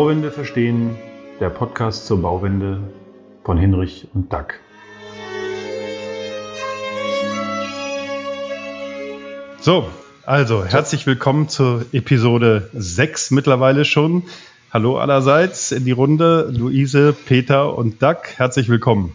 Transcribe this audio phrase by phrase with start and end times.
[0.00, 0.96] Bauwende verstehen,
[1.40, 2.80] der Podcast zur Bauwende
[3.44, 4.58] von Hinrich und Dack.
[9.60, 9.86] So,
[10.24, 14.22] also herzlich willkommen zur Episode 6 mittlerweile schon.
[14.72, 18.22] Hallo allerseits in die Runde, Luise, Peter und Doug.
[18.36, 19.12] Herzlich willkommen.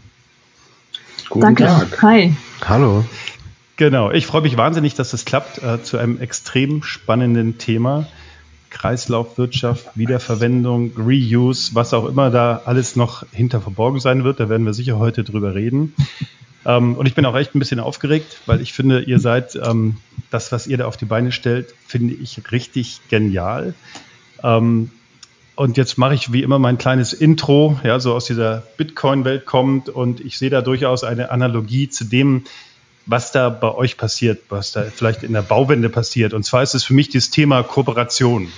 [1.30, 1.63] Guten Danke.
[1.63, 2.02] Tag.
[2.04, 2.36] Hi.
[2.63, 3.04] Hallo.
[3.77, 8.05] Genau, ich freue mich wahnsinnig, dass es klappt äh, zu einem extrem spannenden Thema.
[8.76, 14.42] Kreislaufwirtschaft, Wiederverwendung, Reuse, was auch immer da alles noch hinter verborgen sein wird.
[14.42, 15.96] Da werden wir sicher heute drüber reden.
[16.66, 19.96] Ähm, und ich bin auch echt ein bisschen aufgeregt, weil ich finde, ihr seid, ähm,
[20.30, 23.76] das, was ihr da auf die Beine stellt, finde ich richtig genial.
[24.44, 24.92] Ähm,
[25.55, 29.88] und jetzt mache ich wie immer mein kleines Intro, ja, so aus dieser Bitcoin-Welt kommt
[29.88, 32.44] und ich sehe da durchaus eine Analogie zu dem,
[33.06, 36.34] was da bei euch passiert, was da vielleicht in der Bauwende passiert.
[36.34, 38.52] Und zwar ist es für mich das Thema Kooperation.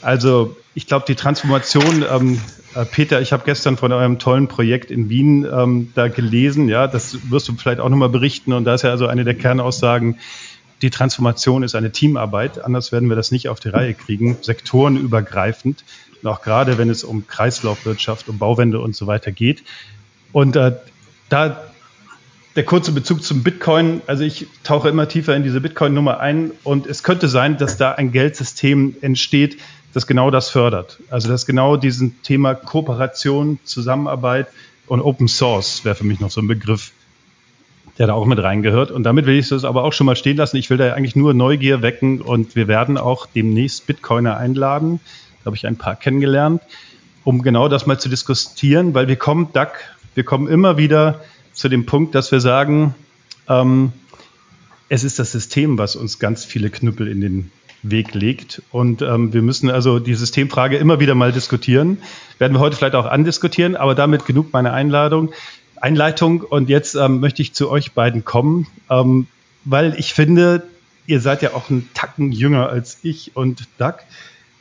[0.00, 2.40] Also ich glaube, die Transformation, ähm,
[2.74, 6.86] äh, Peter, ich habe gestern von eurem tollen Projekt in Wien ähm, da gelesen, ja,
[6.86, 8.52] das wirst du vielleicht auch nochmal berichten.
[8.52, 10.18] Und da ist ja also eine der Kernaussagen,
[10.80, 15.84] die Transformation ist eine Teamarbeit, anders werden wir das nicht auf die Reihe kriegen, sektorenübergreifend,
[16.22, 19.62] und auch gerade wenn es um Kreislaufwirtschaft, um Bauwende und so weiter geht.
[20.32, 20.72] Und äh,
[21.28, 21.71] da
[22.56, 24.02] der kurze Bezug zum Bitcoin.
[24.06, 27.92] Also ich tauche immer tiefer in diese Bitcoin-Nummer ein und es könnte sein, dass da
[27.92, 29.58] ein Geldsystem entsteht,
[29.94, 30.98] das genau das fördert.
[31.10, 34.48] Also das genau diesen Thema Kooperation, Zusammenarbeit
[34.86, 36.92] und Open Source wäre für mich noch so ein Begriff,
[37.98, 38.90] der da auch mit reingehört.
[38.90, 40.56] Und damit will ich es aber auch schon mal stehen lassen.
[40.56, 45.00] Ich will da eigentlich nur Neugier wecken und wir werden auch demnächst Bitcoiner einladen.
[45.40, 46.62] Da habe ich ein paar kennengelernt,
[47.24, 49.72] um genau das mal zu diskutieren, weil wir kommen, Duck,
[50.14, 51.20] wir kommen immer wieder
[51.52, 52.94] zu dem Punkt, dass wir sagen,
[53.48, 53.92] ähm,
[54.88, 57.50] es ist das System, was uns ganz viele Knüppel in den
[57.82, 58.62] Weg legt.
[58.70, 61.98] Und ähm, wir müssen also die Systemfrage immer wieder mal diskutieren.
[62.38, 65.32] Werden wir heute vielleicht auch andiskutieren, aber damit genug meine Einladung,
[65.80, 66.42] Einleitung.
[66.42, 69.26] Und jetzt ähm, möchte ich zu euch beiden kommen, ähm,
[69.64, 70.62] weil ich finde,
[71.06, 73.94] ihr seid ja auch einen Tacken jünger als ich und Doug.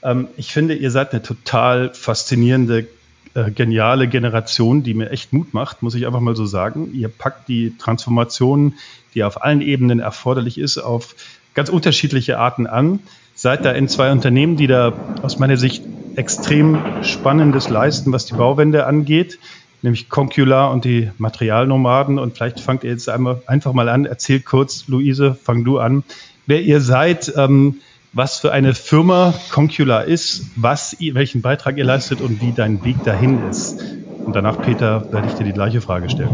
[0.01, 2.87] Ähm, ich finde, ihr seid eine total faszinierende
[3.33, 6.93] äh, geniale Generation, die mir echt Mut macht, muss ich einfach mal so sagen.
[6.93, 8.75] Ihr packt die Transformation,
[9.13, 11.15] die auf allen Ebenen erforderlich ist, auf
[11.53, 12.99] ganz unterschiedliche Arten an.
[13.33, 15.83] Seid da in zwei Unternehmen, die da aus meiner Sicht
[16.15, 19.39] extrem Spannendes leisten, was die Bauwende angeht,
[19.81, 22.19] nämlich Concular und die Materialnomaden.
[22.19, 24.05] Und vielleicht fangt ihr jetzt einmal, einfach mal an.
[24.05, 26.03] Erzählt kurz, Luise, fang du an,
[26.45, 27.79] wer ihr seid, ähm,
[28.13, 33.03] was für eine Firma Concula ist, was, welchen Beitrag ihr leistet und wie dein Weg
[33.03, 33.79] dahin ist.
[34.25, 36.29] Und danach, Peter, werde ich dir die gleiche Frage stellen.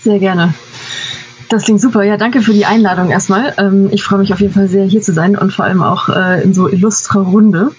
[0.00, 0.54] Sehr gerne.
[1.48, 2.02] Das klingt super.
[2.02, 3.54] Ja, danke für die Einladung erstmal.
[3.58, 6.08] Ähm, ich freue mich auf jeden Fall sehr, hier zu sein und vor allem auch
[6.08, 7.70] äh, in so illustrer Runde.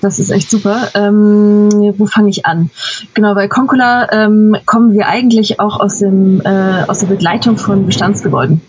[0.00, 0.88] Das ist echt super.
[0.94, 2.70] Ähm, wo fange ich an?
[3.14, 7.86] Genau, bei Concula ähm, kommen wir eigentlich auch aus, dem, äh, aus der Begleitung von
[7.86, 8.60] Bestandsgebäuden.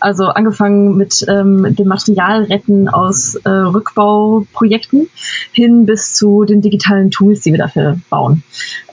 [0.00, 5.08] Also angefangen mit ähm, dem Materialretten aus äh, Rückbauprojekten
[5.52, 8.42] hin bis zu den digitalen Tools, die wir dafür bauen.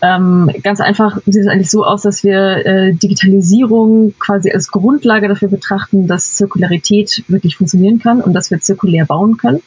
[0.02, 5.28] Ähm, ganz einfach sieht es eigentlich so aus, dass wir äh, Digitalisierung quasi als Grundlage
[5.28, 9.62] dafür betrachten, dass Zirkularität wirklich funktionieren kann und dass wir zirkulär bauen können.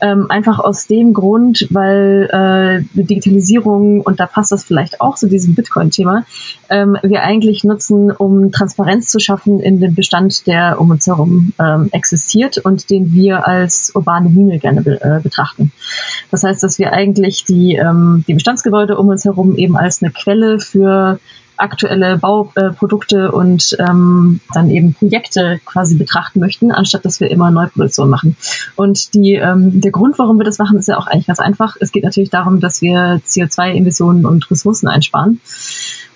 [0.00, 5.28] Ähm, einfach aus dem Grund, weil äh, Digitalisierung, und da passt das vielleicht auch zu
[5.28, 6.24] diesem Bitcoin-Thema,
[6.68, 11.52] ähm, wir eigentlich nutzen, um Transparenz zu schaffen in dem Bestand, der um uns herum
[11.58, 15.72] ähm, existiert und den wir als urbane Linie gerne be äh, betrachten.
[16.30, 20.12] Das heißt, dass wir eigentlich die, ähm, die Bestandsgebäude um uns herum eben als eine
[20.12, 21.18] Quelle für
[21.58, 28.08] aktuelle Bauprodukte und ähm, dann eben Projekte quasi betrachten möchten, anstatt dass wir immer Neuproduktion
[28.08, 28.36] machen.
[28.76, 31.76] Und die, ähm, der Grund, warum wir das machen, ist ja auch eigentlich ganz einfach.
[31.80, 35.40] Es geht natürlich darum, dass wir CO2-Emissionen und Ressourcen einsparen.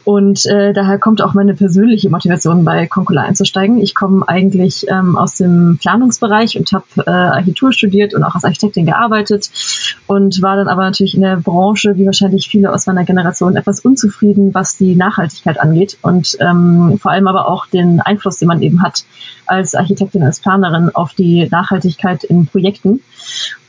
[0.04, 3.78] Und äh, daher kommt auch meine persönliche Motivation, bei Concula einzusteigen.
[3.78, 8.44] Ich komme eigentlich ähm, aus dem Planungsbereich und habe äh, Architektur studiert und auch als
[8.44, 9.50] Architektin gearbeitet
[10.06, 13.80] und war dann aber natürlich in der Branche, wie wahrscheinlich viele aus meiner Generation, etwas
[13.80, 18.62] unzufrieden, was die Nachhaltigkeit angeht und ähm, vor allem aber auch den Einfluss, den man
[18.62, 19.04] eben hat
[19.46, 23.00] als Architektin, als Planerin auf die Nachhaltigkeit in Projekten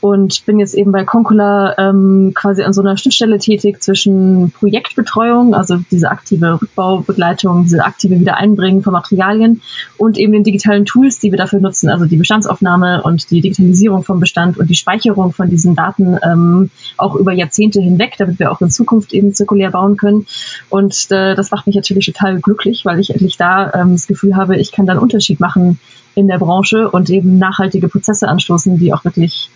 [0.04, 5.56] und bin jetzt eben bei Concula ähm, quasi an so einer Schnittstelle tätig zwischen Projektbetreuung,
[5.56, 9.62] also diese aktive Rückbaubegleitung, diese aktive Wiedereinbringen von Materialien
[9.98, 14.04] und eben den digitalen Tools, die wir dafür nutzen, also die Bestandsaufnahme und die Digitalisierung
[14.04, 18.52] vom Bestand und die Speicherung von diesen Daten ähm, auch über Jahrzehnte hinweg, damit wir
[18.52, 20.26] auch in Zukunft eben zirkulär bauen können.
[20.70, 24.36] Und äh, das macht mich natürlich total glücklich, weil ich endlich da ähm, das Gefühl
[24.36, 25.80] habe, ich kann dann Unterschied machen
[26.16, 29.50] in der Branche und eben nachhaltige Prozesse anstoßen, die auch wirklich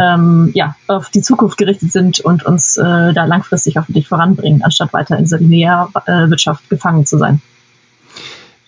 [0.00, 2.82] ähm, ja, auf die Zukunft gerichtet sind und uns äh,
[3.12, 7.42] da langfristig hoffentlich voranbringen, anstatt weiter in dieser Linearwirtschaft gefangen zu sein.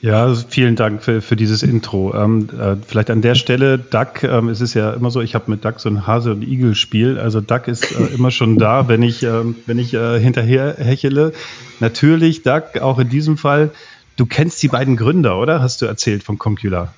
[0.03, 2.13] Ja, vielen Dank für, für dieses Intro.
[2.13, 5.49] Ähm, äh, vielleicht an der Stelle, Duck, ähm, es ist ja immer so, ich habe
[5.49, 7.21] mit Duck so ein Hase- und Igel-Spiel.
[7.21, 11.33] Also Duck ist äh, immer schon da, wenn ich, ähm, wenn ich äh, hinterher hechele.
[11.79, 13.71] Natürlich, Duck, auch in diesem Fall,
[14.17, 15.63] du kennst die beiden Gründer, oder?
[15.63, 16.93] Hast du erzählt vom Computer?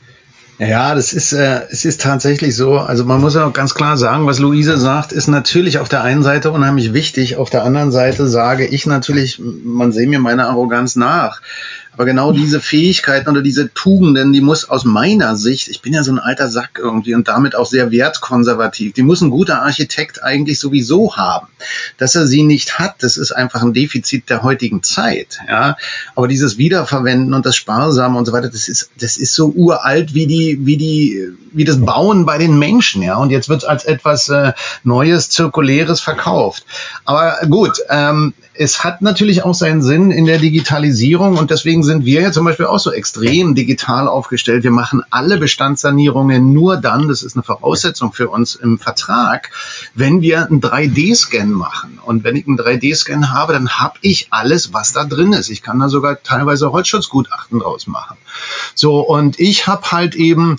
[0.59, 2.79] Ja, das ist, äh, es ist tatsächlich so.
[2.79, 6.03] Also man muss ja auch ganz klar sagen, was Luise sagt, ist natürlich auf der
[6.03, 7.37] einen Seite unheimlich wichtig.
[7.37, 11.41] Auf der anderen Seite sage ich natürlich, man sehe mir meine Arroganz nach.
[11.95, 16.03] Aber genau diese Fähigkeiten oder diese Tugenden, die muss aus meiner Sicht, ich bin ja
[16.03, 20.23] so ein alter Sack irgendwie und damit auch sehr wertkonservativ, die muss ein guter Architekt
[20.23, 21.47] eigentlich sowieso haben.
[21.99, 25.39] Dass er sie nicht hat, das ist einfach ein Defizit der heutigen Zeit.
[25.49, 25.77] Ja,
[26.15, 30.15] aber dieses Wiederverwenden und das Sparsame und so weiter, das ist, das ist so uralt
[30.15, 33.03] wie die, wie die, wie das Bauen bei den Menschen.
[33.03, 34.53] Ja, und jetzt wird es als etwas äh,
[34.83, 36.65] Neues, Zirkuläres verkauft.
[37.05, 42.05] Aber gut, ähm, es hat natürlich auch seinen Sinn in der Digitalisierung und deswegen sind
[42.05, 44.63] wir ja zum Beispiel auch so extrem digital aufgestellt.
[44.63, 49.51] Wir machen alle Bestandssanierungen nur dann, das ist eine Voraussetzung für uns im Vertrag,
[49.95, 51.99] wenn wir einen 3D-Scan machen.
[52.05, 55.51] Und wenn ich einen 3D-Scan habe, dann habe ich alles, was da drin ist.
[55.51, 58.17] Ich kann da sogar teilweise Holzschutzgutachten draus machen.
[58.77, 60.59] So, und ich habe halt eben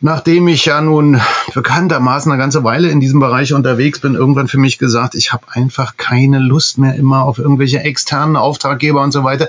[0.00, 1.20] nachdem ich ja nun
[1.54, 5.46] bekanntermaßen eine ganze Weile in diesem Bereich unterwegs bin, irgendwann für mich gesagt, ich habe
[5.50, 9.48] einfach keine Lust mehr immer auf irgendwelche externen Auftraggeber und so weiter,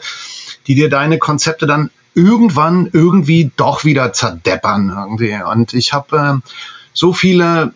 [0.68, 5.38] die dir deine Konzepte dann irgendwann irgendwie doch wieder zerdeppern irgendwie.
[5.50, 6.50] Und ich habe äh,
[6.94, 7.74] so viele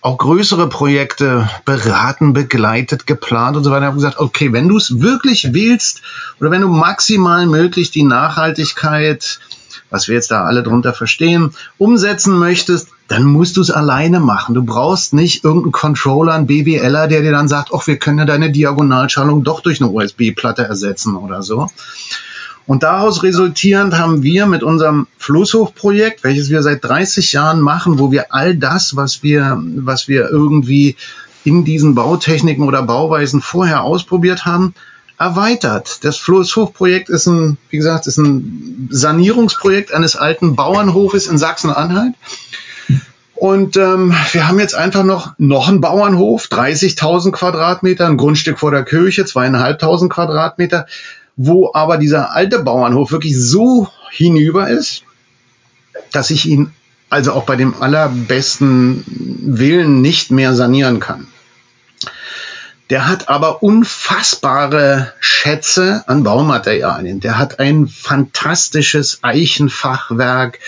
[0.00, 3.82] auch größere Projekte beraten, begleitet, geplant und so weiter.
[3.82, 6.02] Ich habe gesagt, okay, wenn du es wirklich willst
[6.40, 9.40] oder wenn du maximal möglich die Nachhaltigkeit
[9.96, 14.54] was wir jetzt da alle drunter verstehen, umsetzen möchtest, dann musst du es alleine machen.
[14.54, 18.26] Du brauchst nicht irgendeinen Controller, einen BWLer, der dir dann sagt, ach, wir können ja
[18.26, 21.70] deine Diagonalschalung doch durch eine USB-Platte ersetzen oder so.
[22.66, 28.10] Und daraus resultierend haben wir mit unserem Flusshochprojekt, welches wir seit 30 Jahren machen, wo
[28.12, 30.96] wir all das, was wir, was wir irgendwie
[31.44, 34.74] in diesen Bautechniken oder Bauweisen vorher ausprobiert haben,
[35.18, 36.04] erweitert.
[36.04, 42.14] Das Flusshof-Projekt ist ein, wie gesagt, ist ein Sanierungsprojekt eines alten Bauernhofes in Sachsen-Anhalt.
[43.34, 48.70] Und ähm, wir haben jetzt einfach noch, noch einen Bauernhof, 30.000 Quadratmeter, ein Grundstück vor
[48.70, 50.86] der Kirche, zweieinhalbtausend Quadratmeter,
[51.36, 55.02] wo aber dieser alte Bauernhof wirklich so hinüber ist,
[56.12, 56.72] dass ich ihn
[57.10, 61.28] also auch bei dem allerbesten Willen nicht mehr sanieren kann.
[62.88, 67.18] Der hat aber unfassbare Schätze an Baumaterialien.
[67.18, 70.60] Der hat ein fantastisches Eichenfachwerk.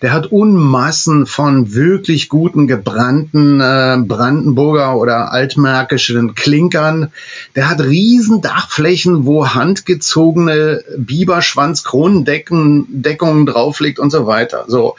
[0.00, 7.10] Der hat Unmassen von wirklich guten gebrannten äh, Brandenburger oder altmärkischen Klinkern.
[7.56, 14.66] Der hat riesen Dachflächen, wo handgezogene Biberschwanz-Kronendeckungen drauflegt und so weiter.
[14.68, 14.94] So.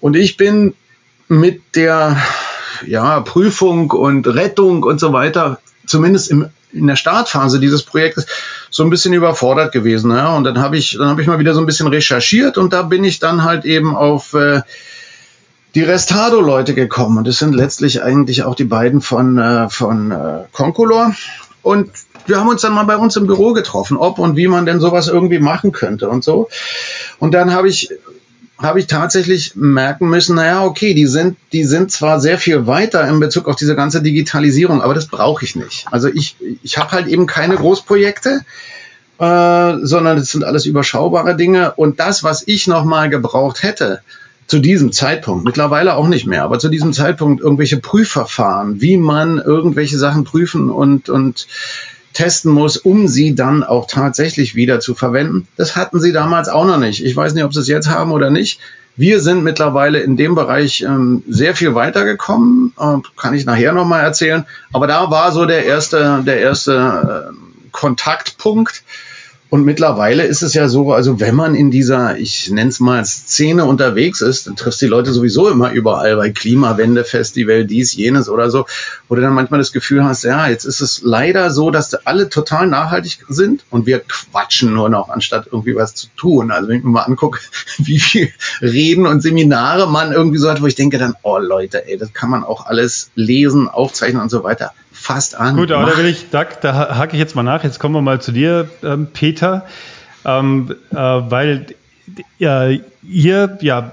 [0.00, 0.72] Und ich bin
[1.28, 2.16] mit der
[2.86, 5.60] ja, Prüfung und Rettung und so weiter
[5.90, 8.26] zumindest im, in der Startphase dieses Projektes
[8.70, 10.10] so ein bisschen überfordert gewesen.
[10.10, 10.34] Ja?
[10.34, 12.82] Und dann habe ich, dann habe ich mal wieder so ein bisschen recherchiert und da
[12.82, 14.62] bin ich dann halt eben auf äh,
[15.74, 17.18] die Restado-Leute gekommen.
[17.18, 21.14] Und das sind letztlich eigentlich auch die beiden von, äh, von äh, Concolor.
[21.62, 21.90] Und
[22.26, 24.80] wir haben uns dann mal bei uns im Büro getroffen, ob und wie man denn
[24.80, 26.48] sowas irgendwie machen könnte und so.
[27.18, 27.90] Und dann habe ich
[28.62, 33.06] habe ich tatsächlich merken müssen, naja, okay, die sind, die sind zwar sehr viel weiter
[33.08, 35.86] in Bezug auf diese ganze Digitalisierung, aber das brauche ich nicht.
[35.90, 38.44] Also ich, ich habe halt eben keine Großprojekte,
[39.18, 41.72] äh, sondern es sind alles überschaubare Dinge.
[41.74, 44.02] Und das, was ich nochmal gebraucht hätte,
[44.46, 49.38] zu diesem Zeitpunkt, mittlerweile auch nicht mehr, aber zu diesem Zeitpunkt irgendwelche Prüfverfahren, wie man
[49.38, 51.46] irgendwelche Sachen prüfen und, und
[52.12, 55.46] testen muss, um sie dann auch tatsächlich wieder zu verwenden.
[55.56, 57.04] Das hatten sie damals auch noch nicht.
[57.04, 58.60] Ich weiß nicht, ob sie es jetzt haben oder nicht.
[58.96, 64.02] Wir sind mittlerweile in dem Bereich ähm, sehr viel weitergekommen, äh, kann ich nachher nochmal
[64.02, 64.44] erzählen.
[64.72, 68.82] Aber da war so der erste, der erste äh, Kontaktpunkt,
[69.50, 73.04] und mittlerweile ist es ja so, also wenn man in dieser, ich nenne es mal
[73.04, 78.28] Szene unterwegs ist, dann triffst die Leute sowieso immer überall bei Klimawende, Festival, dies, jenes
[78.28, 78.66] oder so,
[79.08, 82.28] wo du dann manchmal das Gefühl hast, ja, jetzt ist es leider so, dass alle
[82.28, 86.52] total nachhaltig sind und wir quatschen nur noch, anstatt irgendwie was zu tun.
[86.52, 87.40] Also wenn ich mir mal angucke,
[87.78, 91.88] wie viel Reden und Seminare man irgendwie so hat, wo ich denke dann, oh Leute,
[91.88, 94.72] ey, das kann man auch alles lesen, aufzeichnen und so weiter
[95.14, 95.56] fast an.
[95.56, 95.92] Gut, aber Mach.
[95.92, 97.64] da will ich, Doug, da hake ich jetzt mal nach.
[97.64, 99.66] Jetzt kommen wir mal zu dir, ähm, Peter,
[100.24, 101.66] ähm, äh, weil
[102.40, 103.92] äh, ihr ja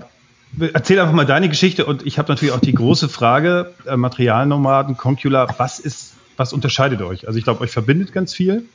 [0.74, 4.98] erzähl einfach mal deine Geschichte und ich habe natürlich auch die große Frage, äh, Materialnomaden,
[4.98, 7.28] Concula, was ist, was unterscheidet euch?
[7.28, 8.66] Also ich glaube, euch verbindet ganz viel.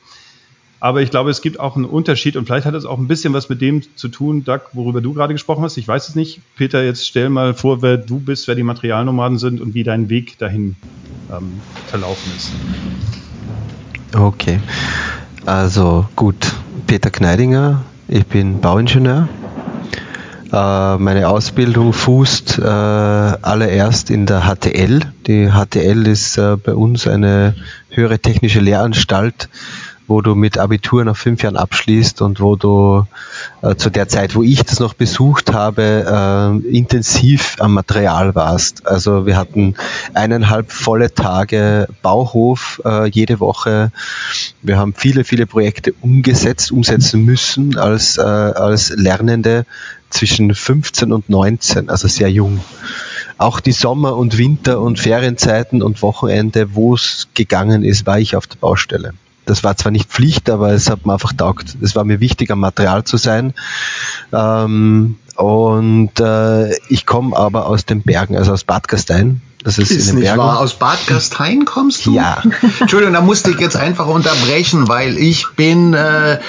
[0.83, 3.33] Aber ich glaube, es gibt auch einen Unterschied und vielleicht hat es auch ein bisschen
[3.33, 5.77] was mit dem zu tun, Doug, worüber du gerade gesprochen hast.
[5.77, 6.41] Ich weiß es nicht.
[6.57, 10.09] Peter, jetzt stell mal vor, wer du bist, wer die Materialnomaden sind und wie dein
[10.09, 10.75] Weg dahin
[11.31, 12.51] ähm, verlaufen ist.
[14.13, 14.59] Okay.
[15.45, 16.53] Also gut,
[16.85, 19.29] Peter Kneidinger, ich bin Bauingenieur.
[20.51, 24.99] Äh, meine Ausbildung fußt äh, allererst in der HTL.
[25.27, 27.55] Die HTL ist äh, bei uns eine
[27.89, 29.47] höhere technische Lehranstalt
[30.07, 33.05] wo du mit Abitur nach fünf Jahren abschließt und wo du
[33.61, 38.85] äh, zu der Zeit, wo ich das noch besucht habe, äh, intensiv am Material warst.
[38.87, 39.75] Also wir hatten
[40.13, 43.91] eineinhalb volle Tage Bauhof äh, jede Woche.
[44.61, 49.65] Wir haben viele, viele Projekte umgesetzt, umsetzen müssen als, äh, als Lernende
[50.09, 52.61] zwischen 15 und 19, also sehr jung
[53.39, 58.35] auch die Sommer- und Winter- und Ferienzeiten und Wochenende, wo es gegangen ist, war ich
[58.35, 59.13] auf der Baustelle.
[59.45, 61.75] Das war zwar nicht Pflicht, aber es hat mir einfach taugt.
[61.81, 63.53] Es war mir wichtig, am Material zu sein.
[64.31, 69.41] Ähm, und äh, ich komme aber aus den Bergen, also aus Bad Gastein.
[69.63, 70.39] Das ist, ist in den nicht Bergen.
[70.39, 70.59] wahr.
[70.59, 72.13] Aus Bad Gastein kommst du?
[72.13, 72.43] Ja.
[72.79, 76.39] Entschuldigung, da musste ich jetzt einfach unterbrechen, weil ich bin äh,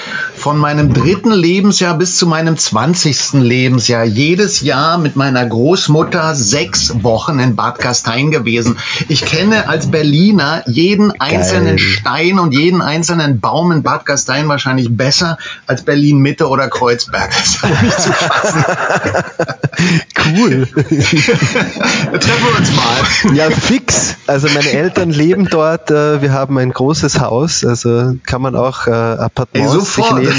[0.45, 7.03] von meinem dritten Lebensjahr bis zu meinem zwanzigsten Lebensjahr jedes Jahr mit meiner Großmutter sechs
[7.03, 8.77] Wochen in Bad Gastein gewesen.
[9.09, 11.79] Ich kenne als Berliner jeden einzelnen Geil.
[11.79, 17.31] Stein und jeden einzelnen Baum in Bad Gastein wahrscheinlich besser als Berlin Mitte oder Kreuzberg.
[17.31, 18.65] Das ist nicht zu fassen.
[20.27, 20.67] cool.
[20.77, 23.35] Treffen wir uns mal.
[23.35, 24.17] Ja, fix.
[24.27, 25.91] Also meine Eltern leben dort.
[25.91, 27.65] Äh, wir haben ein großes Haus.
[27.65, 30.34] Also kann man auch äh, Appartements sich nehmen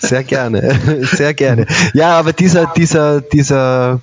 [0.00, 0.78] sehr gerne,
[1.12, 1.66] sehr gerne.
[1.94, 4.00] Ja, aber dieser, dieser, dieser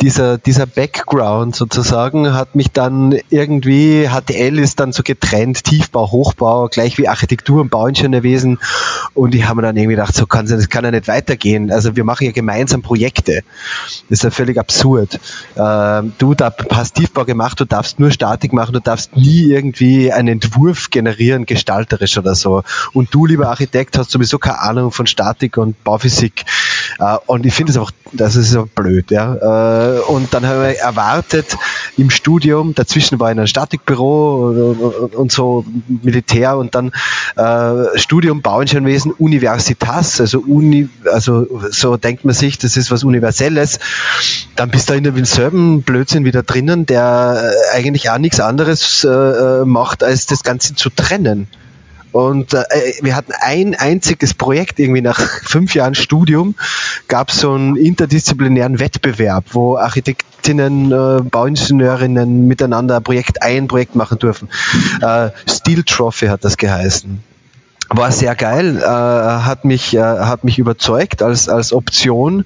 [0.00, 6.68] dieser, dieser Background sozusagen hat mich dann irgendwie, HTL ist dann so getrennt, Tiefbau, Hochbau,
[6.68, 8.58] gleich wie Architektur und Bauingenieurwesen.
[9.14, 11.70] Und ich habe mir dann irgendwie gedacht, so kann das kann ja nicht weitergehen.
[11.70, 13.42] Also wir machen ja gemeinsam Projekte.
[14.08, 15.20] Das ist ja völlig absurd.
[15.56, 20.12] Ähm, du da hast Tiefbau gemacht, du darfst nur Statik machen, du darfst nie irgendwie
[20.12, 22.62] einen Entwurf generieren, gestalterisch oder so.
[22.92, 26.44] Und du, lieber Architekt, hast sowieso keine Ahnung von Statik und Bauphysik.
[26.98, 29.34] Äh, und ich finde es einfach, das ist so blöd, ja.
[29.40, 31.56] Äh, und dann haben wir erwartet
[31.96, 36.92] im Studium, dazwischen war ich in einem Statikbüro und so Militär und dann
[37.36, 43.78] äh, Studium Bauingenieurwesen Universitas, also Uni, also so denkt man sich, das ist was Universelles.
[44.56, 50.02] Dann bist du in demselben Blödsinn wieder drinnen, der eigentlich auch nichts anderes äh, macht,
[50.02, 51.48] als das Ganze zu trennen.
[52.12, 52.64] Und äh,
[53.02, 56.54] wir hatten ein einziges Projekt, irgendwie nach fünf Jahren Studium,
[57.08, 63.94] gab es so einen interdisziplinären Wettbewerb, wo Architektinnen, äh, Bauingenieurinnen miteinander ein Projekt, ein Projekt
[63.94, 64.48] machen dürfen.
[65.00, 67.29] Äh, Steel Trophy hat das geheißen
[67.90, 72.44] war sehr geil, äh, hat mich äh, hat mich überzeugt als als Option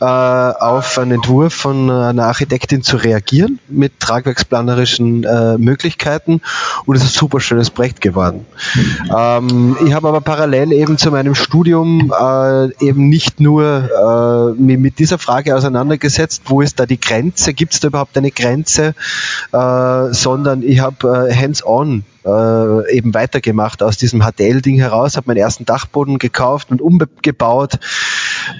[0.00, 6.40] äh, auf einen Entwurf von einer Architektin zu reagieren mit tragwerksplanerischen äh, Möglichkeiten.
[6.86, 8.46] Und es ist ein super schönes Projekt geworden.
[9.16, 14.98] Ähm, ich habe aber parallel eben zu meinem Studium äh, eben nicht nur äh, mit
[14.98, 18.94] dieser Frage auseinandergesetzt, wo ist da die Grenze, gibt es da überhaupt eine Grenze,
[19.50, 26.18] sondern ich habe hands-on äh, eben weitergemacht aus diesem HTL-Ding heraus, habe meinen ersten Dachboden
[26.18, 27.78] gekauft und umgebaut.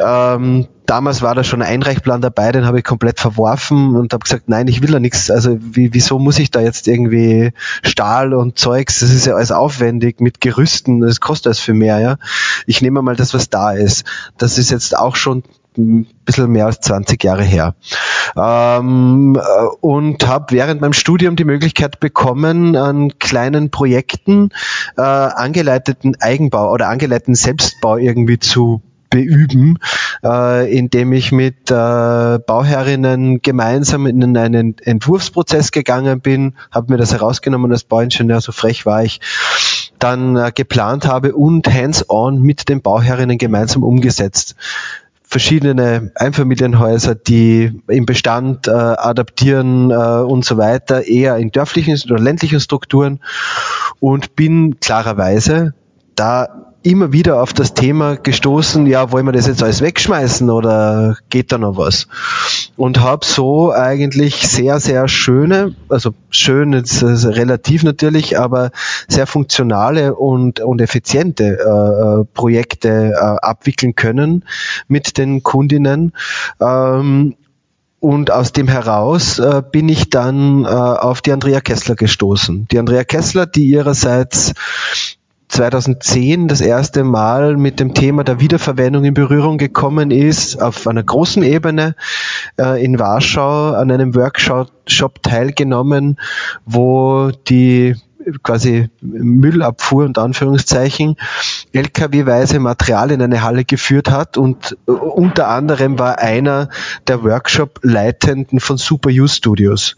[0.04, 4.22] Ähm, damals war da schon ein Einreichplan dabei, den habe ich komplett verworfen und habe
[4.22, 5.30] gesagt, nein, ich will da nichts.
[5.30, 7.52] Also wie, wieso muss ich da jetzt irgendwie
[7.82, 12.00] Stahl und Zeugs, das ist ja alles aufwendig mit Gerüsten, das kostet alles für mehr,
[12.00, 12.16] ja.
[12.66, 14.04] Ich nehme mal das, was da ist.
[14.38, 15.42] Das ist jetzt auch schon
[15.76, 17.74] ein bisschen mehr als 20 Jahre her.
[18.36, 24.50] Ähm, äh, und habe während meinem Studium die Möglichkeit bekommen, an kleinen Projekten
[24.96, 29.78] äh, angeleiteten Eigenbau oder angeleiteten Selbstbau irgendwie zu beüben,
[30.24, 37.12] äh, indem ich mit äh, Bauherrinnen gemeinsam in einen Entwurfsprozess gegangen bin, habe mir das
[37.12, 39.20] herausgenommen als Bauingenieur, so frech war ich,
[39.98, 44.54] dann äh, geplant habe und hands-on mit den Bauherrinnen gemeinsam umgesetzt
[45.30, 52.18] verschiedene Einfamilienhäuser, die im Bestand äh, adaptieren äh, und so weiter, eher in dörflichen oder
[52.18, 53.20] ländlichen Strukturen.
[54.00, 55.75] Und bin klarerweise
[56.16, 61.16] da immer wieder auf das Thema gestoßen, ja, wollen wir das jetzt alles wegschmeißen oder
[61.28, 62.08] geht da noch was?
[62.76, 68.70] Und habe so eigentlich sehr, sehr schöne, also schön ist relativ natürlich, aber
[69.08, 74.44] sehr funktionale und, und effiziente äh, Projekte äh, abwickeln können
[74.88, 76.12] mit den Kundinnen.
[76.60, 77.37] Ähm,
[78.00, 82.66] und aus dem heraus äh, bin ich dann äh, auf die Andrea Kessler gestoßen.
[82.70, 84.54] Die Andrea Kessler, die ihrerseits
[85.50, 91.02] 2010 das erste Mal mit dem Thema der Wiederverwendung in Berührung gekommen ist, auf einer
[91.02, 91.97] großen Ebene
[92.59, 96.19] äh, in Warschau an einem Workshop teilgenommen,
[96.64, 97.97] wo die
[98.42, 101.16] quasi Müllabfuhr und Anführungszeichen
[101.72, 106.68] LKW-weise Material in eine Halle geführt hat und äh, unter anderem war einer
[107.06, 109.96] der Workshop-Leitenden von Super U Studios.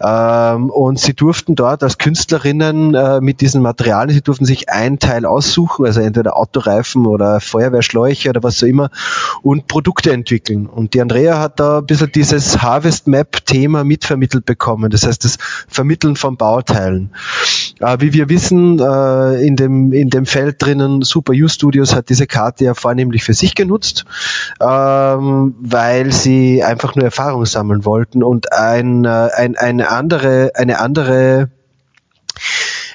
[0.00, 4.98] Ähm, und sie durften dort als Künstlerinnen äh, mit diesen Materialien, sie durften sich ein
[4.98, 8.90] Teil aussuchen, also entweder Autoreifen oder Feuerwehrschläuche oder was auch immer
[9.42, 10.66] und Produkte entwickeln.
[10.66, 15.36] Und die Andrea hat da ein bisschen dieses Harvest Map-Thema mitvermittelt bekommen, das heißt das
[15.68, 17.10] Vermitteln von Bauteilen.
[17.80, 22.10] Äh, wie wir wissen, äh, in, dem, in dem Feld drinnen, Super U Studios hat
[22.10, 24.04] diese Karte ja vornehmlich für sich genutzt,
[24.60, 30.78] ähm, weil sie einfach nur Erfahrung sammeln wollten und ein, äh, ein, eine andere, eine
[30.78, 31.50] andere,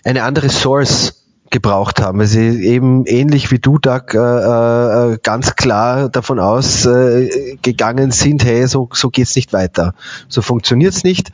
[0.04, 2.20] eine andere Source gebraucht haben.
[2.20, 8.68] Also eben ähnlich wie du, Doug, äh, äh, ganz klar davon ausgegangen äh, sind, hey,
[8.68, 9.94] so, so geht's nicht weiter.
[10.28, 11.32] So funktioniert's nicht.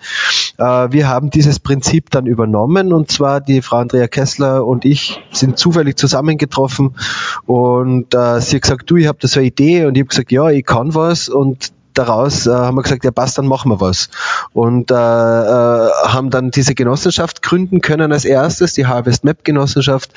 [0.58, 5.22] Äh, wir haben dieses Prinzip dann übernommen und zwar die Frau Andrea Kessler und ich
[5.32, 6.96] sind zufällig zusammengetroffen
[7.46, 10.10] und äh, sie hat gesagt, du, ich habe da so eine Idee und ich habe
[10.10, 13.72] gesagt, ja, ich kann was und daraus äh, haben wir gesagt, ja passt, dann machen
[13.72, 14.10] wir was.
[14.54, 20.12] Und äh, äh, haben dann diese Genossenschaft gründen können als erstes, die Harvest Map Genossenschaft,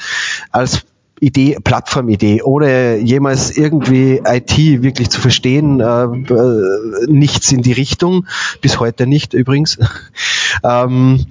[0.50, 0.82] als
[1.20, 8.26] Idee, Plattformidee, ohne jemals irgendwie IT wirklich zu verstehen, äh, äh, nichts in die Richtung,
[8.60, 9.78] bis heute nicht übrigens.
[10.64, 11.26] ähm,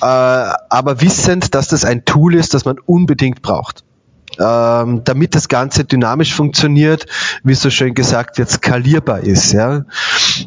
[0.00, 3.85] äh, aber wissend, dass das ein Tool ist, das man unbedingt braucht
[4.40, 7.06] ähm, damit das Ganze dynamisch funktioniert,
[7.42, 9.52] wie so schön gesagt wird, skalierbar ist.
[9.52, 9.84] Ja.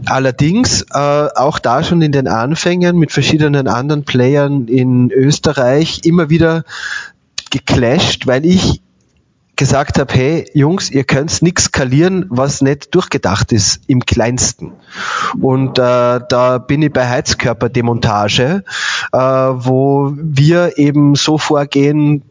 [0.05, 6.29] Allerdings äh, auch da schon in den Anfängen mit verschiedenen anderen Playern in Österreich immer
[6.29, 6.63] wieder
[7.49, 8.81] geclasht, weil ich
[9.59, 14.71] gesagt habe, hey Jungs, ihr könnt nichts skalieren, was nicht durchgedacht ist im kleinsten.
[15.41, 15.81] Und äh,
[16.29, 18.63] da bin ich bei Heizkörperdemontage,
[19.11, 22.23] äh, wo wir eben so vorgehen,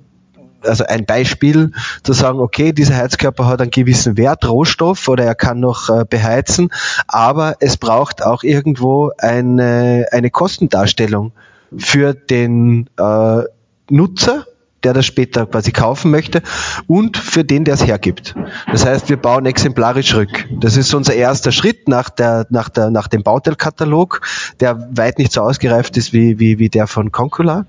[0.63, 5.35] also ein Beispiel, zu sagen, okay, dieser Heizkörper hat einen gewissen Wert, Rohstoff oder er
[5.35, 6.71] kann noch äh, beheizen,
[7.07, 11.33] aber es braucht auch irgendwo eine, eine Kostendarstellung
[11.77, 13.43] für den äh,
[13.91, 14.47] Nutzer,
[14.85, 16.43] der das später quasi kaufen möchte
[16.87, 18.37] und für den, der es hergibt.
[18.71, 20.47] Das heißt, wir bauen exemplarisch rück.
[20.61, 24.21] Das ist unser erster Schritt nach, der, nach, der, nach dem Bauteilkatalog,
[24.61, 27.67] der weit nicht so ausgereift ist wie, wie, wie der von Concula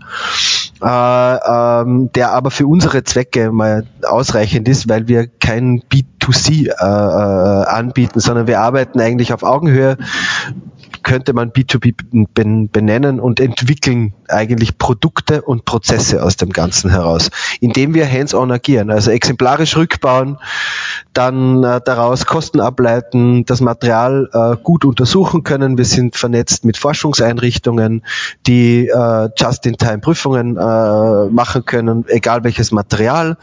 [0.81, 6.71] äh, ähm, der aber für unsere Zwecke mal ausreichend ist, weil wir kein B2C äh,
[6.71, 9.97] äh, anbieten, sondern wir arbeiten eigentlich auf Augenhöhe
[11.09, 17.95] könnte man B2B benennen und entwickeln eigentlich Produkte und Prozesse aus dem Ganzen heraus, indem
[17.95, 20.37] wir hands-on agieren, also exemplarisch rückbauen,
[21.13, 25.79] dann äh, daraus Kosten ableiten, das Material äh, gut untersuchen können.
[25.79, 28.03] Wir sind vernetzt mit Forschungseinrichtungen,
[28.45, 33.35] die äh, Just-in-Time-Prüfungen äh, machen können, egal welches Material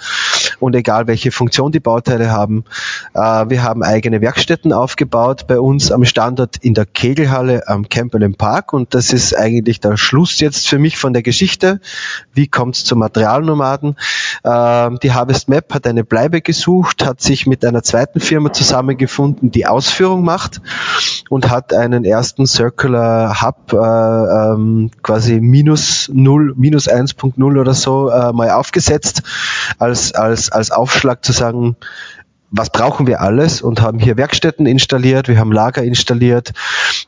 [0.60, 2.64] und egal welche Funktion die Bauteile haben.
[3.12, 8.28] Äh, wir haben eigene Werkstätten aufgebaut bei uns am Standort in der Kegelhalle am Campbell
[8.30, 11.80] Park und das ist eigentlich der Schluss jetzt für mich von der Geschichte.
[12.32, 13.96] Wie kommt es zu Materialnomaden?
[14.42, 19.50] Äh, die Harvest Map hat eine Bleibe gesucht, hat sich mit einer zweiten Firma zusammengefunden,
[19.50, 20.60] die Ausführung macht
[21.30, 28.08] und hat einen ersten Circular Hub äh, ähm, quasi minus 0, minus 1.0 oder so
[28.10, 29.22] äh, mal aufgesetzt
[29.78, 31.76] als, als als, Aufschlag zu sagen,
[32.50, 36.52] was brauchen wir alles und haben hier Werkstätten installiert, wir haben Lager installiert,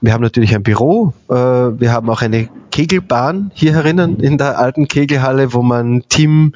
[0.01, 4.59] wir haben natürlich ein Büro, äh, wir haben auch eine Kegelbahn hier herinnen in der
[4.59, 6.55] alten Kegelhalle, wo man Team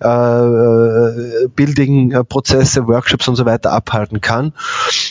[0.00, 4.52] äh, Building Prozesse, Workshops und so weiter abhalten kann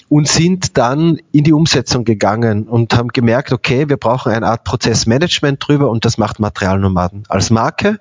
[0.10, 4.64] und sind dann in die Umsetzung gegangen und haben gemerkt, okay, wir brauchen eine Art
[4.64, 8.00] Prozessmanagement drüber und das macht Materialnomaden als Marke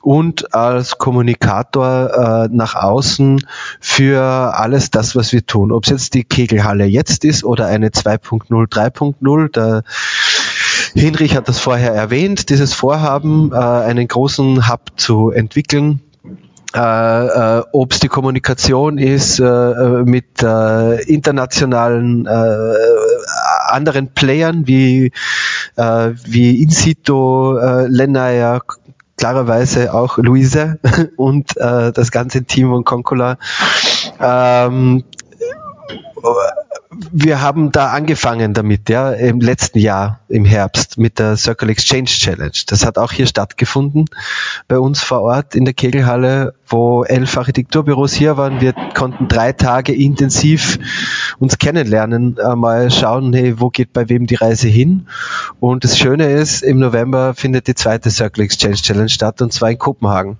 [0.00, 3.44] und als Kommunikator äh, nach außen
[3.78, 5.70] für alles das, was wir tun.
[5.70, 9.82] Ob es jetzt die Kegelhalle jetzt ist oder eine 2.0, 3.0, der
[10.94, 16.00] Hinrich hat das vorher erwähnt, dieses Vorhaben, äh, einen großen Hub zu entwickeln.
[16.74, 16.78] Äh,
[17.58, 22.74] äh, ob es die Kommunikation ist äh, äh mit äh, internationalen äh,
[23.68, 25.12] anderen Playern wie
[25.76, 28.60] äh, wie Insito, äh, Lenaya,
[29.16, 30.78] klarerweise auch Luise
[31.16, 33.38] und äh, das ganze Team von Concola.
[34.20, 35.04] Ähm,
[36.90, 42.06] wir haben da angefangen damit, ja, im letzten Jahr, im Herbst, mit der Circle Exchange
[42.06, 42.52] Challenge.
[42.66, 44.06] Das hat auch hier stattgefunden,
[44.68, 48.60] bei uns vor Ort in der Kegelhalle, wo elf Architekturbüros hier waren.
[48.60, 50.78] Wir konnten drei Tage intensiv
[51.38, 55.08] uns kennenlernen, mal schauen, hey, wo geht bei wem die Reise hin?
[55.60, 59.70] Und das Schöne ist, im November findet die zweite Circle Exchange Challenge statt, und zwar
[59.70, 60.38] in Kopenhagen.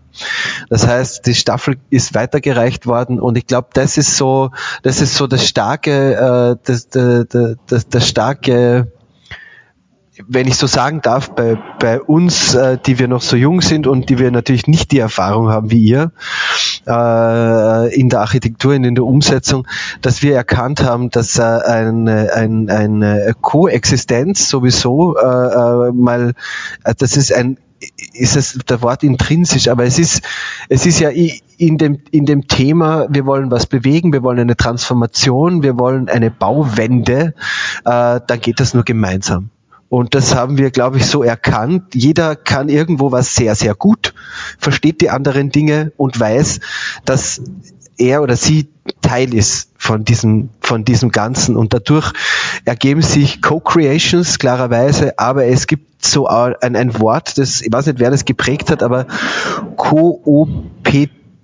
[0.69, 4.51] Das heißt, die Staffel ist weitergereicht worden und ich glaube, das ist so,
[4.83, 8.93] das ist so das starke, äh, das, das, das, das starke
[10.27, 13.87] wenn ich so sagen darf, bei, bei uns, äh, die wir noch so jung sind
[13.87, 16.13] und die wir natürlich nicht die Erfahrung haben wie ihr
[16.87, 19.67] äh, in der Architektur und in der Umsetzung,
[20.03, 26.35] dass wir erkannt haben, dass äh, eine, eine, eine Koexistenz sowieso äh, äh mal,
[26.85, 27.59] äh, das ist ein
[28.13, 30.23] ist es der Wort intrinsisch, aber es ist,
[30.69, 34.57] es ist ja in dem, in dem Thema, wir wollen was bewegen, wir wollen eine
[34.57, 37.35] Transformation, wir wollen eine Bauwende,
[37.85, 39.51] äh, dann geht das nur gemeinsam.
[39.89, 41.95] Und das haben wir, glaube ich, so erkannt.
[41.95, 44.15] Jeder kann irgendwo was sehr, sehr gut,
[44.59, 46.61] versteht die anderen Dinge und weiß,
[47.05, 47.41] dass
[47.97, 48.69] er oder sie
[49.03, 51.57] Teil ist von diesem, von diesem Ganzen.
[51.57, 52.13] Und dadurch
[52.65, 57.99] ergeben sich Co-Creations klarerweise, aber es gibt so ein, ein Wort, das, ich weiß nicht,
[57.99, 59.07] wer das geprägt hat, aber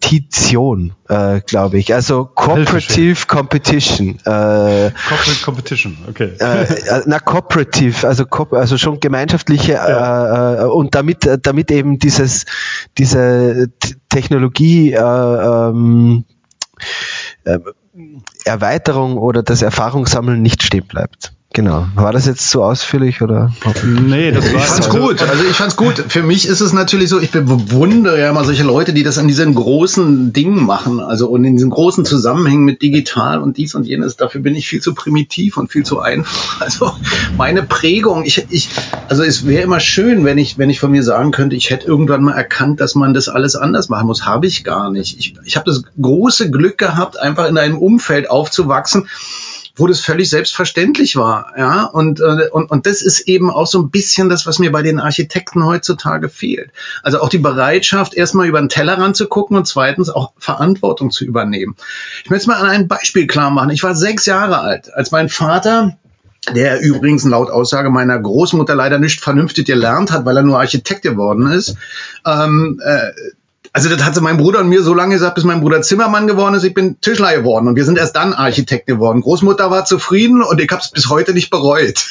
[0.04, 1.94] Koopetition, äh, glaube ich.
[1.94, 4.18] Also Cooperative Competition.
[4.24, 6.32] Äh, Corporate Competition, okay.
[6.38, 10.54] Äh, äh na, Cooperative, also, also schon gemeinschaftliche ja.
[10.54, 12.44] äh, äh und damit, damit eben dieses,
[12.98, 13.68] diese
[14.08, 16.24] Technologie äh, ähm,
[17.44, 17.58] äh,
[18.44, 21.32] Erweiterung oder das Erfahrungssammeln nicht stehen bleibt.
[21.54, 21.86] Genau.
[21.94, 23.52] War das jetzt zu ausführlich oder?
[23.84, 24.60] Nee, das war.
[24.60, 25.22] Ich fand's also, gut.
[25.22, 26.04] Also ich fand's gut.
[26.08, 29.28] Für mich ist es natürlich so, ich bewundere ja immer solche Leute, die das an
[29.28, 33.86] diesen großen Dingen machen, also und in diesen großen Zusammenhängen mit digital und dies und
[33.86, 34.16] jenes.
[34.16, 36.34] Dafür bin ich viel zu primitiv und viel zu einfach.
[36.64, 36.92] Also
[37.36, 38.70] meine Prägung, ich, ich,
[39.08, 41.86] also es wäre immer schön, wenn ich, wenn ich von mir sagen könnte, ich hätte
[41.86, 44.24] irgendwann mal erkannt, dass man das alles anders machen muss.
[44.24, 45.18] Habe ich gar nicht.
[45.18, 49.08] Ich, ich habe das große Glück gehabt, einfach in einem Umfeld aufzuwachsen,
[49.76, 51.52] wo das völlig selbstverständlich war.
[51.56, 54.70] Ja, und, äh, und, und das ist eben auch so ein bisschen das, was mir
[54.70, 56.70] bei den Architekten heutzutage fehlt.
[57.02, 61.24] Also auch die Bereitschaft, erstmal über den Tellerrand zu gucken und zweitens auch Verantwortung zu
[61.24, 61.76] übernehmen.
[62.24, 63.70] Ich möchte es mal an einem Beispiel klar machen.
[63.70, 65.96] Ich war sechs Jahre alt, als mein Vater
[66.52, 71.00] der übrigens laut Aussage meiner Großmutter leider nicht vernünftig gelernt hat, weil er nur Architekt
[71.00, 71.76] geworden ist,
[72.26, 73.12] ähm, äh,
[73.74, 76.54] also das hatte mein Bruder und mir so lange gesagt, bis mein Bruder Zimmermann geworden
[76.54, 79.20] ist, ich bin Tischler geworden und wir sind erst dann Architekt geworden.
[79.20, 82.06] Großmutter war zufrieden und ich habe es bis heute nicht bereut.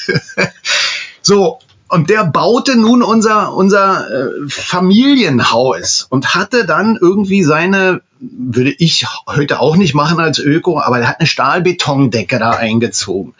[1.22, 8.76] so, und der baute nun unser, unser äh, Familienhaus und hatte dann irgendwie seine, würde
[8.78, 13.36] ich heute auch nicht machen als Öko, aber er hat eine Stahlbetondecke da eingezogen.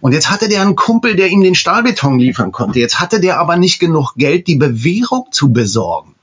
[0.00, 2.78] Und jetzt hatte der einen Kumpel, der ihm den Stahlbeton liefern konnte.
[2.78, 6.14] Jetzt hatte der aber nicht genug Geld, die Bewährung zu besorgen.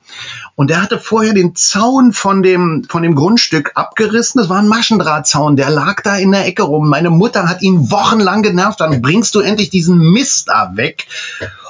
[0.58, 4.42] Und er hatte vorher den Zaun von dem, von dem Grundstück abgerissen.
[4.42, 5.56] Das war ein Maschendrahtzaun.
[5.56, 6.90] Der lag da in der Ecke rum.
[6.90, 8.82] Meine Mutter hat ihn wochenlang genervt.
[8.82, 11.06] Dann bringst du endlich diesen Mist da weg.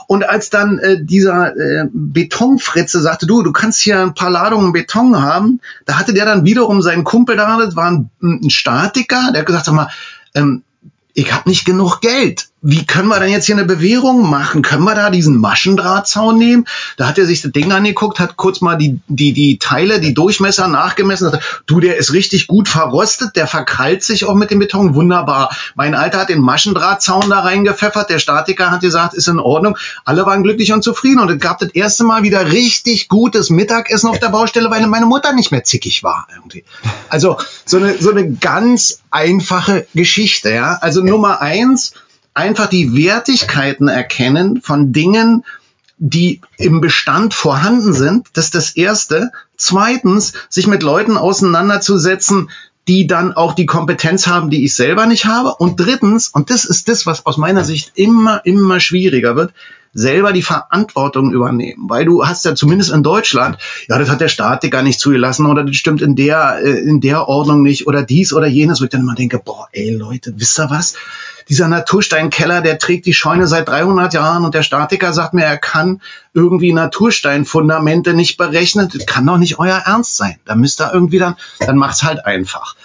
[0.08, 4.71] Und als dann äh, dieser äh, Betonfritze sagte, du, du kannst hier ein paar Ladungen
[4.71, 9.32] Beton haben, da hatte der dann wiederum seinen Kumpel da, das war ein, ein Statiker,
[9.34, 9.89] der hat gesagt, sag mal,
[10.34, 10.63] ähm,
[11.13, 14.63] ich habe nicht genug Geld wie können wir denn jetzt hier eine Bewährung machen?
[14.63, 16.65] Können wir da diesen Maschendrahtzaun nehmen?
[16.97, 20.15] Da hat er sich das Ding angeguckt, hat kurz mal die, die, die Teile, die
[20.15, 21.37] Durchmesser nachgemessen.
[21.67, 24.95] Du, der ist richtig gut verrostet, der verkrallt sich auch mit dem Beton.
[24.95, 25.55] Wunderbar.
[25.75, 28.09] Mein Alter hat den Maschendrahtzaun da reingepfeffert.
[28.09, 29.77] Der Statiker hat gesagt, ist in Ordnung.
[30.03, 31.19] Alle waren glücklich und zufrieden.
[31.19, 35.05] Und es gab das erste Mal wieder richtig gutes Mittagessen auf der Baustelle, weil meine
[35.05, 36.27] Mutter nicht mehr zickig war.
[36.35, 36.63] Irgendwie.
[37.09, 40.51] Also so eine, so eine ganz einfache Geschichte.
[40.51, 40.79] Ja?
[40.81, 41.93] Also Nummer eins,
[42.38, 45.43] einfach die Wertigkeiten erkennen von Dingen,
[45.97, 48.28] die im Bestand vorhanden sind.
[48.34, 49.32] Das ist das Erste.
[49.58, 52.52] Zweitens, sich mit Leuten auseinanderzusetzen,
[52.88, 55.56] die dann auch die Kompetenz haben, die ich selber nicht habe.
[55.56, 59.52] Und drittens, und das ist das, was aus meiner Sicht immer, immer schwieriger wird,
[59.93, 61.89] selber die Verantwortung übernehmen.
[61.89, 65.45] Weil du hast ja zumindest in Deutschland, ja, das hat der Staat gar nicht zugelassen
[65.45, 68.86] oder das stimmt in der, äh, in der Ordnung nicht oder dies oder jenes, wo
[68.86, 70.95] ich dann immer denke, boah, ey Leute, wisst ihr was?
[71.50, 75.58] dieser Natursteinkeller, der trägt die Scheune seit 300 Jahren und der Statiker sagt mir, er
[75.58, 76.02] kann
[76.34, 78.89] irgendwie Natursteinfundamente nicht berechnen.
[78.93, 80.38] Das kann doch nicht euer Ernst sein.
[80.45, 82.76] Da müsst ihr irgendwie dann, dann macht's halt einfach.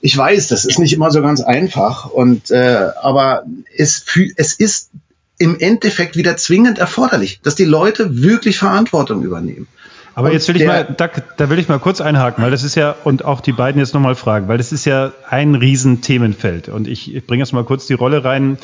[0.00, 3.42] Ich weiß, das ist nicht immer so ganz einfach und äh, aber
[3.76, 4.04] es,
[4.36, 4.90] es ist
[5.38, 9.68] im Endeffekt wieder zwingend erforderlich, dass die Leute wirklich Verantwortung übernehmen.
[10.14, 12.74] Aber jetzt will ich mal, da, da, will ich mal kurz einhaken, weil das ist
[12.74, 16.68] ja, und auch die beiden jetzt nochmal fragen, weil das ist ja ein Riesenthemenfeld.
[16.68, 18.58] Und ich, ich bringe jetzt mal kurz die Rolle rein.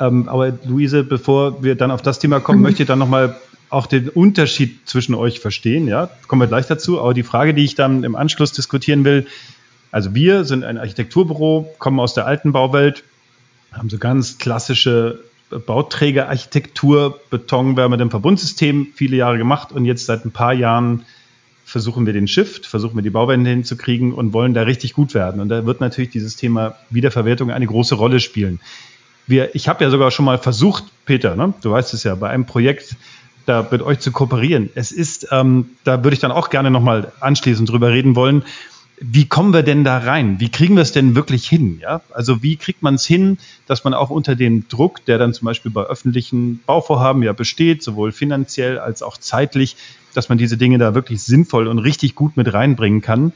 [0.00, 2.62] Ähm, aber Luise, bevor wir dann auf das Thema kommen, mhm.
[2.64, 3.36] möchte ich dann nochmal
[3.70, 5.86] auch den Unterschied zwischen euch verstehen.
[5.86, 7.00] Ja, kommen wir gleich dazu.
[7.00, 9.26] Aber die Frage, die ich dann im Anschluss diskutieren will,
[9.92, 13.04] also wir sind ein Architekturbüro, kommen aus der alten Bauwelt,
[13.70, 20.30] haben so ganz klassische Bauträgerarchitektur, Betonwärme, dem Verbundsystem viele Jahre gemacht und jetzt seit ein
[20.30, 21.04] paar Jahren
[21.64, 25.40] versuchen wir den Shift, versuchen wir die Bauwände hinzukriegen und wollen da richtig gut werden.
[25.40, 28.60] Und da wird natürlich dieses Thema Wiederverwertung eine große Rolle spielen.
[29.26, 32.28] Wir, ich habe ja sogar schon mal versucht, Peter, ne, du weißt es ja, bei
[32.28, 32.96] einem Projekt
[33.46, 34.70] da mit euch zu kooperieren.
[34.74, 38.44] Es ist, ähm, da würde ich dann auch gerne nochmal anschließend drüber reden wollen
[39.00, 40.38] wie kommen wir denn da rein?
[40.38, 41.80] Wie kriegen wir es denn wirklich hin?
[41.80, 42.02] Ja?
[42.12, 45.46] Also wie kriegt man es hin, dass man auch unter dem Druck, der dann zum
[45.46, 49.76] Beispiel bei öffentlichen Bauvorhaben ja besteht, sowohl finanziell als auch zeitlich,
[50.14, 53.32] dass man diese Dinge da wirklich sinnvoll und richtig gut mit reinbringen kann.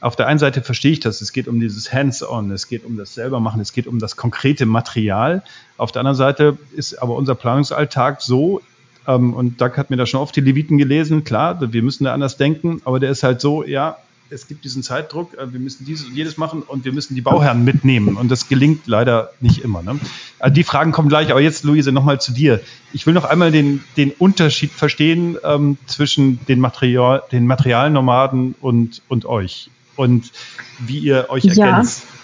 [0.00, 2.96] Auf der einen Seite verstehe ich das, es geht um dieses Hands-on, es geht um
[2.96, 5.42] das selbermachen, es geht um das konkrete Material.
[5.76, 8.60] Auf der anderen Seite ist aber unser Planungsalltag so,
[9.08, 12.12] ähm, und Doug hat mir da schon oft die Leviten gelesen, klar, wir müssen da
[12.12, 13.96] anders denken, aber der ist halt so, ja,
[14.30, 17.20] es gibt diesen Zeitdruck, äh, wir müssen dieses und jedes machen und wir müssen die
[17.20, 18.16] Bauherren mitnehmen.
[18.16, 19.82] Und das gelingt leider nicht immer.
[19.82, 19.98] Ne?
[20.38, 22.60] Also die Fragen kommen gleich, aber jetzt, Luise, nochmal zu dir.
[22.92, 29.02] Ich will noch einmal den, den Unterschied verstehen ähm, zwischen den, Material, den Materialnomaden und,
[29.08, 30.30] und euch und
[30.78, 32.02] wie ihr euch ergänzt.
[32.02, 32.18] Ja.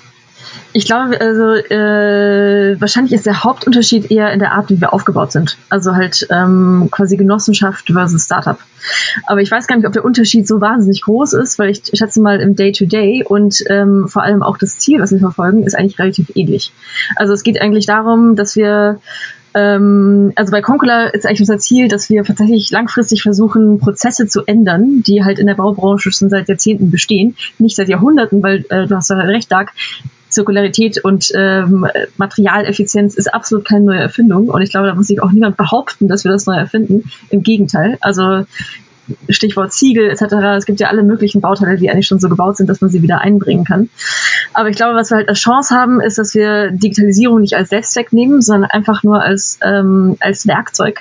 [0.72, 5.32] Ich glaube, also äh, wahrscheinlich ist der Hauptunterschied eher in der Art, wie wir aufgebaut
[5.32, 5.56] sind.
[5.68, 8.58] Also halt ähm, quasi Genossenschaft versus Startup.
[9.26, 12.20] Aber ich weiß gar nicht, ob der Unterschied so wahnsinnig groß ist, weil ich schätze
[12.20, 15.74] mal im Day-to-Day -Day und ähm, vor allem auch das Ziel, was wir verfolgen, ist
[15.74, 16.72] eigentlich relativ ähnlich.
[17.16, 19.00] Also es geht eigentlich darum, dass wir
[19.54, 24.44] ähm, also bei Concula ist eigentlich unser Ziel, dass wir tatsächlich langfristig versuchen, Prozesse zu
[24.44, 28.86] ändern, die halt in der Baubranche schon seit Jahrzehnten bestehen, nicht seit Jahrhunderten, weil äh,
[28.86, 29.72] du hast ja recht, Dark,
[30.34, 34.48] Zirkularität und ähm, Materialeffizienz ist absolut keine neue Erfindung.
[34.48, 37.10] Und ich glaube, da muss sich auch niemand behaupten, dass wir das neu erfinden.
[37.30, 37.96] Im Gegenteil.
[38.00, 38.44] Also
[39.28, 40.22] Stichwort Ziegel etc.
[40.56, 43.02] Es gibt ja alle möglichen Bauteile, die eigentlich schon so gebaut sind, dass man sie
[43.02, 43.90] wieder einbringen kann.
[44.54, 47.68] Aber ich glaube, was wir halt als Chance haben, ist, dass wir Digitalisierung nicht als
[47.68, 51.00] Selbstzweck nehmen, sondern einfach nur als, ähm, als Werkzeug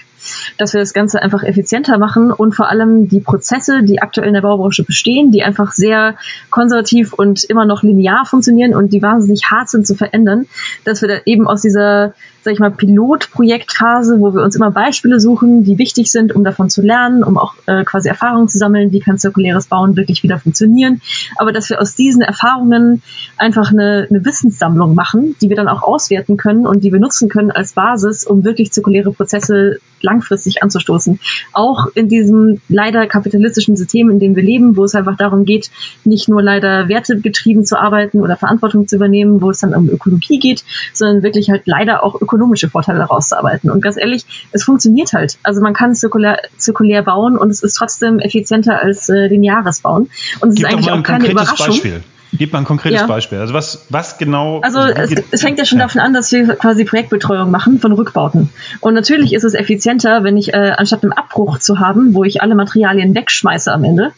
[0.58, 4.34] dass wir das Ganze einfach effizienter machen und vor allem die Prozesse, die aktuell in
[4.34, 6.16] der Baubranche bestehen, die einfach sehr
[6.50, 10.48] konservativ und immer noch linear funktionieren und die wahnsinnig hart sind zu verändern,
[10.86, 15.20] dass wir da eben aus dieser sag ich mal, Pilotprojektphase, wo wir uns immer Beispiele
[15.20, 18.92] suchen, die wichtig sind, um davon zu lernen, um auch äh, quasi Erfahrungen zu sammeln,
[18.92, 21.02] wie kann zirkuläres Bauen wirklich wieder funktionieren.
[21.38, 23.02] Aber dass wir aus diesen Erfahrungen
[23.38, 27.30] einfach eine, eine Wissenssammlung machen, die wir dann auch auswerten können und die wir nutzen
[27.30, 31.20] können als Basis, um wirklich zirkuläre Prozesse langfristig anzustoßen.
[31.54, 35.72] Auch in diesem leider kapitalistischen System, in dem wir leben, wo es einfach darum geht,
[36.04, 40.40] nicht nur leider wertegetrieben zu arbeiten oder Verantwortung zu übernehmen, wo es dann um Ökologie
[40.40, 43.70] geht, sondern wirklich halt leider auch ökonomische Vorteile rauszuarbeiten.
[43.70, 45.38] Und ganz ehrlich, es funktioniert halt.
[45.44, 50.10] Also man kann zirkulär, zirkulär bauen und es ist trotzdem effizienter als äh, lineares Bauen.
[50.40, 51.68] Und es Gib ist eigentlich auch keine Überraschung.
[51.68, 52.04] Beispiel.
[52.36, 53.06] Gib mal ein konkretes ja.
[53.06, 53.38] Beispiel.
[53.38, 54.60] Also was, was genau?
[54.62, 55.86] Also, also es, es, fängt ja schon ja.
[55.86, 58.50] davon an, dass wir quasi Projektbetreuung machen von Rückbauten.
[58.80, 62.42] Und natürlich ist es effizienter, wenn ich äh, anstatt einen Abbruch zu haben, wo ich
[62.42, 64.14] alle Materialien wegschmeiße am Ende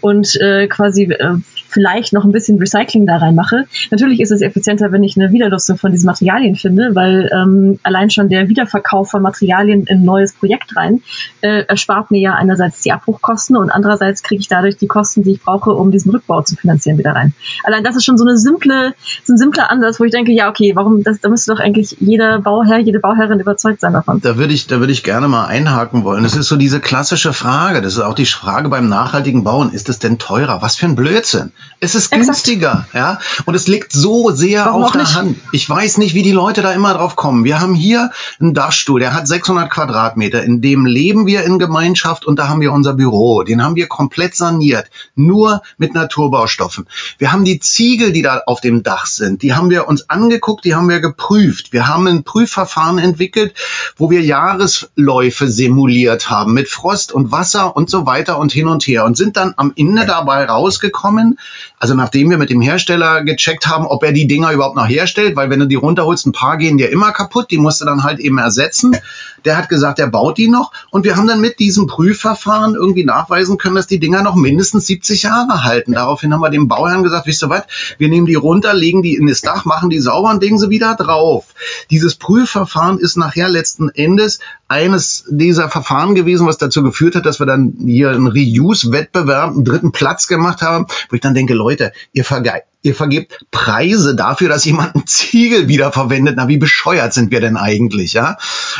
[0.00, 1.36] und äh, quasi äh,
[1.72, 3.64] vielleicht noch ein bisschen Recycling da reinmache.
[3.90, 8.10] Natürlich ist es effizienter, wenn ich eine Wiedernutzung von diesen Materialien finde, weil ähm, allein
[8.10, 11.02] schon der Wiederverkauf von Materialien in ein neues Projekt rein
[11.40, 15.32] äh, erspart mir ja einerseits die Abbruchkosten und andererseits kriege ich dadurch die Kosten, die
[15.32, 17.34] ich brauche, um diesen Rückbau zu finanzieren, wieder rein.
[17.64, 20.48] Allein das ist schon so eine simple, so ein simpler Ansatz, wo ich denke, ja,
[20.48, 24.20] okay, warum, das, da müsste doch eigentlich jeder Bauherr, jede Bauherrin überzeugt sein davon.
[24.20, 26.22] Da würde ich, da würde ich gerne mal einhaken wollen.
[26.22, 27.82] Das ist so diese klassische Frage.
[27.82, 29.72] Das ist auch die Frage beim nachhaltigen Bauen.
[29.72, 30.62] Ist es denn teurer?
[30.62, 31.52] Was für ein Blödsinn.
[31.84, 32.94] Es ist günstiger, Exakt.
[32.94, 33.18] ja.
[33.44, 35.14] Und es liegt so sehr Warum auf der nicht?
[35.16, 35.36] Hand.
[35.50, 37.42] Ich weiß nicht, wie die Leute da immer drauf kommen.
[37.42, 40.44] Wir haben hier einen Dachstuhl, der hat 600 Quadratmeter.
[40.44, 43.42] In dem leben wir in Gemeinschaft und da haben wir unser Büro.
[43.42, 44.90] Den haben wir komplett saniert.
[45.16, 46.86] Nur mit Naturbaustoffen.
[47.18, 49.42] Wir haben die Ziegel, die da auf dem Dach sind.
[49.42, 51.72] Die haben wir uns angeguckt, die haben wir geprüft.
[51.72, 53.54] Wir haben ein Prüfverfahren entwickelt,
[53.96, 58.86] wo wir Jahresläufe simuliert haben mit Frost und Wasser und so weiter und hin und
[58.86, 61.38] her und sind dann am Ende dabei rausgekommen
[61.78, 65.36] Also nachdem wir mit dem Hersteller gecheckt haben, ob er die Dinger überhaupt noch herstellt,
[65.36, 68.04] weil wenn du die runterholst, ein paar gehen dir immer kaputt, die musst du dann
[68.04, 68.96] halt eben ersetzen.
[69.44, 73.04] Der hat gesagt, er baut die noch und wir haben dann mit diesem Prüfverfahren irgendwie
[73.04, 75.92] nachweisen können, dass die Dinger noch mindestens 70 Jahre halten.
[75.92, 77.64] Daraufhin haben wir dem Bauherrn gesagt, wisst ihr was,
[77.98, 80.70] wir nehmen die runter, legen die in das Dach, machen die sauber und legen sie
[80.70, 81.46] wieder drauf.
[81.90, 84.38] Dieses Prüfverfahren ist nachher letzten Endes
[84.68, 89.64] eines dieser Verfahren gewesen, was dazu geführt hat, dass wir dann hier einen Reuse-Wettbewerb, einen
[89.64, 94.48] dritten Platz gemacht haben, wo ich dann denke, Leute, ihr, verge ihr vergebt Preise dafür,
[94.48, 96.34] dass jemand einen Ziegel wiederverwendet.
[96.36, 98.36] Na, wie bescheuert sind wir denn eigentlich, ja?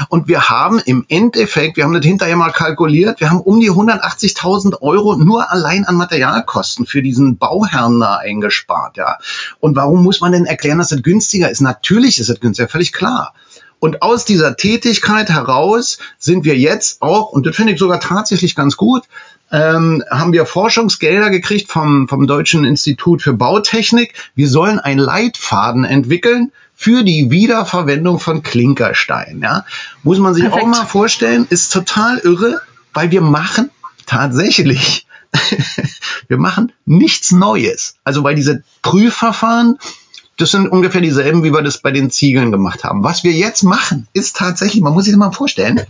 [0.09, 3.71] Und wir haben im Endeffekt, wir haben das hinterher mal kalkuliert, wir haben um die
[3.71, 9.19] 180.000 Euro nur allein an Materialkosten für diesen Bauherrn da eingespart, ja?
[9.61, 11.61] Und warum muss man denn erklären, dass es günstiger ist?
[11.61, 13.35] Natürlich ist es günstiger, völlig klar.
[13.83, 18.55] Und aus dieser Tätigkeit heraus sind wir jetzt auch, und das finde ich sogar tatsächlich
[18.55, 19.03] ganz gut,
[19.53, 24.15] ähm, haben wir Forschungsgelder gekriegt vom, vom Deutschen Institut für Bautechnik.
[24.35, 29.41] Wir sollen einen Leitfaden entwickeln für die Wiederverwendung von Klinkerstein.
[29.43, 29.67] Ja?
[30.03, 30.63] Muss man sich Perfekt.
[30.63, 32.61] auch mal vorstellen, ist total irre,
[32.95, 33.71] weil wir machen
[34.07, 35.07] tatsächlich,
[36.29, 37.97] wir machen nichts Neues.
[38.05, 39.79] Also weil diese Prüfverfahren,
[40.39, 43.05] das sind ungefähr dieselben, wie wir das bei den Ziegeln gemacht haben.
[43.05, 45.83] Was wir jetzt machen, ist tatsächlich, man muss sich das mal vorstellen,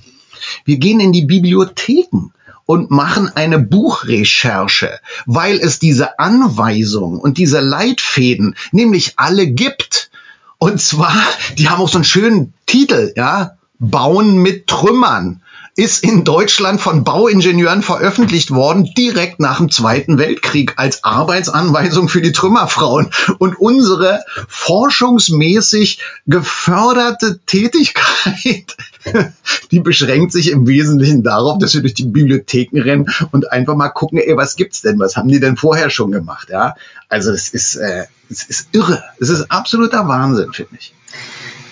[0.64, 2.32] wir gehen in die Bibliotheken
[2.66, 10.10] und machen eine Buchrecherche, weil es diese Anweisungen und diese Leitfäden nämlich alle gibt.
[10.58, 11.14] Und zwar,
[11.58, 15.41] die haben auch so einen schönen Titel, ja, Bauen mit Trümmern
[15.74, 22.20] ist in Deutschland von Bauingenieuren veröffentlicht worden, direkt nach dem Zweiten Weltkrieg als Arbeitsanweisung für
[22.20, 23.10] die Trümmerfrauen.
[23.38, 28.76] Und unsere forschungsmäßig geförderte Tätigkeit,
[29.70, 33.88] die beschränkt sich im Wesentlichen darauf, dass wir durch die Bibliotheken rennen und einfach mal
[33.88, 34.98] gucken, ey, was gibt's denn?
[34.98, 36.48] Was haben die denn vorher schon gemacht?
[36.50, 36.74] Ja,
[37.08, 39.02] also es ist, äh, es ist irre.
[39.20, 40.94] Es ist absoluter Wahnsinn, finde ich.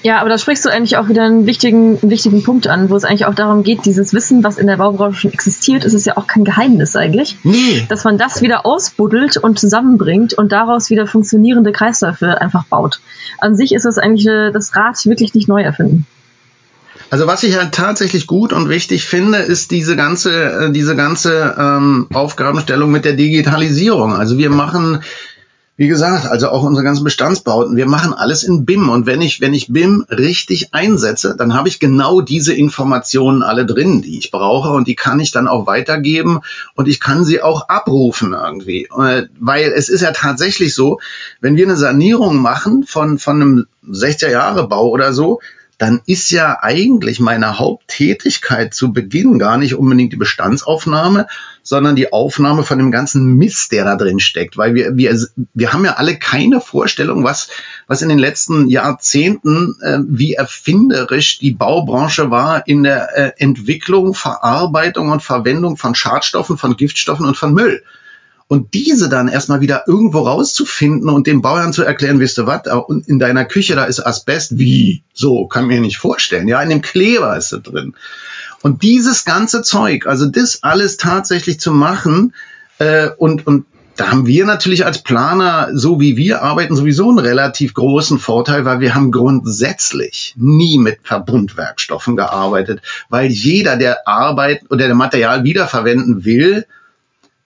[0.03, 2.97] Ja, aber da sprichst du eigentlich auch wieder einen wichtigen, einen wichtigen Punkt an, wo
[2.97, 6.05] es eigentlich auch darum geht, dieses Wissen, was in der Baubranche schon existiert, ist es
[6.05, 7.37] ja auch kein Geheimnis eigentlich.
[7.43, 7.85] Nee.
[7.89, 13.01] Dass man das wieder ausbuddelt und zusammenbringt und daraus wieder funktionierende Kreisläufe einfach baut.
[13.39, 16.07] An sich ist das eigentlich das Rad wirklich nicht neu erfinden.
[17.11, 21.57] Also was ich halt tatsächlich gut und wichtig finde, ist diese ganze, äh, diese ganze
[21.59, 24.15] ähm, Aufgabenstellung mit der Digitalisierung.
[24.15, 25.03] Also wir machen
[25.81, 28.91] wie gesagt, also auch unsere ganzen Bestandsbauten, wir machen alles in BIM.
[28.91, 33.65] Und wenn ich, wenn ich BIM richtig einsetze, dann habe ich genau diese Informationen alle
[33.65, 36.41] drin, die ich brauche und die kann ich dann auch weitergeben
[36.75, 38.91] und ich kann sie auch abrufen irgendwie.
[38.95, 41.01] Äh, weil es ist ja tatsächlich so,
[41.41, 45.41] wenn wir eine Sanierung machen von, von einem 60er Jahre Bau oder so,
[45.81, 51.27] dann ist ja eigentlich meine Haupttätigkeit zu Beginn gar nicht unbedingt die Bestandsaufnahme,
[51.63, 54.59] sondern die Aufnahme von dem ganzen Mist, der da drin steckt.
[54.59, 55.19] Weil wir, wir,
[55.55, 57.49] wir haben ja alle keine Vorstellung, was,
[57.87, 64.13] was in den letzten Jahrzehnten, äh, wie erfinderisch die Baubranche war in der äh, Entwicklung,
[64.13, 67.83] Verarbeitung und Verwendung von Schadstoffen, von Giftstoffen und von Müll.
[68.51, 72.63] Und diese dann erstmal wieder irgendwo rauszufinden und dem Bauern zu erklären, wisst du was,
[73.07, 75.05] in deiner Küche, da ist Asbest, wie?
[75.15, 76.49] So, kann mir nicht vorstellen.
[76.49, 77.95] Ja, in dem Kleber ist es drin.
[78.61, 82.35] Und dieses ganze Zeug, also das alles tatsächlich zu machen,
[82.81, 87.21] äh, und, und da haben wir natürlich als Planer, so wie wir arbeiten, sowieso einen
[87.21, 94.63] relativ großen Vorteil, weil wir haben grundsätzlich nie mit Verbundwerkstoffen gearbeitet, weil jeder, der Arbeit
[94.71, 96.67] oder der Material wiederverwenden will,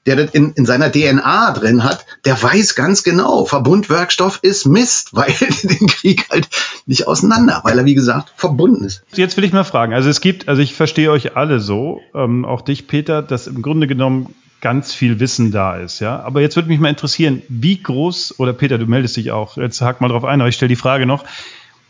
[0.07, 5.11] der das in, in seiner DNA drin hat, der weiß ganz genau, Verbundwerkstoff ist Mist,
[5.13, 6.49] weil den Krieg halt
[6.87, 9.03] nicht auseinander, weil er, wie gesagt, verbunden ist.
[9.15, 12.45] Jetzt will ich mal fragen, also es gibt, also ich verstehe euch alle so, ähm,
[12.45, 16.21] auch dich, Peter, dass im Grunde genommen ganz viel Wissen da ist, ja.
[16.21, 19.83] Aber jetzt würde mich mal interessieren, wie groß, oder Peter, du meldest dich auch, jetzt
[19.83, 21.25] hak mal drauf ein, aber ich stelle die Frage noch,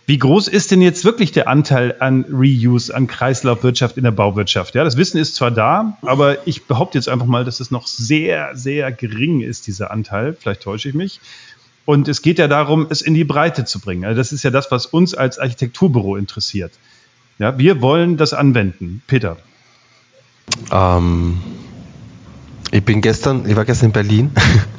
[0.07, 4.75] wie groß ist denn jetzt wirklich der Anteil an Reuse, an Kreislaufwirtschaft in der Bauwirtschaft?
[4.75, 7.87] Ja, das Wissen ist zwar da, aber ich behaupte jetzt einfach mal, dass es noch
[7.87, 10.37] sehr, sehr gering ist, dieser Anteil.
[10.39, 11.21] Vielleicht täusche ich mich.
[11.87, 14.05] Und es geht ja darum, es in die Breite zu bringen.
[14.05, 16.73] Also das ist ja das, was uns als Architekturbüro interessiert.
[17.39, 19.03] Ja, wir wollen das anwenden.
[19.07, 19.39] Peter.
[20.71, 21.41] Ähm,
[22.71, 24.31] ich bin gestern, ich war gestern in Berlin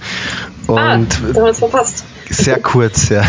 [0.67, 2.05] und ah, da haben wir verpasst.
[2.30, 3.23] Sehr kurz, ja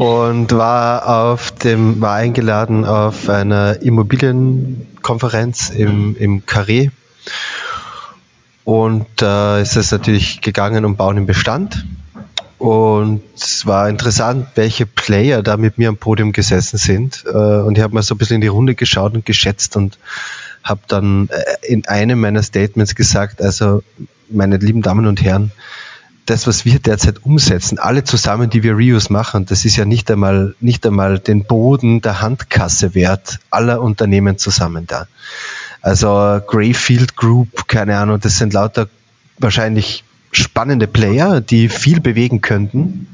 [0.00, 6.90] und war auf dem, war eingeladen auf einer Immobilienkonferenz im, im Carré.
[8.64, 11.84] Und da äh, ist es natürlich gegangen um Bauen im Bestand.
[12.56, 17.24] Und es war interessant, welche Player da mit mir am Podium gesessen sind.
[17.26, 19.98] Äh, und ich habe mal so ein bisschen in die Runde geschaut und geschätzt und
[20.64, 23.82] habe dann äh, in einem meiner Statements gesagt, also
[24.30, 25.52] meine lieben Damen und Herren,
[26.30, 30.08] das, was wir derzeit umsetzen, alle zusammen, die wir Reuse machen, das ist ja nicht
[30.12, 35.08] einmal, nicht einmal den Boden der Handkasse wert aller Unternehmen zusammen da.
[35.82, 38.88] Also Greyfield Group, keine Ahnung, das sind lauter
[39.38, 43.08] wahrscheinlich spannende Player, die viel bewegen könnten.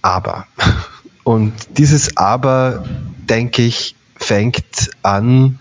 [0.00, 0.46] Aber,
[1.22, 2.84] und dieses Aber,
[3.28, 5.60] denke ich, fängt an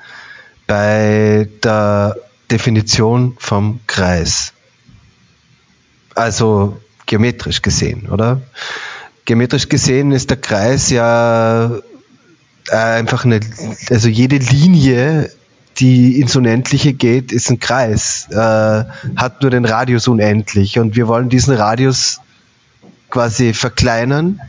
[0.67, 2.15] bei der
[2.49, 4.54] Definition vom Kreis.
[6.15, 8.41] Also geometrisch gesehen, oder?
[9.25, 11.79] Geometrisch gesehen ist der Kreis ja
[12.69, 13.39] äh, einfach eine,
[13.89, 15.31] also jede Linie,
[15.77, 21.07] die ins Unendliche geht, ist ein Kreis, äh, hat nur den Radius unendlich und wir
[21.07, 22.21] wollen diesen Radius
[23.09, 24.39] quasi verkleinern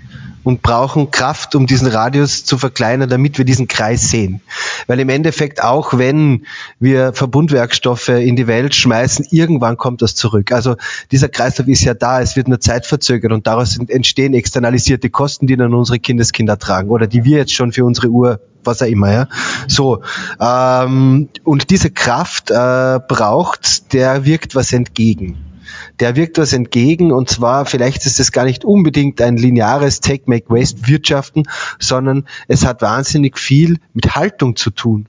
[0.47, 4.43] und brauchen Kraft, um diesen Radius zu verkleinern, damit wir diesen Kreis sehen.
[4.87, 6.47] Weil im Endeffekt auch wenn
[6.79, 10.53] wir Verbundwerkstoffe in die Welt schmeißen, irgendwann kommt das zurück.
[10.53, 10.77] Also
[11.11, 15.49] dieser Kreislauf ist ja da, es wird nur Zeit verzögert und daraus entstehen externalisierte Kosten,
[15.49, 18.87] die dann unsere Kindeskinder tragen oder die wir jetzt schon für unsere Uhr was auch
[18.87, 19.29] immer, ja.
[19.67, 20.03] So.
[20.41, 25.56] Ähm, und diese Kraft äh, braucht, der wirkt was entgegen
[26.01, 30.25] der wirkt was entgegen und zwar vielleicht ist es gar nicht unbedingt ein lineares Take,
[30.27, 31.45] Make, Waste Wirtschaften,
[31.79, 35.09] sondern es hat wahnsinnig viel mit Haltung zu tun.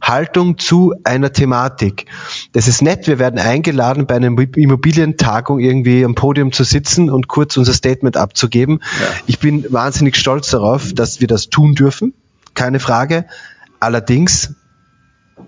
[0.00, 2.06] Haltung zu einer Thematik.
[2.52, 7.26] Das ist nett, wir werden eingeladen, bei einer Immobilientagung irgendwie am Podium zu sitzen und
[7.26, 8.80] kurz unser Statement abzugeben.
[9.00, 9.06] Ja.
[9.26, 12.14] Ich bin wahnsinnig stolz darauf, dass wir das tun dürfen,
[12.54, 13.26] keine Frage.
[13.80, 14.54] Allerdings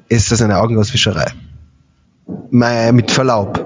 [0.09, 1.32] ist das eine Augenauswischerei.
[2.51, 3.64] Mit Verlaub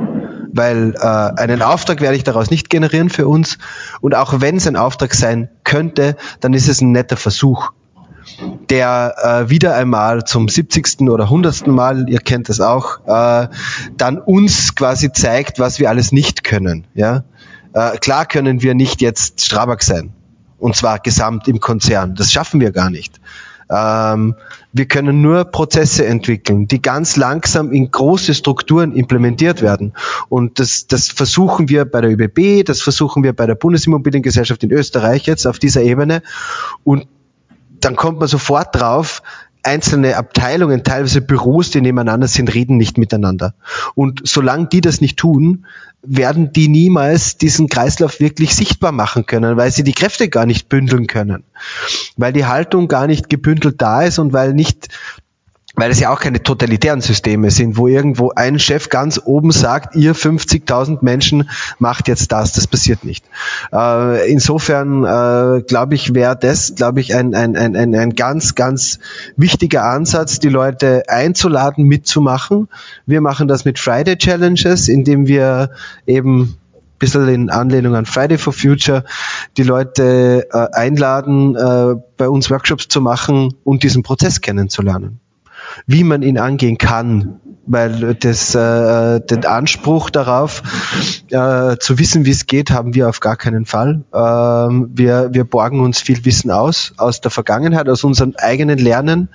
[0.55, 3.59] weil äh, einen Auftrag werde ich daraus nicht generieren für uns.
[4.01, 7.73] Und auch wenn es ein Auftrag sein könnte, dann ist es ein netter Versuch,
[8.71, 9.15] der
[9.47, 11.03] äh, wieder einmal zum 70.
[11.03, 11.67] oder 100.
[11.67, 13.49] Mal, ihr kennt das auch, äh,
[13.97, 16.87] dann uns quasi zeigt, was wir alles nicht können.
[16.95, 17.25] Ja?
[17.73, 20.13] Äh, klar können wir nicht jetzt Strabag sein.
[20.59, 22.15] Und zwar gesamt im Konzern.
[22.15, 23.21] Das schaffen wir gar nicht.
[23.75, 24.37] Ähm,
[24.73, 29.95] wir können nur Prozesse entwickeln, die ganz langsam in große Strukturen implementiert werden.
[30.29, 34.71] Und das, das versuchen wir bei der ÖBB, das versuchen wir bei der Bundesimmobiliengesellschaft in
[34.71, 36.23] Österreich jetzt auf dieser Ebene.
[36.85, 37.09] Und
[37.81, 39.23] dann kommt man sofort drauf,
[39.65, 43.55] einzelne Abteilungen, teilweise Büros, die nebeneinander sind, reden nicht miteinander.
[43.95, 45.67] Und solange die das nicht tun,
[46.03, 50.69] werden die niemals diesen Kreislauf wirklich sichtbar machen können, weil sie die Kräfte gar nicht
[50.69, 51.45] bündeln können.
[52.17, 54.89] Weil die Haltung gar nicht gebündelt da ist und weil nicht
[55.77, 59.97] weil es ja auch keine totalitären Systeme sind, wo irgendwo ein Chef ganz oben sagt,
[59.97, 63.25] ihr 50.000 Menschen macht jetzt das, das passiert nicht.
[63.73, 69.01] Äh, insofern äh, glaube ich, wäre das, glaube ich, ein, ein, ein, ein ganz, ganz
[69.37, 72.69] wichtiger Ansatz, die Leute einzuladen, mitzumachen.
[73.07, 75.71] Wir machen das mit Friday Challenges, indem wir
[76.07, 76.57] eben
[77.01, 79.05] bisschen in Anlehnung an Friday for Future
[79.57, 85.21] die Leute äh, einladen, äh, bei uns Workshops zu machen und diesen Prozess kennenzulernen
[85.87, 90.63] wie man ihn angehen kann, weil das, äh, den Anspruch darauf,
[91.31, 94.03] äh, zu wissen, wie es geht, haben wir auf gar keinen Fall.
[94.13, 99.29] Ähm, wir, wir borgen uns viel Wissen aus, aus der Vergangenheit, aus unserem eigenen Lernen.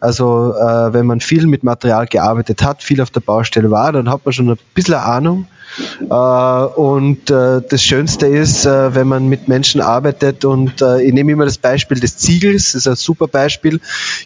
[0.00, 4.10] Also äh, wenn man viel mit Material gearbeitet hat, viel auf der Baustelle war, dann
[4.10, 5.55] hat man schon ein bisschen Ahnung äh,
[6.08, 11.44] und äh, das Schönste ist, äh, wenn man mit Menschen arbeitet und ich nehme immer
[11.44, 13.80] das Beispiel des Ziegels, das ist ein super Beispiel,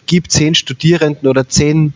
[0.05, 1.93] gibt zehn Studierenden oder zehn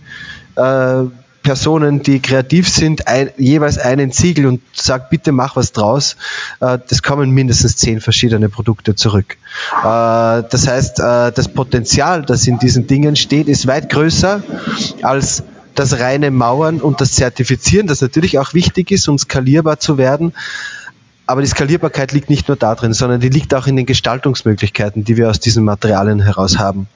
[1.46, 6.18] Personen, die kreativ sind, ein, jeweils einen Ziegel und sagt, bitte mach was draus,
[6.60, 9.38] äh, das kommen mindestens zehn verschiedene Produkte zurück.
[9.72, 14.41] Äh, das heißt, äh, das Potenzial, das in diesen Dingen steht, ist weit größer
[15.04, 15.43] als
[15.80, 20.34] das reine Mauern und das Zertifizieren, das natürlich auch wichtig ist, um skalierbar zu werden.
[21.28, 25.17] Aber die Skalierbarkeit liegt nicht nur darin, sondern die liegt auch in den Gestaltungsmöglichkeiten, die
[25.17, 26.88] wir aus diesen Materialien heraus haben.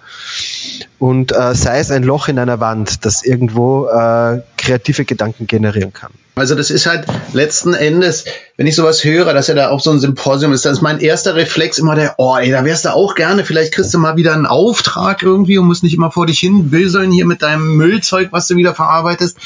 [1.00, 5.94] Und äh, sei es ein Loch in einer Wand, das irgendwo äh, kreative Gedanken generieren
[5.94, 6.12] kann.
[6.36, 8.26] Also das ist halt letzten Endes,
[8.56, 11.00] wenn ich sowas höre, dass ja da auch so ein Symposium ist, dann ist mein
[11.00, 14.16] erster Reflex immer der, oh ey, da wärst du auch gerne, vielleicht kriegst du mal
[14.16, 17.76] wieder einen Auftrag irgendwie und musst nicht immer vor dich hin wilseln hier mit deinem
[17.76, 19.38] Müllzeug, was du wieder verarbeitest.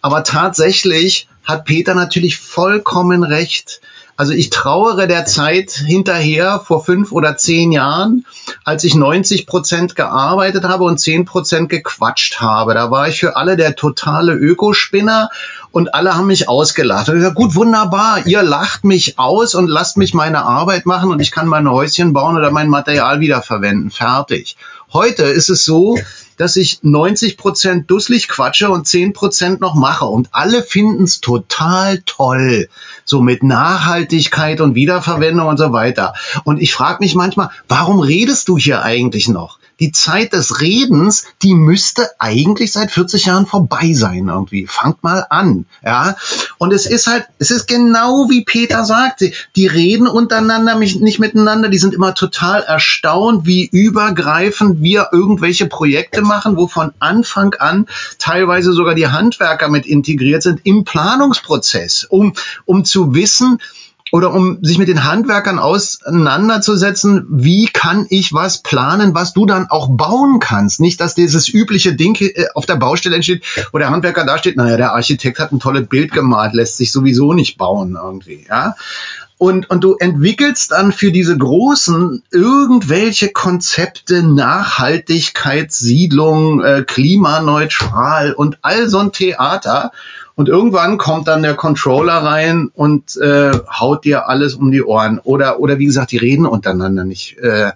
[0.00, 3.80] Aber tatsächlich hat Peter natürlich vollkommen recht.
[4.20, 8.26] Also ich trauere der Zeit hinterher vor fünf oder zehn Jahren,
[8.64, 12.74] als ich 90 Prozent gearbeitet habe und 10 Prozent gequatscht habe.
[12.74, 15.30] Da war ich für alle der totale Ökospinner
[15.70, 17.08] und alle haben mich ausgelacht.
[17.08, 21.10] Und ich gesagt, gut, wunderbar, ihr lacht mich aus und lasst mich meine Arbeit machen
[21.10, 23.90] und ich kann meine Häuschen bauen oder mein Material wiederverwenden.
[23.90, 24.58] Fertig.
[24.92, 25.98] Heute ist es so,
[26.40, 30.06] dass ich 90 Prozent dusselig quatsche und 10 Prozent noch mache.
[30.06, 32.68] Und alle finden es total toll.
[33.04, 36.14] So mit Nachhaltigkeit und Wiederverwendung und so weiter.
[36.44, 39.59] Und ich frage mich manchmal, warum redest du hier eigentlich noch?
[39.80, 44.66] Die Zeit des Redens, die müsste eigentlich seit 40 Jahren vorbei sein irgendwie.
[44.66, 46.16] Fangt mal an, ja.
[46.58, 51.68] Und es ist halt, es ist genau wie Peter sagte, die reden untereinander nicht miteinander,
[51.68, 57.86] die sind immer total erstaunt, wie übergreifend wir irgendwelche Projekte machen, wo von Anfang an
[58.18, 62.34] teilweise sogar die Handwerker mit integriert sind im Planungsprozess, um,
[62.66, 63.58] um zu wissen,
[64.12, 69.68] oder um sich mit den Handwerkern auseinanderzusetzen, wie kann ich was planen, was du dann
[69.70, 70.80] auch bauen kannst.
[70.80, 74.56] Nicht, dass dieses übliche Ding äh, auf der Baustelle entsteht, wo der Handwerker da steht,
[74.56, 78.74] naja, der Architekt hat ein tolles Bild gemalt, lässt sich sowieso nicht bauen irgendwie, ja.
[79.38, 88.58] Und, und du entwickelst dann für diese Großen irgendwelche Konzepte, Nachhaltigkeit, Siedlung, äh, klimaneutral und
[88.60, 89.92] all so ein Theater.
[90.34, 95.18] Und irgendwann kommt dann der Controller rein und äh, haut dir alles um die Ohren.
[95.18, 97.38] Oder, oder wie gesagt, die reden untereinander nicht.
[97.38, 97.72] Äh,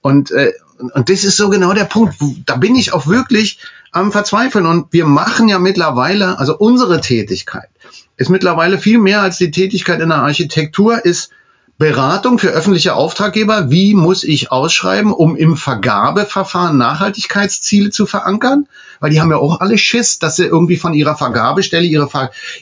[0.00, 2.16] und, äh, und das ist so genau der Punkt.
[2.46, 3.58] Da bin ich auch wirklich
[3.92, 4.66] am Verzweifeln.
[4.66, 7.68] Und wir machen ja mittlerweile, also unsere Tätigkeit
[8.16, 11.30] ist mittlerweile viel mehr als die Tätigkeit in der Architektur, ist
[11.82, 13.72] Beratung für öffentliche Auftraggeber.
[13.72, 18.68] Wie muss ich ausschreiben, um im Vergabeverfahren Nachhaltigkeitsziele zu verankern?
[19.00, 22.08] Weil die haben ja auch alle Schiss, dass sie irgendwie von ihrer Vergabestelle ihre,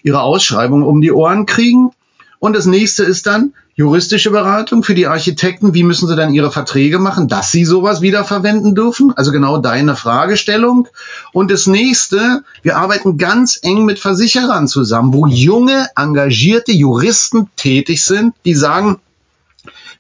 [0.03, 1.91] ihre Ausschreibung um die Ohren kriegen.
[2.39, 5.75] Und das nächste ist dann juristische Beratung für die Architekten.
[5.75, 9.12] Wie müssen sie dann ihre Verträge machen, dass sie sowas wiederverwenden dürfen?
[9.14, 10.89] Also genau deine Fragestellung.
[11.35, 18.03] Und das nächste, wir arbeiten ganz eng mit Versicherern zusammen, wo junge, engagierte Juristen tätig
[18.03, 18.99] sind, die sagen,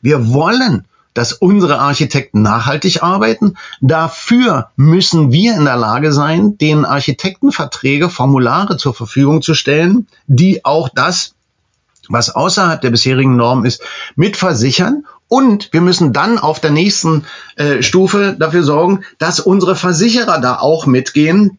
[0.00, 0.84] wir wollen,
[1.14, 3.56] dass unsere Architekten nachhaltig arbeiten.
[3.80, 10.64] Dafür müssen wir in der Lage sein, den Architektenverträge, Formulare zur Verfügung zu stellen, die
[10.64, 11.34] auch das,
[12.08, 13.82] was außerhalb der bisherigen Norm ist,
[14.14, 15.04] mitversichern.
[15.28, 17.24] Und wir müssen dann auf der nächsten
[17.56, 21.58] äh, Stufe dafür sorgen, dass unsere Versicherer da auch mitgehen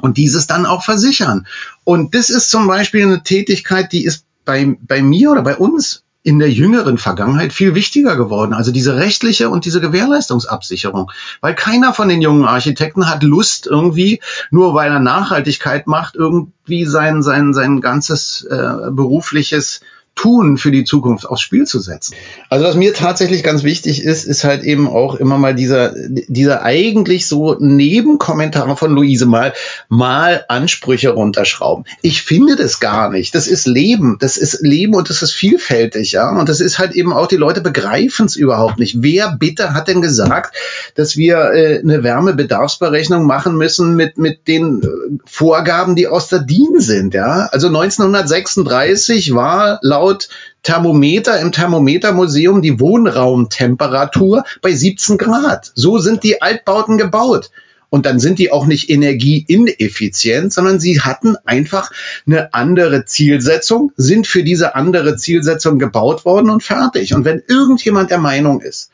[0.00, 1.46] und dieses dann auch versichern.
[1.84, 6.02] Und das ist zum Beispiel eine Tätigkeit, die ist bei, bei mir oder bei uns
[6.22, 8.52] in der jüngeren Vergangenheit viel wichtiger geworden.
[8.52, 11.10] Also diese rechtliche und diese Gewährleistungsabsicherung.
[11.40, 14.20] Weil keiner von den jungen Architekten hat Lust irgendwie,
[14.50, 19.80] nur weil er Nachhaltigkeit macht, irgendwie sein, sein, sein ganzes äh, berufliches
[20.14, 22.14] tun für die Zukunft aufs Spiel zu setzen.
[22.50, 26.62] Also was mir tatsächlich ganz wichtig ist, ist halt eben auch immer mal dieser, dieser
[26.62, 29.54] eigentlich so Nebenkommentare von Luise mal,
[29.88, 31.86] mal Ansprüche runterschrauben.
[32.02, 33.34] Ich finde das gar nicht.
[33.34, 34.18] Das ist Leben.
[34.20, 36.30] Das ist Leben und das ist vielfältig, ja.
[36.30, 39.02] Und das ist halt eben auch, die Leute begreifen es überhaupt nicht.
[39.02, 40.54] Wer bitte hat denn gesagt,
[40.94, 44.86] dass wir äh, eine Wärmebedarfsberechnung machen müssen mit, mit den äh,
[45.24, 47.48] Vorgaben, die aus der DIN sind, ja?
[47.50, 50.28] Also 1936 war laut laut
[50.64, 55.70] Thermometer im Thermometermuseum die Wohnraumtemperatur bei 17 Grad.
[55.74, 57.50] So sind die Altbauten gebaut.
[57.88, 61.92] Und dann sind die auch nicht energieineffizient, sondern sie hatten einfach
[62.26, 67.14] eine andere Zielsetzung, sind für diese andere Zielsetzung gebaut worden und fertig.
[67.14, 68.90] Und wenn irgendjemand der Meinung ist,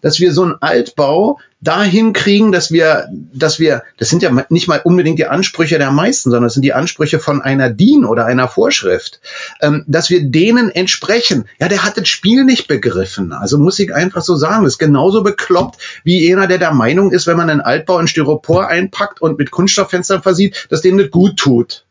[0.00, 4.66] dass wir so einen Altbau dahin kriegen, dass wir, dass wir, das sind ja nicht
[4.66, 8.26] mal unbedingt die Ansprüche der meisten, sondern das sind die Ansprüche von einer DIN oder
[8.26, 9.20] einer Vorschrift,
[9.60, 11.44] ähm, dass wir denen entsprechen.
[11.60, 13.32] Ja, der hat das Spiel nicht begriffen.
[13.32, 17.12] Also muss ich einfach so sagen, das ist genauso bekloppt wie jener, der der Meinung
[17.12, 21.10] ist, wenn man einen Altbau in Styropor einpackt und mit Kunststofffenstern versieht, dass dem das
[21.10, 21.84] gut tut.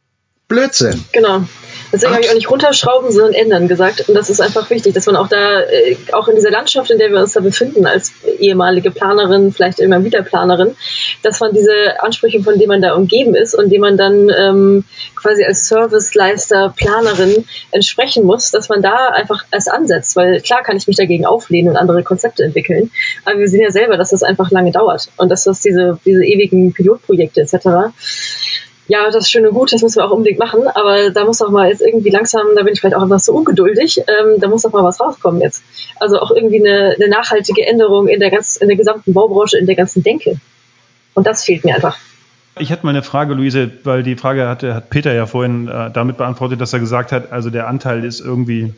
[0.50, 1.06] Blödsinn.
[1.14, 1.46] Genau.
[1.92, 4.08] Deswegen habe ich auch nicht runterschrauben, sondern ändern gesagt.
[4.08, 6.98] Und das ist einfach wichtig, dass man auch da, äh, auch in dieser Landschaft, in
[6.98, 10.76] der wir uns da befinden, als ehemalige Planerin, vielleicht immer wieder Planerin,
[11.24, 14.84] dass man diese Ansprüche, von denen man da umgeben ist und denen man dann ähm,
[15.16, 20.16] quasi als Serviceleister, Planerin entsprechen muss, dass man da einfach erst ansetzt.
[20.16, 22.92] Weil klar kann ich mich dagegen auflehnen und andere Konzepte entwickeln.
[23.26, 26.24] Aber wir sehen ja selber, dass das einfach lange dauert und dass das diese, diese
[26.24, 27.92] ewigen Pilotprojekte etc
[28.88, 31.42] ja, das ist schön und gut, das müssen wir auch unbedingt machen, aber da muss
[31.42, 34.48] auch mal jetzt irgendwie langsam, da bin ich vielleicht auch einfach so ungeduldig, ähm, da
[34.48, 35.64] muss doch mal was rauskommen jetzt.
[36.00, 39.66] Also auch irgendwie eine, eine nachhaltige Änderung in der, ganz, in der gesamten Baubranche, in
[39.66, 40.38] der ganzen Denke.
[41.14, 41.98] Und das fehlt mir einfach.
[42.60, 45.90] Ich hatte mal eine Frage, Luise, weil die Frage hatte, hat Peter ja vorhin äh,
[45.92, 48.74] damit beantwortet, dass er gesagt hat, also der Anteil ist irgendwie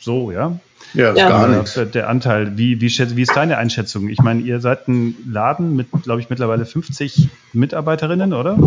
[0.00, 0.58] so, ja?
[0.94, 1.28] Ja, ja.
[1.28, 1.78] gar nichts.
[1.92, 4.08] Der Anteil, wie, wie, wie ist deine Einschätzung?
[4.08, 8.58] Ich meine, ihr seid ein Laden mit, glaube ich, mittlerweile 50 Mitarbeiterinnen, oder?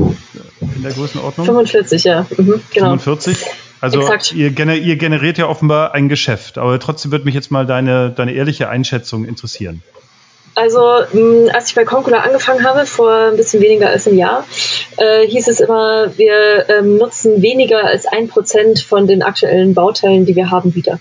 [0.61, 1.45] In der Größenordnung?
[1.45, 2.25] 45, ja.
[2.37, 2.97] Mhm, genau.
[2.97, 3.45] 45?
[3.81, 4.01] Also
[4.33, 8.09] ihr, gener ihr, generiert ja offenbar ein Geschäft, aber trotzdem würde mich jetzt mal deine,
[8.09, 9.83] deine ehrliche Einschätzung interessieren.
[10.55, 10.79] Also,
[11.11, 14.45] mh, als ich bei Concula angefangen habe, vor ein bisschen weniger als einem Jahr,
[14.97, 20.25] äh, hieß es immer, wir ähm, nutzen weniger als ein Prozent von den aktuellen Bauteilen,
[20.25, 20.99] die wir haben, wieder.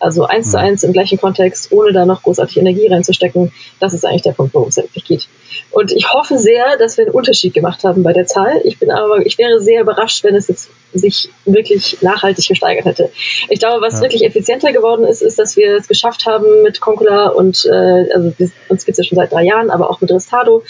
[0.00, 0.64] Also eins zu mhm.
[0.64, 3.52] eins im gleichen Kontext, ohne da noch großartig Energie reinzustecken.
[3.80, 5.28] Das ist eigentlich der Punkt, worum es wirklich geht.
[5.70, 8.60] Und ich hoffe sehr, dass wir einen Unterschied gemacht haben bei der Zahl.
[8.64, 13.10] Ich bin aber, ich wäre sehr überrascht, wenn es jetzt sich wirklich nachhaltig gesteigert hätte.
[13.48, 14.02] Ich glaube, was ja.
[14.02, 18.32] wirklich effizienter geworden ist, ist, dass wir es geschafft haben mit Concula und äh, also
[18.68, 20.62] uns gibt es ja schon seit drei Jahren, aber auch mit Restado,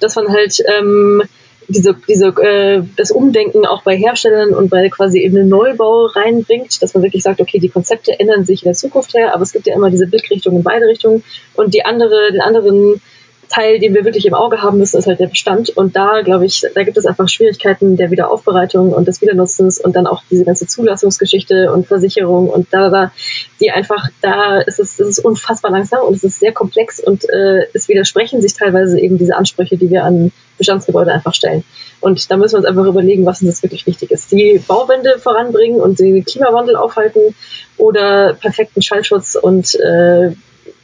[0.00, 1.22] dass man halt ähm,
[1.68, 6.82] diese, diese, äh, das Umdenken auch bei Herstellern und bei quasi eben einen Neubau reinbringt,
[6.82, 9.52] dass man wirklich sagt, okay, die Konzepte ändern sich in der Zukunft her, aber es
[9.52, 11.24] gibt ja immer diese Blickrichtung in beide Richtungen.
[11.54, 13.00] Und die andere, den anderen
[13.48, 15.70] Teil, den wir wirklich im Auge haben müssen, ist halt der Bestand.
[15.70, 19.96] Und da, glaube ich, da gibt es einfach Schwierigkeiten der Wiederaufbereitung und des Wiedernutzens und
[19.96, 23.12] dann auch diese ganze Zulassungsgeschichte und Versicherung und da, da,
[23.60, 27.28] die einfach, da ist es, ist es unfassbar langsam und es ist sehr komplex und
[27.28, 31.64] äh, es widersprechen sich teilweise eben diese Ansprüche, die wir an Bestandsgebäude einfach stellen.
[32.00, 34.32] Und da müssen wir uns einfach überlegen, was uns wirklich wichtig ist.
[34.32, 37.34] Die Bauwende voranbringen und den Klimawandel aufhalten
[37.76, 40.32] oder perfekten Schallschutz und äh,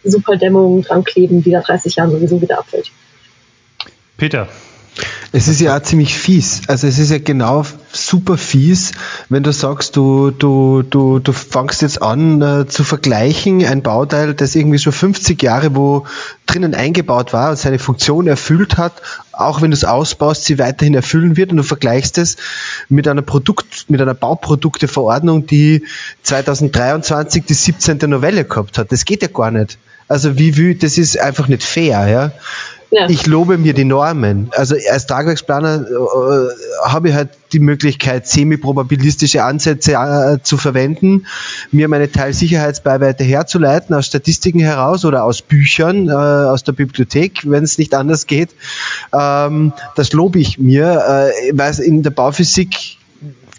[0.04, 2.90] Superdämmung dran kleben, die nach 30 Jahren sowieso wieder abfällt.
[4.16, 4.48] Peter,
[5.34, 6.62] es ist ja auch ziemlich fies.
[6.68, 8.92] Also es ist ja genau super fies,
[9.30, 14.34] wenn du sagst, du, du, du, du fangst jetzt an äh, zu vergleichen, ein Bauteil,
[14.34, 16.06] das irgendwie schon 50 Jahre wo
[16.46, 18.92] drinnen eingebaut war und seine Funktion erfüllt hat,
[19.32, 22.36] auch wenn du es ausbaust, sie weiterhin erfüllen wird und du vergleichst es
[22.90, 25.86] mit einer Produkt, mit einer Bauprodukteverordnung, die
[26.24, 27.98] 2023 die 17.
[28.10, 28.92] Novelle gehabt hat.
[28.92, 29.78] Das geht ja gar nicht.
[30.08, 32.32] Also wie, wie das ist einfach nicht fair, ja.
[33.08, 34.50] Ich lobe mir die Normen.
[34.52, 41.26] Also als Tragwerksplaner äh, habe ich halt die Möglichkeit, semi-probabilistische Ansätze äh, zu verwenden,
[41.70, 47.64] mir meine Teilsicherheitsbeiweite herzuleiten aus Statistiken heraus oder aus Büchern, äh, aus der Bibliothek, wenn
[47.64, 48.50] es nicht anders geht.
[49.12, 52.98] Ähm, das lobe ich mir, äh, weil in der Bauphysik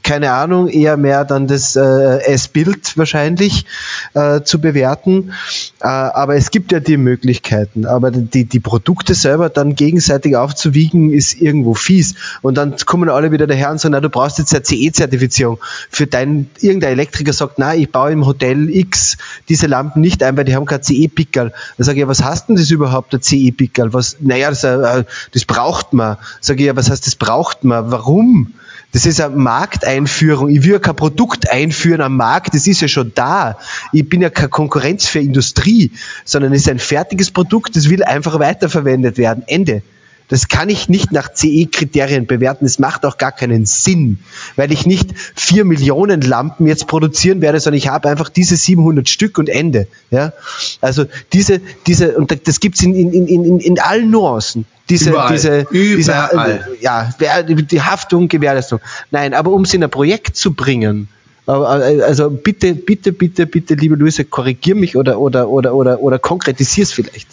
[0.03, 3.65] keine Ahnung, eher mehr dann das äh, S-Bild wahrscheinlich
[4.13, 5.33] äh, zu bewerten.
[5.81, 7.85] Äh, aber es gibt ja die Möglichkeiten.
[7.85, 12.15] Aber die, die Produkte selber dann gegenseitig aufzuwiegen, ist irgendwo fies.
[12.41, 15.59] Und dann kommen alle wieder daher und sagen, na, du brauchst jetzt eine CE-Zertifizierung.
[15.89, 20.35] Für dein, irgendein Elektriker sagt, na, ich baue im Hotel X diese Lampen nicht ein,
[20.35, 21.53] weil die haben kein CE-Pickerl.
[21.77, 23.93] Da sage ich, ja, was hast denn das überhaupt, der CE-Pickerl?
[23.93, 26.17] Was, naja, das, äh, das braucht man.
[26.41, 27.89] Sage ich, ja, was heißt, das braucht man?
[27.89, 28.53] Warum?
[28.93, 30.49] Das ist eine Markteinführung.
[30.49, 33.57] Ich will ja kein Produkt einführen am Markt, das ist ja schon da.
[33.91, 35.91] Ich bin ja keine Konkurrenz für Industrie,
[36.25, 39.43] sondern es ist ein fertiges Produkt, das will einfach weiterverwendet werden.
[39.47, 39.81] Ende.
[40.29, 42.65] Das kann ich nicht nach CE-Kriterien bewerten.
[42.65, 44.19] Das macht auch gar keinen Sinn,
[44.55, 49.07] weil ich nicht vier Millionen Lampen jetzt produzieren werde, sondern ich habe einfach diese 700
[49.07, 49.87] Stück und Ende.
[50.11, 50.33] Ja,
[50.81, 54.65] also diese, diese und das gibt's in, in, in, in, in allen Nuancen.
[54.89, 55.33] Diese, Überall.
[55.33, 56.65] diese, Überall.
[56.67, 58.79] diese, ja, die Haftung, Gewährleistung.
[59.11, 61.07] Nein, aber um es in ein Projekt zu bringen,
[61.45, 66.83] also bitte, bitte, bitte, bitte, liebe Luise, korrigier mich oder oder oder oder oder konkretisier
[66.83, 67.27] es vielleicht.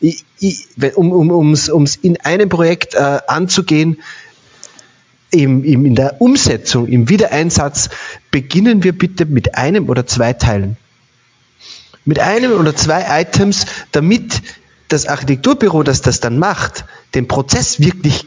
[0.00, 0.24] Ich,
[0.94, 3.98] um ums, ums in einem Projekt äh, anzugehen,
[5.30, 7.90] im, im, in der Umsetzung, im Wiedereinsatz,
[8.30, 10.76] beginnen wir bitte mit einem oder zwei Teilen.
[12.04, 14.42] Mit einem oder zwei Items, damit
[14.88, 16.84] das Architekturbüro, das das dann macht,
[17.14, 18.26] den Prozess wirklich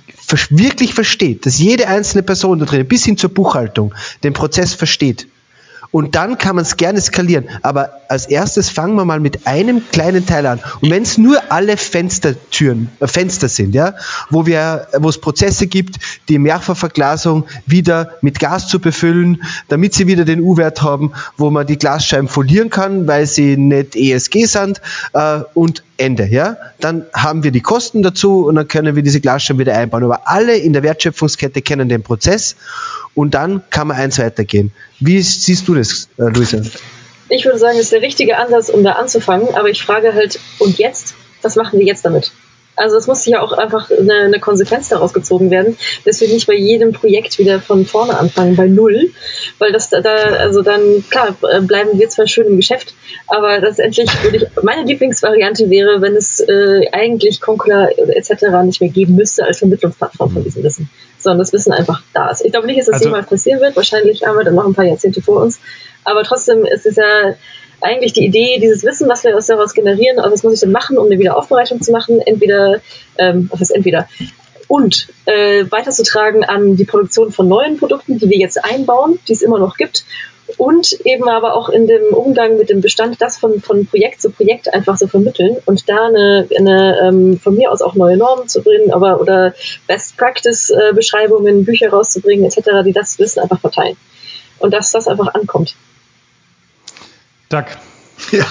[0.50, 3.94] wirklich versteht, dass jede einzelne Person da drin, bis hin zur Buchhaltung,
[4.24, 5.28] den Prozess versteht.
[5.94, 7.48] Und dann kann man es gerne skalieren.
[7.62, 10.60] Aber als erstes fangen wir mal mit einem kleinen Teil an.
[10.82, 13.94] Und wenn es nur alle Fenstertüren, äh, Fenster sind, ja,
[14.32, 15.98] wo wir, wo es Prozesse gibt,
[16.30, 21.68] die Mehrfachverglasung wieder mit Gas zu befüllen, damit sie wieder den U-Wert haben, wo man
[21.68, 24.82] die Glasscheiben folieren kann, weil sie nicht ESG sind
[25.14, 26.58] äh, und Ende, ja.
[26.80, 30.04] Dann haben wir die Kosten dazu und dann können wir diese Glasscheiben wieder einbauen.
[30.04, 32.56] Aber alle in der Wertschöpfungskette kennen den Prozess
[33.16, 34.72] und dann kann man eins weitergehen.
[35.00, 36.62] Wie siehst du das, äh, Luisa?
[37.30, 40.40] Ich würde sagen, das ist der richtige Ansatz, um da anzufangen, aber ich frage halt,
[40.60, 41.16] und jetzt?
[41.42, 42.32] Was machen wir jetzt damit?
[42.76, 46.48] Also es muss ja auch einfach eine, eine, Konsequenz daraus gezogen werden, dass wir nicht
[46.48, 49.12] bei jedem Projekt wieder von vorne anfangen, bei null,
[49.60, 52.96] weil das da, also dann, klar, bleiben wir zwar schön im Geschäft,
[53.28, 58.46] aber letztendlich würde ich, meine Lieblingsvariante wäre, wenn es äh, eigentlich Concula etc.
[58.64, 60.90] nicht mehr geben müsste als Vermittlungsplattform von diesem Wissen
[61.24, 62.46] sondern das Wissen einfach da ist.
[62.46, 63.76] Ich glaube nicht, dass das also, jemals passieren wird.
[63.76, 65.60] Wahrscheinlich haben wir dann noch ein paar Jahrzehnte vor uns.
[66.04, 67.34] Aber trotzdem ist es ja
[67.82, 70.98] eigentlich die Idee, dieses Wissen, was wir daraus generieren, also was muss ich denn machen,
[70.98, 72.20] um eine Wiederaufbereitung zu machen?
[72.22, 72.82] Entweder,
[73.18, 74.08] ähm, was heißt entweder?
[74.68, 79.42] Und äh, weiterzutragen an die Produktion von neuen Produkten, die wir jetzt einbauen, die es
[79.42, 80.06] immer noch gibt,
[80.58, 84.30] und eben aber auch in dem Umgang mit dem Bestand das von, von Projekt zu
[84.30, 88.48] Projekt einfach so vermitteln und da eine, eine ähm, von mir aus auch neue Normen
[88.48, 89.54] zu bringen, aber oder
[89.88, 93.98] Best Practice äh, Beschreibungen, Bücher rauszubringen etc., die das Wissen einfach verteilen
[94.60, 95.76] und dass das einfach ankommt.
[97.50, 97.66] Doug.
[98.32, 98.46] Ja,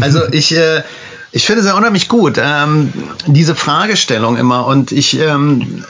[0.00, 0.82] also ich äh,
[1.32, 2.92] ich finde es ja unheimlich gut, ähm,
[3.26, 4.66] diese Fragestellung immer.
[4.66, 5.84] Und ich ähm,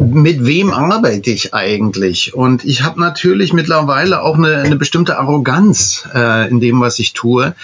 [0.00, 2.34] mit wem arbeite ich eigentlich?
[2.34, 7.12] Und ich habe natürlich mittlerweile auch eine, eine bestimmte Arroganz äh, in dem, was ich
[7.12, 7.54] tue,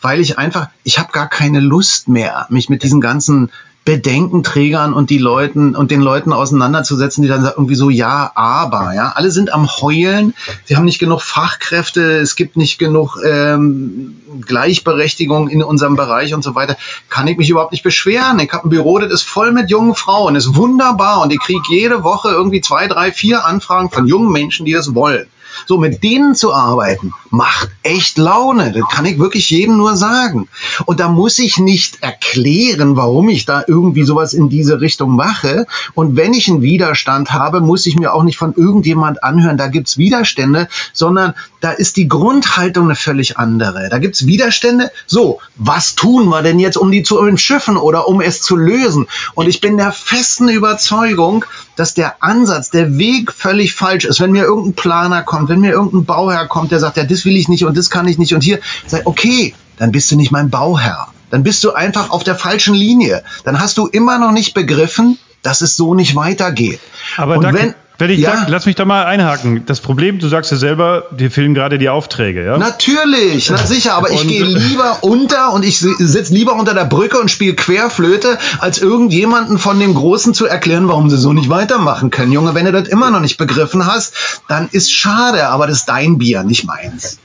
[0.00, 3.50] weil ich einfach, ich habe gar keine Lust mehr, mich mit diesen ganzen
[3.84, 9.12] Bedenkenträgern und die Leuten und den Leuten auseinanderzusetzen, die dann irgendwie so ja, aber ja,
[9.14, 10.34] alle sind am heulen.
[10.64, 14.16] Sie haben nicht genug Fachkräfte, es gibt nicht genug ähm,
[14.46, 16.76] Gleichberechtigung in unserem Bereich und so weiter.
[17.10, 18.38] Kann ich mich überhaupt nicht beschweren?
[18.38, 21.62] Ich habe ein Büro, das ist voll mit jungen Frauen, ist wunderbar und ich kriege
[21.68, 25.26] jede Woche irgendwie zwei, drei, vier Anfragen von jungen Menschen, die das wollen.
[25.66, 28.72] So, mit denen zu arbeiten, macht echt Laune.
[28.72, 30.48] Das kann ich wirklich jedem nur sagen.
[30.86, 35.66] Und da muss ich nicht erklären, warum ich da irgendwie sowas in diese Richtung mache.
[35.94, 39.68] Und wenn ich einen Widerstand habe, muss ich mir auch nicht von irgendjemand anhören, da
[39.68, 41.34] gibt's Widerstände, sondern
[41.64, 43.88] da ist die Grundhaltung eine völlig andere.
[43.88, 44.90] Da gibt's Widerstände.
[45.06, 49.06] So, was tun wir denn jetzt, um die zu entschiffen oder um es zu lösen?
[49.34, 54.20] Und ich bin der festen Überzeugung, dass der Ansatz, der Weg völlig falsch ist.
[54.20, 57.36] Wenn mir irgendein Planer kommt, wenn mir irgendein Bauherr kommt, der sagt, ja, das will
[57.38, 60.30] ich nicht und das kann ich nicht und hier, sei, okay, dann bist du nicht
[60.30, 61.08] mein Bauherr.
[61.30, 63.24] Dann bist du einfach auf der falschen Linie.
[63.44, 66.80] Dann hast du immer noch nicht begriffen, dass es so nicht weitergeht.
[67.16, 68.32] Aber und wenn, wenn ich ja.
[68.32, 69.66] sag, lass mich da mal einhaken.
[69.66, 72.58] Das Problem, du sagst ja selber, dir fehlen gerade die Aufträge, ja?
[72.58, 77.18] Natürlich, na sicher, aber ich gehe lieber unter und ich sitze lieber unter der Brücke
[77.18, 82.10] und spiele Querflöte, als irgendjemanden von dem Großen zu erklären, warum sie so nicht weitermachen
[82.10, 82.32] können.
[82.32, 85.88] Junge, wenn du das immer noch nicht begriffen hast, dann ist schade, aber das ist
[85.88, 87.18] dein Bier, nicht meins.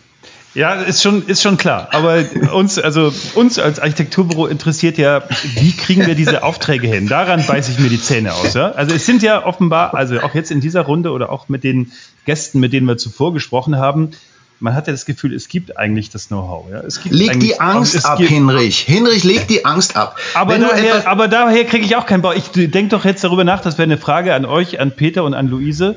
[0.56, 1.90] Ja, ist schon, ist schon klar.
[1.92, 2.24] Aber
[2.54, 5.24] uns, also uns als Architekturbüro interessiert ja,
[5.56, 7.08] wie kriegen wir diese Aufträge hin?
[7.08, 8.56] Daran beiße ich mir die Zähne aus.
[8.56, 8.72] Ja?
[8.72, 11.92] Also es sind ja offenbar, also auch jetzt in dieser Runde oder auch mit den
[12.26, 14.12] Gästen, mit denen wir zuvor gesprochen haben,
[14.60, 16.66] man hat ja das Gefühl, es gibt eigentlich das Know-how.
[16.70, 16.82] Ja?
[17.10, 18.80] leg die Angst ab, Hinrich.
[18.80, 20.18] Hinrich, leg die Angst ab.
[20.34, 22.34] Aber daher, aber daher kriege ich auch keinen Bau.
[22.34, 25.34] Ich denke doch jetzt darüber nach, das wäre eine Frage an euch, an Peter und
[25.34, 25.96] an Luise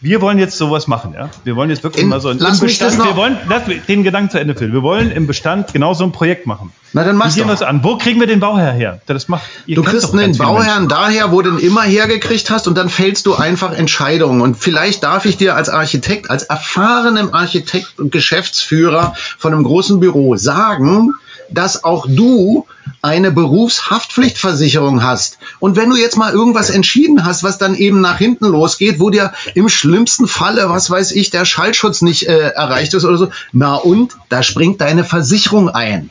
[0.00, 1.30] wir wollen jetzt sowas machen, ja.
[1.44, 4.02] Wir wollen jetzt wirklich in, mal so ein lass im Bestand, wir wollen, lass den
[4.02, 4.72] Gedanken zu Ende führen.
[4.72, 6.72] Wir wollen im Bestand genau so ein Projekt machen.
[6.92, 7.84] Na dann machst du das an.
[7.84, 9.00] Wo kriegen wir den Bauherr her?
[9.06, 9.44] Das macht.
[9.66, 13.34] du kriegst einen Bauherrn daher, wo du den immer hergekriegt hast und dann fällst du
[13.34, 14.40] einfach Entscheidungen.
[14.40, 20.00] Und vielleicht darf ich dir als Architekt, als erfahrenem Architekt und Geschäftsführer von einem großen
[20.00, 21.12] Büro sagen,
[21.50, 22.66] dass auch du
[23.02, 25.38] eine Berufshaftpflichtversicherung hast.
[25.60, 29.10] Und wenn du jetzt mal irgendwas entschieden hast, was dann eben nach hinten losgeht, wo
[29.10, 33.28] dir im schlimmsten Falle, was weiß ich, der Schallschutz nicht äh, erreicht ist oder so,
[33.52, 36.10] na und, da springt deine Versicherung ein.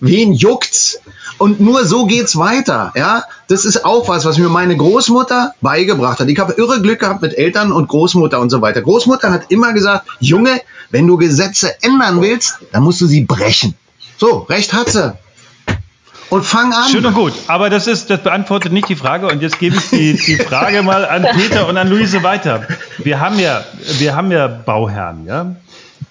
[0.00, 1.00] Wen juckt's?
[1.38, 3.24] Und nur so geht's weiter, ja.
[3.48, 6.28] Das ist auch was, was mir meine Großmutter beigebracht hat.
[6.28, 8.82] Ich habe irre Glück gehabt mit Eltern und Großmutter und so weiter.
[8.82, 10.60] Großmutter hat immer gesagt, Junge,
[10.90, 13.74] wenn du Gesetze ändern willst, dann musst du sie brechen.
[14.18, 15.14] So, recht hat sie.
[16.28, 16.90] Und fang an.
[16.90, 19.90] Schön und gut, aber das ist, das beantwortet nicht die Frage und jetzt gebe ich
[19.90, 22.66] die, die Frage mal an Peter und an Luise weiter.
[22.98, 23.64] Wir haben ja,
[23.98, 25.54] wir haben ja Bauherren, ja.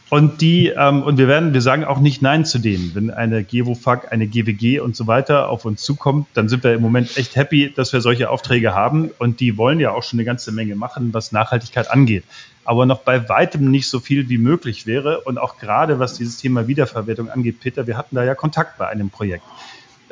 [0.09, 2.91] Und die, ähm, und wir werden, wir sagen auch nicht Nein zu denen.
[2.93, 6.81] Wenn eine GEWOFAG, eine GWG und so weiter auf uns zukommt, dann sind wir im
[6.81, 9.09] Moment echt happy, dass wir solche Aufträge haben.
[9.17, 12.23] Und die wollen ja auch schon eine ganze Menge machen, was Nachhaltigkeit angeht
[12.65, 15.21] aber noch bei weitem nicht so viel wie möglich wäre.
[15.21, 18.87] Und auch gerade was dieses Thema Wiederverwertung angeht, Peter, wir hatten da ja Kontakt bei
[18.87, 19.45] einem Projekt.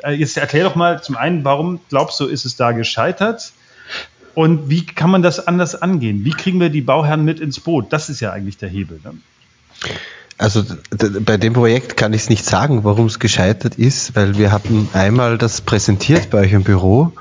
[0.02, 3.52] Äh, jetzt erklär doch mal zum einen, warum glaubst du, ist es da gescheitert?
[4.34, 6.24] Und wie kann man das anders angehen?
[6.24, 7.92] Wie kriegen wir die Bauherren mit ins Boot?
[7.92, 9.00] Das ist ja eigentlich der Hebel.
[9.04, 9.14] Ne?
[10.38, 10.64] Also
[11.20, 14.88] bei dem Projekt kann ich es nicht sagen, warum es gescheitert ist, weil wir hatten
[14.92, 17.12] einmal das präsentiert bei euch im Büro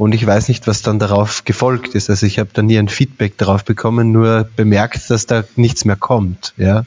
[0.00, 2.08] und ich weiß nicht, was dann darauf gefolgt ist.
[2.08, 5.96] Also ich habe da nie ein Feedback darauf bekommen, nur bemerkt, dass da nichts mehr
[5.96, 6.54] kommt.
[6.56, 6.86] Ja,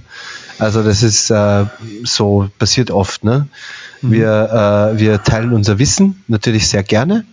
[0.57, 1.65] also das ist äh,
[2.03, 3.23] so passiert oft.
[3.23, 3.47] Ne?
[4.01, 4.11] Mhm.
[4.11, 7.23] Wir, äh, wir teilen unser Wissen natürlich sehr gerne.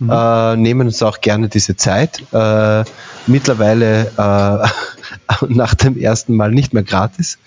[0.00, 0.10] Mhm.
[0.10, 2.24] Äh, nehmen uns auch gerne diese Zeit.
[2.32, 2.82] Äh,
[3.28, 7.38] mittlerweile äh, nach dem ersten Mal nicht mehr gratis.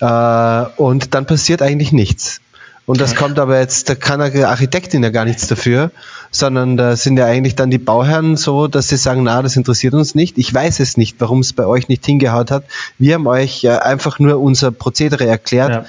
[0.00, 2.40] Äh, und dann passiert eigentlich nichts.
[2.86, 5.90] Und das kommt aber jetzt, da kann eine Architektin ja gar nichts dafür,
[6.30, 9.94] sondern da sind ja eigentlich dann die Bauherren so, dass sie sagen, na, das interessiert
[9.94, 10.36] uns nicht.
[10.36, 12.64] Ich weiß es nicht, warum es bei euch nicht hingehaut hat.
[12.98, 15.70] Wir haben euch einfach nur unser Prozedere erklärt.
[15.70, 15.84] Ja.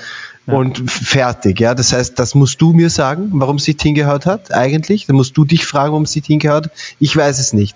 [0.48, 0.54] Ja.
[0.54, 1.74] Und fertig, ja.
[1.74, 5.08] Das heißt, das musst du mir sagen, warum es nicht hingehaut hat, eigentlich.
[5.08, 6.72] Da musst du dich fragen, warum es nicht hingehaut hat.
[7.00, 7.76] Ich weiß es nicht.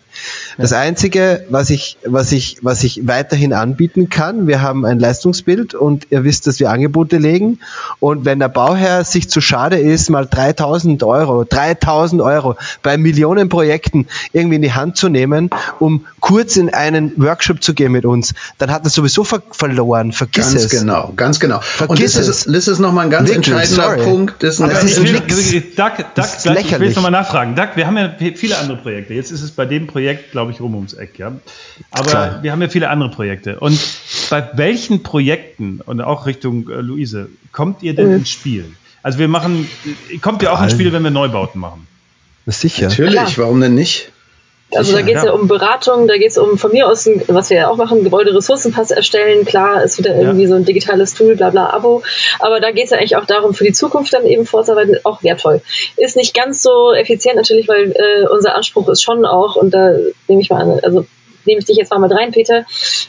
[0.57, 5.74] Das Einzige, was ich, was ich, was ich weiterhin anbieten kann, wir haben ein Leistungsbild
[5.74, 7.59] und ihr wisst, dass wir Angebote legen.
[7.99, 14.07] Und wenn der Bauherr sich zu schade ist, mal 3000 Euro, 3000 Euro bei Millionenprojekten
[14.34, 15.49] irgendwie in die Hand zu nehmen,
[15.80, 20.11] um kurz in einen Workshop zu gehen mit uns, dann hat er sowieso ver verloren.
[20.11, 20.70] Vergiss ganz es.
[20.70, 21.59] Ganz genau, ganz genau.
[21.61, 22.45] Vergiss und das es.
[22.45, 24.03] Ist, das ist nochmal ein ganz Wirklich, entscheidender sorry.
[24.03, 24.43] Punkt.
[24.43, 24.97] Das ist, ein das ist
[25.80, 27.55] Duck, Duck, Duck, ich will nochmal nachfragen.
[27.55, 29.13] Duck, wir haben ja viele andere Projekte.
[29.13, 31.34] Jetzt ist es bei dem Projekt, glaube ich, rum ums Eck, ja.
[31.91, 32.43] Aber Klar.
[32.43, 33.60] wir haben ja viele andere Projekte.
[33.60, 33.80] Und
[34.30, 38.16] bei welchen Projekten, und auch Richtung äh, Luise, kommt ihr denn mhm.
[38.18, 38.66] ins Spiel?
[39.01, 39.68] Also wir machen,
[40.22, 41.88] kommt ihr auch ins Spiel, wenn wir Neubauten machen?
[42.45, 42.89] Sicher.
[42.89, 44.12] Natürlich, warum denn nicht?
[44.76, 45.30] Also da geht es ja.
[45.30, 45.34] ja.
[45.34, 48.91] um Beratung, da geht es um von mir aus, was wir ja auch machen, Gebäuderessourcenpass
[48.91, 49.45] erstellen.
[49.45, 50.49] Klar, ist wieder irgendwie ja.
[50.49, 52.03] so ein digitales Tool, bla bla Abo.
[52.39, 55.24] Aber da geht es ja eigentlich auch darum, für die Zukunft dann eben vorzuarbeiten, auch
[55.24, 55.61] wertvoll.
[55.97, 59.93] Ist nicht ganz so effizient natürlich, weil äh, unser Anspruch ist schon auch, und da
[60.28, 61.05] nehme ich mal an, also
[61.45, 62.65] nehme ich dich jetzt mal rein, Peter,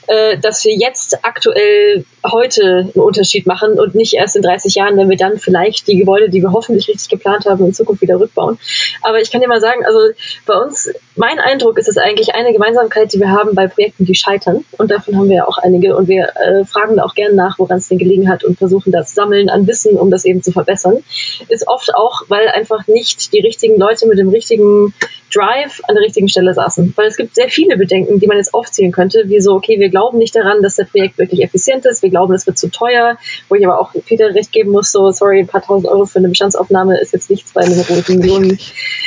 [0.07, 4.97] äh, dass wir jetzt aktuell heute einen Unterschied machen und nicht erst in 30 Jahren,
[4.97, 8.19] wenn wir dann vielleicht die Gebäude, die wir hoffentlich richtig geplant haben, in Zukunft wieder
[8.19, 8.59] rückbauen.
[9.03, 9.99] Aber ich kann dir mal sagen, also
[10.47, 14.15] bei uns, mein Eindruck ist es eigentlich eine Gemeinsamkeit, die wir haben bei Projekten, die
[14.15, 14.65] scheitern.
[14.79, 15.97] Und davon haben wir ja auch einige.
[15.97, 18.93] Und wir äh, fragen da auch gerne nach, woran es denn gelegen hat und versuchen
[18.93, 21.03] das Sammeln an Wissen, um das eben zu verbessern.
[21.49, 24.95] Ist oft auch, weil einfach nicht die richtigen Leute mit dem richtigen
[25.35, 26.93] Drive an der richtigen Stelle saßen.
[26.97, 29.89] Weil es gibt sehr viele Bedenken, die man jetzt aufzählen könnte, wie so, okay, wir
[29.89, 33.17] glauben nicht daran, dass das Projekt wirklich effizient ist, wir glauben, es wird zu teuer,
[33.49, 36.19] wo ich aber auch Peter recht geben muss, so, sorry, ein paar tausend Euro für
[36.19, 38.59] eine Bestandsaufnahme ist jetzt nichts bei einer großen Millionen,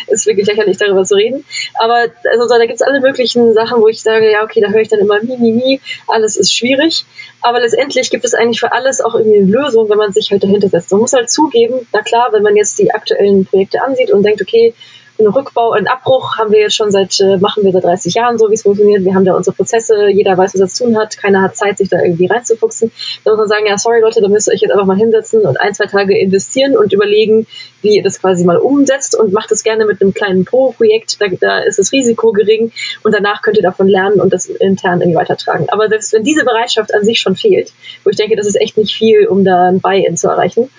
[0.07, 1.45] ist wirklich lächerlich, darüber zu reden.
[1.75, 4.81] Aber also, da gibt es alle möglichen Sachen, wo ich sage, ja, okay, da höre
[4.81, 7.05] ich dann immer mi, mi, mi, alles ist schwierig.
[7.41, 10.43] Aber letztendlich gibt es eigentlich für alles auch irgendwie eine Lösung, wenn man sich halt
[10.43, 10.91] dahinter setzt.
[10.91, 14.41] Man muss halt zugeben, na klar, wenn man jetzt die aktuellen Projekte ansieht und denkt,
[14.41, 14.73] okay,
[15.19, 18.37] einen Rückbau, einen Abbruch haben wir jetzt schon seit, äh, machen wir seit 30 Jahren
[18.37, 19.03] so, wie es funktioniert.
[19.03, 21.77] Wir haben da unsere Prozesse, jeder weiß, was er zu tun hat, keiner hat Zeit,
[21.77, 22.91] sich da irgendwie reinzufuchsen.
[23.23, 25.41] Da muss man sagen, ja, sorry Leute, da müsst ihr euch jetzt einfach mal hinsetzen
[25.41, 27.45] und ein, zwei Tage investieren und überlegen,
[27.81, 31.27] wie ihr das quasi mal umsetzt und macht es gerne mit einem kleinen Pro-Projekt, da,
[31.39, 32.71] da ist das Risiko gering
[33.03, 35.67] und danach könnt ihr davon lernen und das intern irgendwie weitertragen.
[35.69, 37.71] Aber selbst wenn diese Bereitschaft an sich schon fehlt,
[38.03, 40.69] wo ich denke, das ist echt nicht viel, um da ein Buy-in zu erreichen,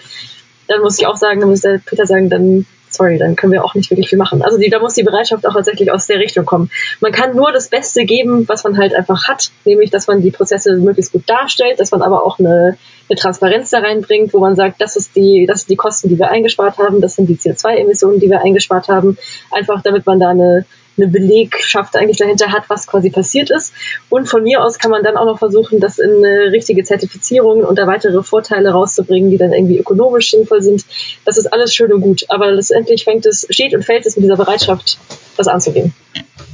[0.66, 3.64] dann muss ich auch sagen, dann muss der Peter sagen, dann sorry, dann können wir
[3.64, 4.42] auch nicht wirklich viel machen.
[4.42, 6.70] Also die, da muss die Bereitschaft auch tatsächlich aus der Richtung kommen.
[7.00, 10.30] Man kann nur das Beste geben, was man halt einfach hat, nämlich, dass man die
[10.30, 12.78] Prozesse möglichst gut darstellt, dass man aber auch eine,
[13.08, 16.18] eine Transparenz da reinbringt, wo man sagt, das ist die, das sind die Kosten, die
[16.18, 19.18] wir eingespart haben, das sind die CO2-Emissionen, die wir eingespart haben,
[19.50, 20.64] einfach damit man da eine
[20.96, 23.72] eine Belegschaft eigentlich dahinter hat, was quasi passiert ist.
[24.08, 27.64] Und von mir aus kann man dann auch noch versuchen, das in eine richtige Zertifizierung
[27.64, 30.84] und da weitere Vorteile rauszubringen, die dann irgendwie ökonomisch sinnvoll sind.
[31.24, 32.24] Das ist alles schön und gut.
[32.28, 34.98] Aber letztendlich fängt es, steht und fällt es mit dieser Bereitschaft,
[35.36, 35.92] das anzugehen.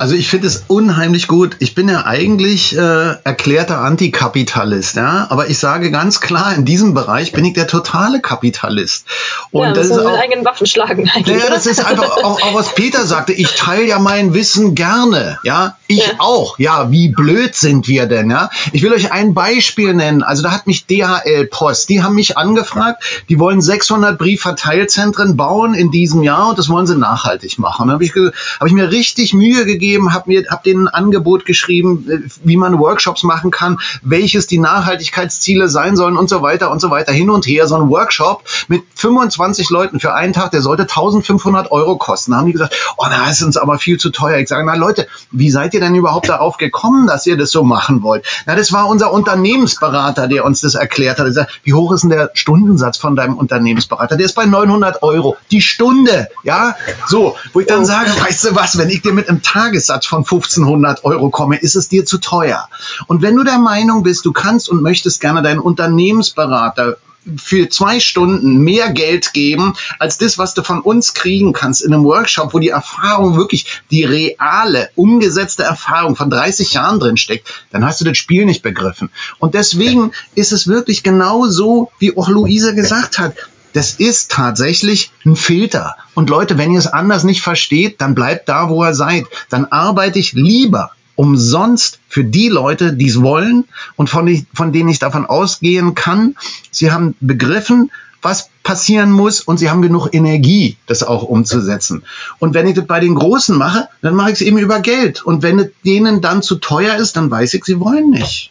[0.01, 1.57] Also ich finde es unheimlich gut.
[1.59, 6.95] Ich bin ja eigentlich äh, erklärter Antikapitalist, ja, aber ich sage ganz klar, in diesem
[6.95, 9.05] Bereich bin ich der totale Kapitalist.
[9.51, 11.37] Und ja, das ist auch, eigenen Waffen schlagen eigentlich.
[11.37, 13.35] Ja, das ist einfach auch, auch was Peter sagte.
[13.35, 13.99] Ich teile ja
[14.31, 15.77] mein Wissen gerne, ja.
[15.91, 16.13] Ich ja.
[16.19, 16.57] auch.
[16.59, 18.49] Ja, wie blöd sind wir denn, ja?
[18.73, 20.23] Ich will euch ein Beispiel nennen.
[20.23, 25.75] Also da hat mich DHL Post, die haben mich angefragt, die wollen 600 Briefverteilzentren bauen
[25.75, 27.89] in diesem Jahr und das wollen sie nachhaltig machen.
[27.89, 31.45] Da habe ich, hab ich mir richtig Mühe gegeben habe mir hab denen ein Angebot
[31.45, 36.71] geschrieben, äh, wie man Workshops machen kann, welches die Nachhaltigkeitsziele sein sollen und so weiter
[36.71, 37.67] und so weiter hin und her.
[37.67, 42.31] So ein Workshop mit 25 Leuten für einen Tag, der sollte 1500 Euro kosten.
[42.31, 44.20] Da haben die gesagt, oh, na, ist uns aber viel zu teuer.
[44.29, 47.63] Ich sage, na Leute, wie seid ihr denn überhaupt darauf gekommen, dass ihr das so
[47.63, 48.25] machen wollt?
[48.47, 51.33] Na, das war unser Unternehmensberater, der uns das erklärt hat.
[51.33, 54.17] Sagt, wie hoch ist denn der Stundensatz von deinem Unternehmensberater?
[54.17, 55.37] Der ist bei 900 Euro.
[55.51, 56.77] Die Stunde, ja?
[57.07, 60.07] So, wo ich dann sage, weißt du was, wenn ich dir mit einem Tages Tagessatz
[60.07, 62.69] von 1500 Euro komme, ist es dir zu teuer.
[63.07, 66.97] Und wenn du der Meinung bist, du kannst und möchtest gerne deinen Unternehmensberater
[67.37, 71.93] für zwei Stunden mehr Geld geben als das, was du von uns kriegen kannst in
[71.93, 77.49] einem Workshop, wo die Erfahrung wirklich die reale, umgesetzte Erfahrung von 30 Jahren drin steckt,
[77.71, 79.11] dann hast du das Spiel nicht begriffen.
[79.39, 83.35] Und deswegen ist es wirklich genau so, wie auch Luise gesagt hat
[83.73, 85.97] das ist tatsächlich ein Filter.
[86.15, 89.27] Und Leute, wenn ihr es anders nicht versteht, dann bleibt da, wo ihr seid.
[89.49, 90.91] Dann arbeite ich lieber
[91.21, 93.67] umsonst für die Leute, die es wollen
[93.97, 96.35] und von, von denen ich davon ausgehen kann,
[96.71, 97.91] sie haben begriffen,
[98.23, 102.05] was passieren muss und sie haben genug Energie, das auch umzusetzen.
[102.39, 105.23] Und wenn ich das bei den Großen mache, dann mache ich es eben über Geld.
[105.23, 108.51] Und wenn es denen dann zu teuer ist, dann weiß ich, sie wollen nicht.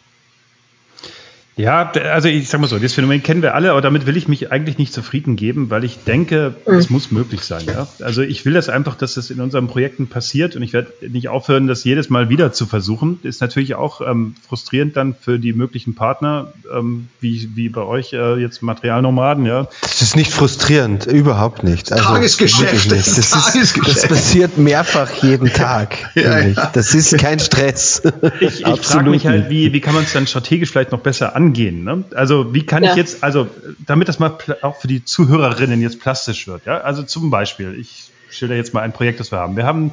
[1.60, 4.28] Ja, also ich sag mal so, das Phänomen kennen wir alle, aber damit will ich
[4.28, 6.74] mich eigentlich nicht zufrieden geben, weil ich denke, mhm.
[6.74, 7.66] es muss möglich sein.
[7.66, 7.86] Ja?
[8.00, 11.28] Also ich will das einfach, dass es in unseren Projekten passiert und ich werde nicht
[11.28, 13.20] aufhören, das jedes Mal wieder zu versuchen.
[13.24, 18.14] Ist natürlich auch ähm, frustrierend dann für die möglichen Partner, ähm, wie, wie bei euch
[18.14, 19.44] äh, jetzt Materialnomaden.
[19.44, 19.68] Ja?
[19.82, 21.92] Das ist nicht frustrierend, überhaupt nicht.
[21.92, 22.90] Also, Tagesgeschäft.
[22.90, 23.06] Nicht.
[23.18, 23.96] Das, Tagesgeschäft.
[23.96, 26.10] Ist, das passiert mehrfach jeden Tag.
[26.14, 26.70] ja, ja.
[26.72, 28.02] Das ist kein Stress.
[28.40, 31.36] Ich, ich frage mich halt, wie, wie kann man es dann strategisch vielleicht noch besser
[31.36, 31.49] angehen?
[31.50, 31.84] Angehen.
[31.84, 32.04] Ne?
[32.14, 32.90] Also wie kann ja.
[32.90, 33.48] ich jetzt, also
[33.86, 36.66] damit das mal auch für die Zuhörerinnen jetzt plastisch wird.
[36.66, 36.78] Ja?
[36.78, 39.56] Also zum Beispiel, ich schilder jetzt mal ein Projekt, das wir haben.
[39.56, 39.90] Wir haben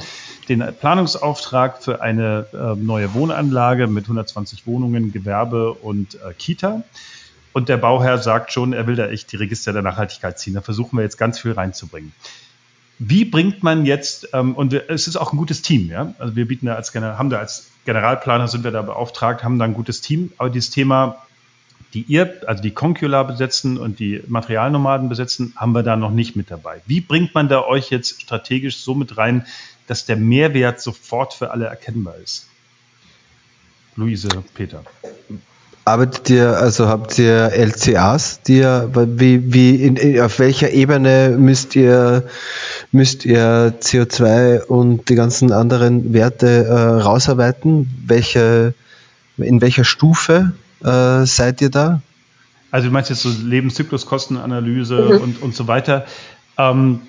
[0.47, 6.83] den Planungsauftrag für eine äh, neue Wohnanlage mit 120 Wohnungen, Gewerbe und äh, Kita.
[7.53, 10.53] Und der Bauherr sagt schon, er will da echt die Register der Nachhaltigkeit ziehen.
[10.53, 12.11] Da versuchen wir jetzt ganz viel reinzubringen.
[12.99, 16.13] Wie bringt man jetzt, ähm, und wir, es ist auch ein gutes Team, ja.
[16.19, 19.65] Also wir bieten da als haben da als Generalplaner sind wir da beauftragt, haben da
[19.65, 21.26] ein gutes Team, aber dieses Thema
[21.97, 26.35] die ihr, also die Concula besetzen und die Materialnomaden besetzen, haben wir da noch nicht
[26.35, 26.81] mit dabei.
[26.85, 29.47] Wie bringt man da euch jetzt strategisch so mit rein,
[29.87, 32.45] dass der Mehrwert sofort für alle erkennbar ist?
[33.95, 34.83] Luise, Peter.
[35.85, 41.75] Arbeitet ihr, also habt ihr LCAs, die ihr, wie, wie in, auf welcher Ebene müsst
[41.75, 42.27] ihr,
[42.91, 47.89] müsst ihr CO2 und die ganzen anderen Werte äh, rausarbeiten?
[48.05, 48.75] Welche,
[49.37, 50.51] in welcher Stufe
[50.83, 52.01] äh, seid ihr da?
[52.71, 55.21] Also du meinst jetzt so Lebenszykluskostenanalyse mhm.
[55.21, 56.05] und, und so weiter.
[56.57, 57.01] Ähm,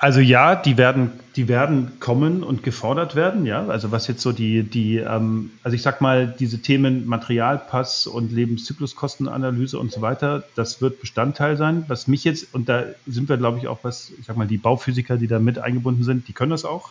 [0.00, 3.66] also ja, die werden, die werden kommen und gefordert werden, ja.
[3.66, 8.30] Also was jetzt so die, die, ähm, also ich sag mal, diese Themen Materialpass und
[8.30, 11.84] Lebenszykluskostenanalyse und so weiter, das wird Bestandteil sein.
[11.88, 14.58] Was mich jetzt, und da sind wir, glaube ich, auch was, ich sag mal, die
[14.58, 16.90] Bauphysiker, die da mit eingebunden sind, die können das auch.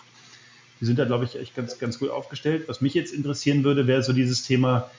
[0.82, 2.66] Die sind da, glaube ich, echt ganz, ganz gut aufgestellt.
[2.68, 4.90] Was mich jetzt interessieren würde, wäre so dieses Thema,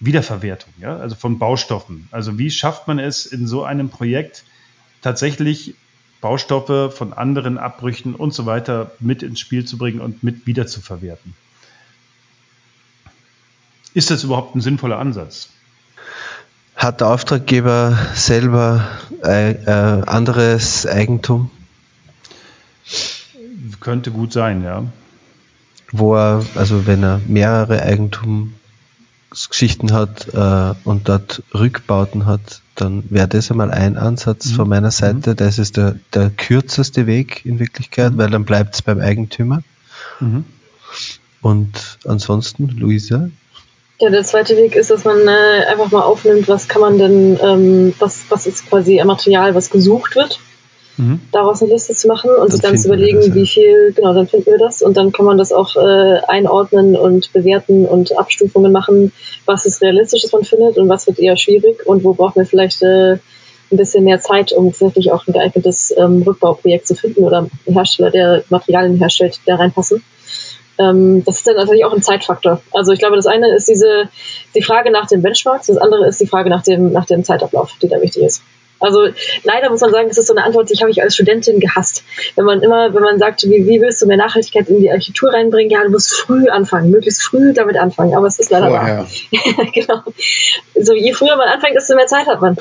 [0.00, 2.08] Wiederverwertung, ja, also von Baustoffen.
[2.10, 4.44] Also wie schafft man es in so einem Projekt
[5.02, 5.74] tatsächlich
[6.20, 11.34] Baustoffe von anderen Abbrüchen und so weiter mit ins Spiel zu bringen und mit wiederzuverwerten?
[13.94, 15.48] Ist das überhaupt ein sinnvoller Ansatz?
[16.76, 18.86] Hat der Auftraggeber selber
[19.24, 21.50] äh, äh, anderes Eigentum?
[23.80, 24.84] Könnte gut sein, ja.
[25.90, 28.54] Wo er, also wenn er mehrere Eigentum
[29.30, 34.54] Geschichten hat äh, und dort Rückbauten hat, dann wäre das einmal ein Ansatz mhm.
[34.54, 35.30] von meiner Seite.
[35.30, 35.36] Mhm.
[35.36, 38.18] Das ist der, der kürzeste Weg in Wirklichkeit, mhm.
[38.18, 39.62] weil dann bleibt es beim Eigentümer.
[40.20, 40.44] Mhm.
[41.42, 43.30] Und ansonsten, Luisa?
[44.00, 47.38] Ja, der zweite Weg ist, dass man äh, einfach mal aufnimmt, was kann man denn,
[47.42, 50.40] ähm, was, was ist quasi Material, was gesucht wird
[50.98, 51.20] mhm.
[51.32, 53.34] daraus eine Liste zu machen und dann sich dann zu überlegen, das, ja.
[53.34, 56.96] wie viel, genau, dann finden wir das und dann kann man das auch äh, einordnen
[56.96, 59.12] und bewerten und Abstufungen machen,
[59.46, 62.46] was ist realistisch, was man findet und was wird eher schwierig und wo brauchen wir
[62.46, 63.18] vielleicht äh,
[63.70, 67.50] ein bisschen mehr Zeit, um tatsächlich auch ein geeignetes ähm, Rückbauprojekt zu finden oder einen
[67.74, 70.02] Hersteller, der Materialien herstellt, der reinpassen.
[70.78, 72.62] Ähm, das ist dann natürlich auch ein Zeitfaktor.
[72.72, 74.08] Also ich glaube, das eine ist diese
[74.54, 77.72] die Frage nach den Benchmarks, das andere ist die Frage nach dem nach dem Zeitablauf,
[77.82, 78.42] die da wichtig ist.
[78.80, 79.08] Also
[79.44, 82.04] leider muss man sagen, das ist so eine Antwort, die habe ich als Studentin gehasst.
[82.36, 85.32] Wenn man immer, wenn man sagt, wie, wie willst du mehr Nachhaltigkeit in die Architektur
[85.32, 85.70] reinbringen?
[85.70, 88.14] Ja, du musst früh anfangen, möglichst früh damit anfangen.
[88.14, 88.98] Aber es ist leider Vorher.
[88.98, 89.66] wahr.
[89.74, 90.02] genau.
[90.74, 92.56] So je früher man anfängt, desto mehr Zeit hat man.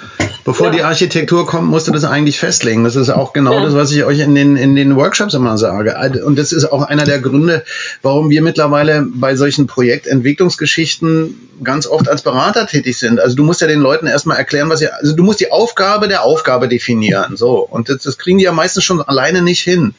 [0.47, 0.71] Bevor ja.
[0.71, 2.85] die Architektur kommt, musst du das eigentlich festlegen.
[2.85, 3.65] Das ist auch genau ja.
[3.65, 6.23] das, was ich euch in den, in den Workshops immer sage.
[6.23, 7.65] Und das ist auch einer der Gründe,
[8.01, 13.19] warum wir mittlerweile bei solchen Projektentwicklungsgeschichten ganz oft als Berater tätig sind.
[13.19, 16.06] Also du musst ja den Leuten erstmal erklären, was ihr, also du musst die Aufgabe
[16.09, 17.37] der Aufgabe definieren.
[17.37, 17.59] So.
[17.59, 19.93] Und das, das kriegen die ja meistens schon alleine nicht hin.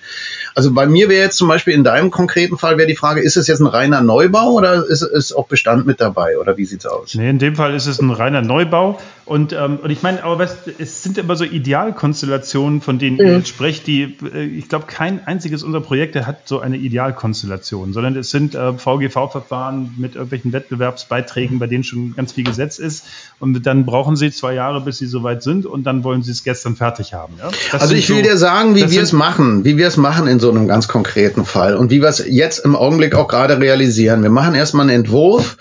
[0.58, 3.36] Also bei mir wäre jetzt zum Beispiel in deinem konkreten Fall wäre die Frage, ist
[3.36, 6.80] es jetzt ein reiner Neubau oder ist, ist auch Bestand mit dabei oder wie sieht
[6.80, 7.14] es aus?
[7.14, 8.98] Nee, in dem Fall ist es ein reiner Neubau
[9.28, 13.22] und, ähm, und ich meine, aber was, es sind immer so Idealkonstellationen, von denen mhm.
[13.22, 17.92] ihr jetzt sprecht, die, äh, ich glaube, kein einziges unserer Projekte hat so eine Idealkonstellation,
[17.92, 23.04] sondern es sind äh, VGV-Verfahren mit irgendwelchen Wettbewerbsbeiträgen, bei denen schon ganz viel Gesetz ist
[23.38, 26.42] und dann brauchen sie zwei Jahre, bis sie soweit sind und dann wollen sie es
[26.42, 27.34] gestern fertig haben.
[27.38, 27.50] Ja?
[27.78, 30.40] Also ich will so, dir sagen, wie wir es machen, wie wir es machen in
[30.40, 33.60] so so einem ganz konkreten Fall und wie wir es jetzt im Augenblick auch gerade
[33.60, 34.22] realisieren.
[34.22, 35.58] Wir machen erstmal einen Entwurf,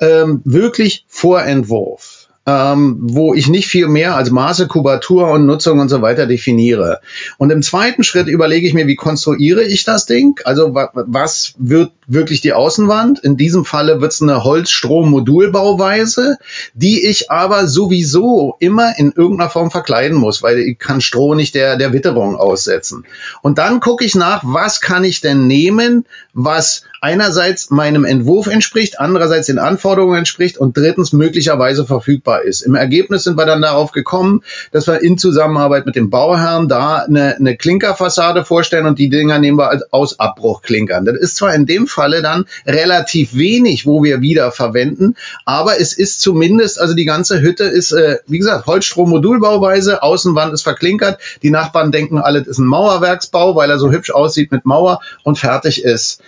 [0.00, 2.11] ähm, wirklich Vorentwurf
[2.44, 7.00] ähm, wo ich nicht viel mehr als Maße, Kubatur und Nutzung und so weiter definiere.
[7.38, 10.40] Und im zweiten Schritt überlege ich mir, wie konstruiere ich das Ding?
[10.44, 13.20] Also was wird wirklich die Außenwand.
[13.20, 16.36] In diesem Falle wird es eine Holzstrommodulbauweise,
[16.74, 21.54] die ich aber sowieso immer in irgendeiner Form verkleiden muss, weil ich kann Stroh nicht
[21.54, 23.04] der, der Witterung aussetzen.
[23.40, 29.00] Und dann gucke ich nach, was kann ich denn nehmen, was einerseits meinem Entwurf entspricht,
[29.00, 32.62] andererseits den Anforderungen entspricht und drittens möglicherweise verfügbar ist.
[32.62, 36.98] Im Ergebnis sind wir dann darauf gekommen, dass wir in Zusammenarbeit mit dem Bauherrn da
[36.98, 41.04] eine, eine Klinkerfassade vorstellen und die Dinger nehmen wir aus Abbruchklinkern.
[41.04, 45.94] Das ist zwar in dem Falle dann relativ wenig, wo wir wieder verwenden, aber es
[45.94, 51.50] ist zumindest, also die ganze Hütte ist, äh, wie gesagt, Holzstrommodulbauweise, Außenwand ist verklinkert, die
[51.50, 55.82] Nachbarn denken, alles ist ein Mauerwerksbau, weil er so hübsch aussieht mit Mauer und fertig
[55.82, 56.20] ist.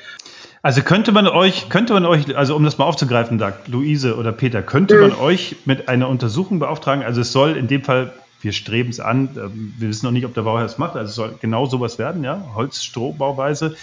[0.64, 4.32] Also könnte man euch, könnte man euch, also um das mal aufzugreifen, sagt Luise oder
[4.32, 7.04] Peter, könnte man euch mit einer Untersuchung beauftragen?
[7.04, 10.24] Also es soll in dem Fall, wir streben es an, ähm, wir wissen noch nicht,
[10.24, 13.76] ob der Bauherr es macht, also es soll genau sowas werden, ja, Holzstrohbauweise,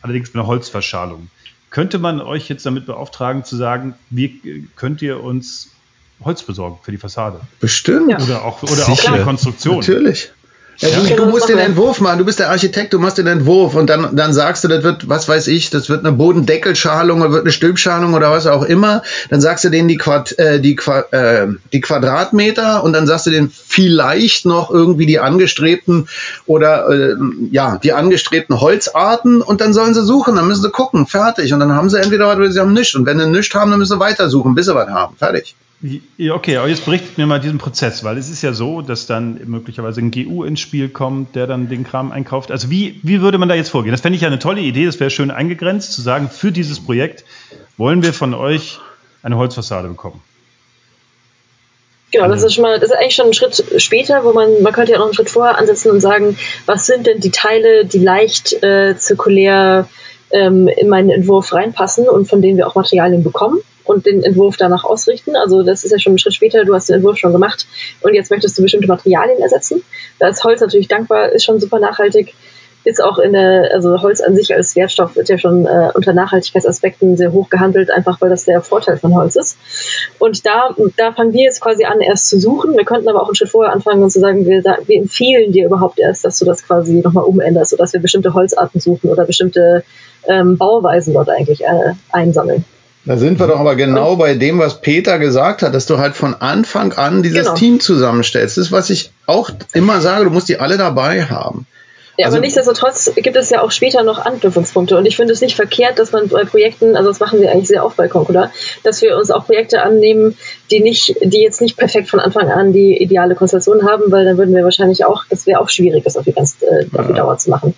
[0.00, 1.28] allerdings mit einer Holzverschalung.
[1.68, 5.68] Könnte man euch jetzt damit beauftragen zu sagen, wie könnt ihr uns
[6.24, 7.42] Holz besorgen für die Fassade?
[7.60, 8.08] Bestimmt.
[8.22, 9.80] Oder auch, oder auch für die Konstruktion.
[9.80, 10.32] Natürlich.
[10.78, 13.26] Ja, du, ja, du musst den Entwurf machen, du bist der Architekt, du machst den
[13.26, 17.20] Entwurf und dann, dann sagst du, das wird, was weiß ich, das wird eine Bodendeckelschalung
[17.20, 19.02] oder wird eine Stülpschalung oder was auch immer.
[19.30, 20.78] Dann sagst du denen die, Quad, äh, die,
[21.10, 26.08] äh, die Quadratmeter und dann sagst du denen vielleicht noch irgendwie die angestrebten
[26.46, 27.14] oder äh,
[27.50, 31.52] ja, die angestrebten Holzarten und dann sollen sie suchen, dann müssen sie gucken, fertig.
[31.52, 32.94] Und dann haben sie entweder was oder sie haben nichts.
[32.94, 35.16] Und wenn sie nichts haben, dann müssen sie weitersuchen, bis sie was haben.
[35.16, 35.54] Fertig.
[35.84, 39.40] Okay, aber jetzt berichtet mir mal diesen Prozess, weil es ist ja so, dass dann
[39.46, 42.52] möglicherweise ein GU ins Spiel kommt, der dann den Kram einkauft.
[42.52, 43.90] Also wie, wie würde man da jetzt vorgehen?
[43.90, 46.78] Das fände ich ja eine tolle Idee, das wäre schön eingegrenzt, zu sagen, für dieses
[46.78, 47.24] Projekt
[47.76, 48.78] wollen wir von euch
[49.24, 50.22] eine Holzfassade bekommen.
[52.12, 54.72] Genau, das ist schon mal, das ist eigentlich schon ein Schritt später, wo man, man
[54.72, 57.98] könnte ja noch einen Schritt vorher ansetzen und sagen, was sind denn die Teile, die
[57.98, 59.88] leicht äh, zirkulär
[60.30, 64.56] ähm, in meinen Entwurf reinpassen und von denen wir auch Materialien bekommen und den Entwurf
[64.56, 65.36] danach ausrichten.
[65.36, 67.66] Also das ist ja schon ein Schritt später, du hast den Entwurf schon gemacht
[68.00, 69.82] und jetzt möchtest du bestimmte Materialien ersetzen.
[70.18, 72.34] Da ist Holz natürlich dankbar, ist schon super nachhaltig,
[72.84, 76.12] ist auch in der, also Holz an sich als Wertstoff wird ja schon äh, unter
[76.12, 79.56] Nachhaltigkeitsaspekten sehr hoch gehandelt, einfach weil das der Vorteil von Holz ist.
[80.18, 82.76] Und da, da fangen wir jetzt quasi an, erst zu suchen.
[82.76, 85.66] Wir könnten aber auch einen Schritt vorher anfangen und zu sagen, wir, wir empfehlen dir
[85.66, 89.84] überhaupt erst, dass du das quasi nochmal umänderst, sodass wir bestimmte Holzarten suchen oder bestimmte
[90.26, 92.64] ähm, Bauweisen dort eigentlich äh, einsammeln.
[93.04, 96.14] Da sind wir doch aber genau bei dem, was Peter gesagt hat, dass du halt
[96.14, 97.54] von Anfang an dieses genau.
[97.54, 98.56] Team zusammenstellst.
[98.56, 101.66] Das ist, was ich auch immer sage, du musst die alle dabei haben.
[102.18, 104.98] Ja, also, aber nichtsdestotrotz gibt es ja auch später noch Anknüpfungspunkte.
[104.98, 107.68] Und ich finde es nicht verkehrt, dass man bei Projekten, also das machen wir eigentlich
[107.68, 108.52] sehr oft bei Concola,
[108.82, 110.36] dass wir uns auch Projekte annehmen,
[110.70, 114.36] die nicht, die jetzt nicht perfekt von Anfang an die ideale Konstellation haben, weil dann
[114.36, 117.14] würden wir wahrscheinlich auch, das wäre auch schwierig, das auf die, ganz, äh, auf die
[117.14, 117.74] Dauer zu machen.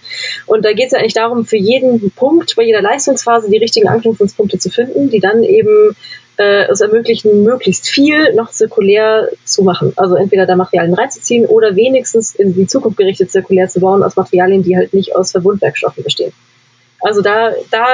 [0.47, 3.89] Und da geht es ja eigentlich darum, für jeden Punkt, bei jeder Leistungsphase die richtigen
[3.89, 5.95] Anknüpfungspunkte zu finden, die dann eben
[6.37, 9.93] äh, es ermöglichen, möglichst viel noch zirkulär zu machen.
[9.97, 14.17] Also entweder da Materialien reinzuziehen oder wenigstens in die Zukunft gerichtet zirkulär zu bauen aus
[14.17, 16.33] Materialien, die halt nicht aus Verbundwerkstoffen bestehen.
[17.05, 17.85] Also da, da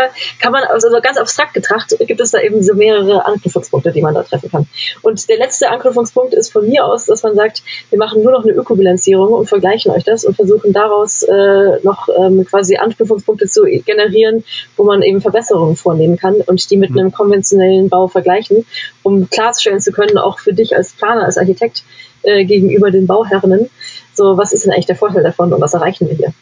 [0.40, 4.14] kann man, also ganz abstrakt getrachtet, gibt es da eben so mehrere Anknüpfungspunkte, die man
[4.14, 4.66] da treffen kann.
[5.02, 8.44] Und der letzte Anknüpfungspunkt ist von mir aus, dass man sagt, wir machen nur noch
[8.44, 13.64] eine Ökobilanzierung und vergleichen euch das und versuchen daraus äh, noch ähm, quasi Anknüpfungspunkte zu
[13.64, 14.44] generieren,
[14.76, 16.98] wo man eben Verbesserungen vornehmen kann und die mit mhm.
[16.98, 18.64] einem konventionellen Bau vergleichen,
[19.02, 21.82] um klarstellen zu können, auch für dich als Planer, als Architekt
[22.22, 23.70] äh, gegenüber den Bauherren,
[24.14, 26.32] so was ist denn eigentlich der Vorteil davon und was erreichen wir hier.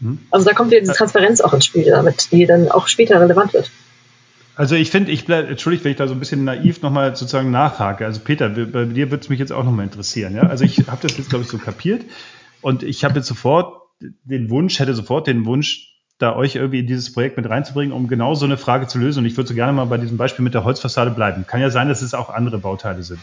[0.00, 0.18] Mhm.
[0.30, 3.52] Also da kommt wieder diese Transparenz auch ins Spiel damit, die dann auch später relevant
[3.54, 3.70] wird.
[4.56, 7.50] Also ich finde, ich bleibe, entschuldigt, wenn ich da so ein bisschen naiv nochmal sozusagen
[7.50, 8.04] nachhake.
[8.04, 10.34] Also Peter, bei dir würde es mich jetzt auch nochmal interessieren.
[10.36, 10.44] Ja?
[10.44, 12.02] Also ich habe das jetzt, glaube ich, so kapiert
[12.60, 16.86] und ich habe jetzt sofort den Wunsch, hätte sofort den Wunsch, da euch irgendwie in
[16.86, 19.20] dieses Projekt mit reinzubringen, um genau so eine Frage zu lösen.
[19.20, 21.44] Und ich würde so gerne mal bei diesem Beispiel mit der Holzfassade bleiben.
[21.46, 23.18] Kann ja sein, dass es auch andere Bauteile sind.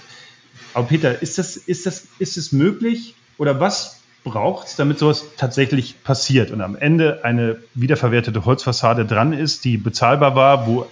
[0.73, 6.03] Aber Peter, ist das, ist das, ist es möglich oder was braucht, damit sowas tatsächlich
[6.03, 10.87] passiert und am Ende eine wiederverwertete Holzfassade dran ist, die bezahlbar war, wo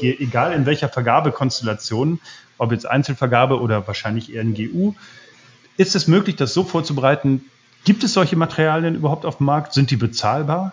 [0.00, 2.20] egal in welcher Vergabekonstellation,
[2.58, 4.94] ob jetzt Einzelvergabe oder wahrscheinlich eher ein GU,
[5.76, 7.44] ist es möglich, das so vorzubereiten?
[7.84, 9.72] Gibt es solche Materialien überhaupt auf dem Markt?
[9.72, 10.72] Sind die bezahlbar?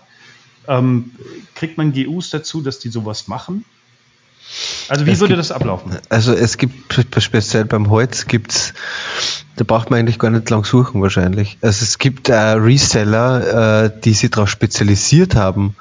[0.68, 1.12] Ähm,
[1.56, 3.65] kriegt man GUs dazu, dass die sowas machen?
[4.88, 5.98] Also wie es würde gibt, das ablaufen?
[6.10, 8.74] Also es gibt speziell beim Holz gibt's
[9.56, 11.58] da braucht man eigentlich gar nicht lang suchen wahrscheinlich.
[11.62, 15.76] Also es gibt äh, Reseller, äh, die sich darauf spezialisiert haben,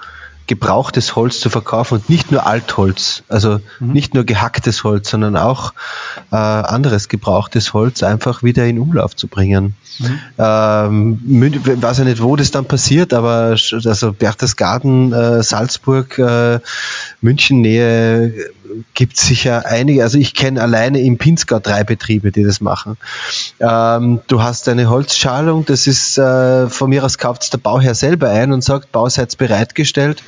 [0.47, 3.93] gebrauchtes Holz zu verkaufen und nicht nur Altholz, also mhm.
[3.93, 5.73] nicht nur gehacktes Holz, sondern auch
[6.31, 9.75] äh, anderes gebrauchtes Holz einfach wieder in Umlauf zu bringen.
[9.99, 10.19] Mhm.
[10.39, 11.21] Ähm,
[11.81, 16.61] weiß ja nicht, wo das dann passiert, aber also Berchtesgaden, äh, Salzburg, äh,
[17.21, 18.33] München-Nähe
[18.95, 22.97] gibt es sicher einige, also ich kenne alleine im Pinzgau drei Betriebe, die das machen.
[23.61, 28.31] Ähm, du hast eine Holzschalung, das ist äh, von mir aus kauft der Bauherr selber
[28.31, 30.23] ein und sagt, Bauseits bereitgestellt.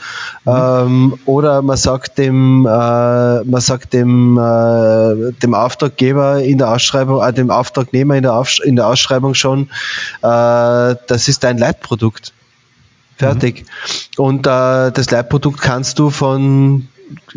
[0.46, 7.22] Ähm, oder man sagt dem, äh, man sagt dem, äh, dem Auftraggeber in der Ausschreibung,
[7.22, 9.70] äh, dem Auftragnehmer in der, Aufsch in der Ausschreibung schon,
[10.22, 12.32] äh, das ist dein Leitprodukt.
[13.16, 13.64] Fertig.
[14.18, 14.24] Mhm.
[14.24, 16.88] Und äh, das Leitprodukt kannst du von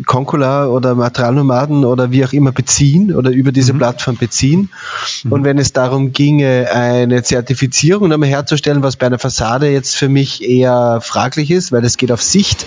[0.06, 3.78] Concula oder Materialnomaden oder wie auch immer beziehen oder über diese mhm.
[3.78, 4.70] Plattform beziehen.
[5.24, 5.32] Mhm.
[5.32, 10.08] Und wenn es darum ginge, eine Zertifizierung einmal herzustellen, was bei einer Fassade jetzt für
[10.08, 12.66] mich eher fraglich ist, weil es geht auf Sicht.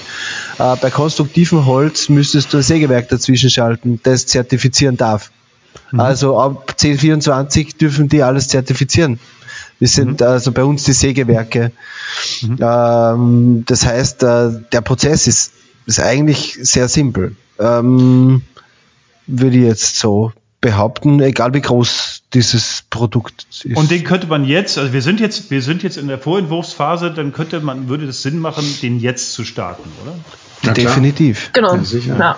[0.59, 5.31] Äh, bei konstruktivem Holz müsstest du ein Sägewerk dazwischen schalten, das zertifizieren darf.
[5.91, 5.99] Mhm.
[5.99, 9.19] Also ab 1024 dürfen die alles zertifizieren.
[9.79, 10.27] Das sind mhm.
[10.27, 11.71] also bei uns die Sägewerke.
[12.41, 12.57] Mhm.
[12.61, 15.53] Ähm, das heißt, äh, der Prozess ist
[15.85, 17.35] ist eigentlich sehr simpel.
[17.59, 18.43] Ähm,
[19.27, 20.31] würde ich jetzt so
[20.61, 23.75] behaupten, egal wie groß dieses Produkt ist.
[23.75, 27.11] Und den könnte man jetzt, also wir sind jetzt, wir sind jetzt in der Vorentwurfsphase,
[27.11, 30.15] dann könnte man, würde es Sinn machen, den jetzt zu starten, oder?
[30.63, 31.49] Ja, Definitiv.
[31.53, 31.75] Genau.
[31.75, 32.17] Ja, sicher.
[32.17, 32.37] Ja.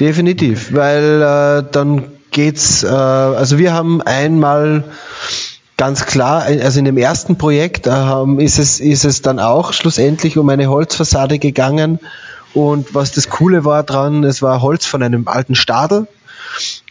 [0.00, 4.84] Definitiv, weil äh, dann geht's, äh, also wir haben einmal
[5.76, 10.36] ganz klar, also in dem ersten Projekt äh, ist, es, ist es dann auch schlussendlich
[10.36, 12.00] um eine Holzfassade gegangen
[12.54, 16.06] und was das Coole war dran, es war Holz von einem alten Stadel.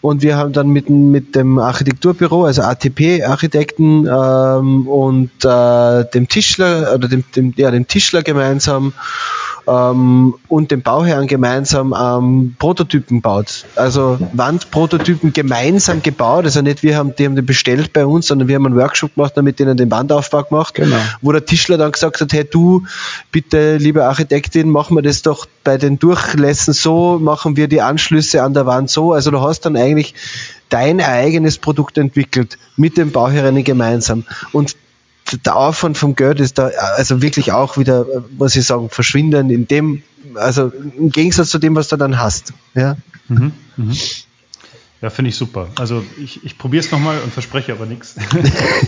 [0.01, 6.95] Und wir haben dann mit, mit dem Architekturbüro, also ATP-Architekten ähm, und äh, dem Tischler
[6.95, 8.93] oder dem, dem, ja, dem Tischler gemeinsam
[9.67, 13.65] ähm, und dem Bauherrn gemeinsam ähm, Prototypen baut.
[13.75, 16.45] Also Wandprototypen gemeinsam gebaut.
[16.45, 19.15] Also nicht wir haben, die haben den bestellt bei uns, sondern wir haben einen Workshop
[19.15, 20.75] gemacht, damit denen den Wandaufbau gemacht.
[20.75, 20.97] Genau.
[21.21, 22.83] Wo der Tischler dann gesagt hat, hey du,
[23.31, 28.43] bitte, liebe Architektin, machen wir das doch bei den Durchlässen so, machen wir die Anschlüsse
[28.43, 29.13] an der Wand so.
[29.13, 30.15] Also du hast dann eigentlich
[30.69, 34.23] dein eigenes Produkt entwickelt mit dem Bauherren gemeinsam.
[34.53, 34.75] Und
[35.37, 38.05] der Aufwand vom Geld ist da also wirklich auch wieder,
[38.37, 40.03] muss ich sagen, verschwinden in dem,
[40.35, 42.53] also im Gegensatz zu dem, was du dann hast.
[42.73, 42.97] Ja,
[43.27, 43.93] mhm, mhm.
[45.01, 45.69] ja finde ich super.
[45.79, 48.15] Also ich, ich probiere es nochmal und verspreche aber nichts.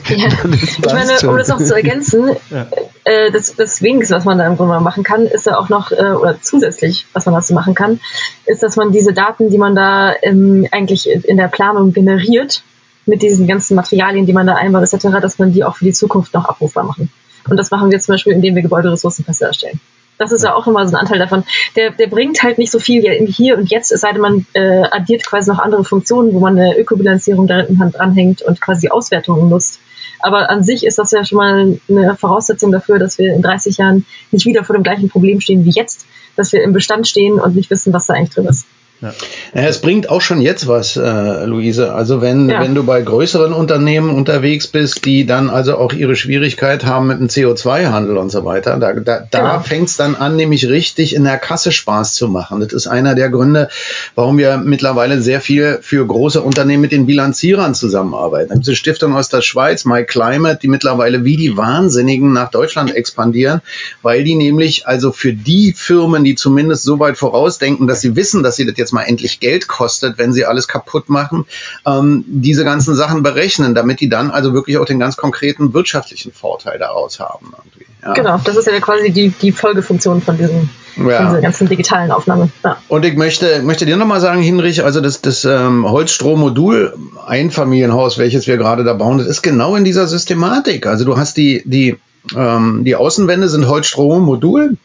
[0.10, 0.28] Ja.
[0.28, 2.68] ich meine, um das noch zu ergänzen, ja.
[3.06, 5.92] äh, das, das Wenigste, was man da im Grunde machen kann, ist ja auch noch,
[5.92, 8.00] äh, oder zusätzlich, was man dazu machen kann,
[8.46, 12.64] ist, dass man diese Daten, die man da ähm, eigentlich in der Planung generiert,
[13.06, 15.94] mit diesen ganzen Materialien, die man da einbaut, etc., dass man die auch für die
[15.94, 17.12] Zukunft noch abrufbar machen.
[17.50, 19.80] Und das machen wir zum Beispiel, indem wir Gebäuderessourcenpässe erstellen.
[20.18, 21.44] Das ist ja auch immer so ein Anteil davon.
[21.76, 24.84] Der, der bringt halt nicht so viel hier und jetzt, es sei denn, man äh,
[24.92, 29.50] addiert quasi noch andere Funktionen, wo man eine Ökobilanzierung da hinten dranhängt und quasi Auswertungen
[29.50, 29.80] nutzt.
[30.20, 33.78] Aber an sich ist das ja schon mal eine Voraussetzung dafür, dass wir in 30
[33.78, 36.06] Jahren nicht wieder vor dem gleichen Problem stehen wie jetzt,
[36.38, 38.66] dass wir im Bestand stehen und nicht wissen, was da eigentlich drin ist.
[39.04, 39.14] Ja.
[39.54, 41.94] Naja, es bringt auch schon jetzt was, äh, Luise.
[41.94, 42.62] Also wenn, ja.
[42.62, 47.20] wenn du bei größeren Unternehmen unterwegs bist, die dann also auch ihre Schwierigkeit haben mit
[47.20, 49.60] dem CO2-Handel und so weiter, da, da, da genau.
[49.60, 52.62] fängt es dann an, nämlich richtig in der Kasse Spaß zu machen.
[52.62, 53.68] Das ist einer der Gründe,
[54.16, 58.50] warum wir mittlerweile sehr viel für große Unternehmen mit den Bilanzierern zusammenarbeiten.
[58.50, 62.32] Da gibt es eine Stiftung aus der Schweiz, My Climate, die mittlerweile wie die Wahnsinnigen
[62.32, 63.60] nach Deutschland expandieren,
[64.02, 68.44] weil die nämlich also für die Firmen, die zumindest so weit vorausdenken, dass sie wissen,
[68.44, 71.46] dass sie das jetzt mal endlich Geld kostet, wenn sie alles kaputt machen,
[71.86, 76.32] ähm, diese ganzen Sachen berechnen, damit die dann also wirklich auch den ganz konkreten wirtschaftlichen
[76.32, 77.54] Vorteil daraus haben.
[78.02, 78.14] Ja.
[78.14, 81.26] Genau, das ist ja quasi die, die Folgefunktion von diesem ja.
[81.26, 82.52] diese ganzen digitalen Aufnahmen.
[82.64, 82.78] Ja.
[82.88, 86.96] Und ich möchte, möchte dir nochmal sagen, Hinrich, also das, das ähm, Holzstrommodul
[87.26, 90.86] Einfamilienhaus, welches wir gerade da bauen, das ist genau in dieser Systematik.
[90.86, 91.98] Also du hast die, die,
[92.36, 94.78] ähm, die Außenwände sind Holzstrommodul,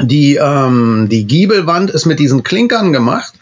[0.00, 3.34] die, ähm, die Giebelwand ist mit diesen Klinkern gemacht,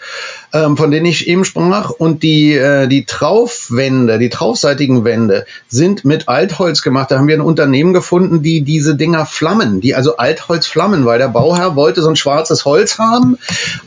[0.52, 1.90] ähm, von denen ich eben sprach.
[1.90, 7.10] Und die, äh, die Traufwände, die traufseitigen Wände sind mit Altholz gemacht.
[7.10, 11.18] Da haben wir ein Unternehmen gefunden, die diese Dinger flammen, die also Altholz flammen, weil
[11.18, 13.38] der Bauherr wollte so ein schwarzes Holz haben.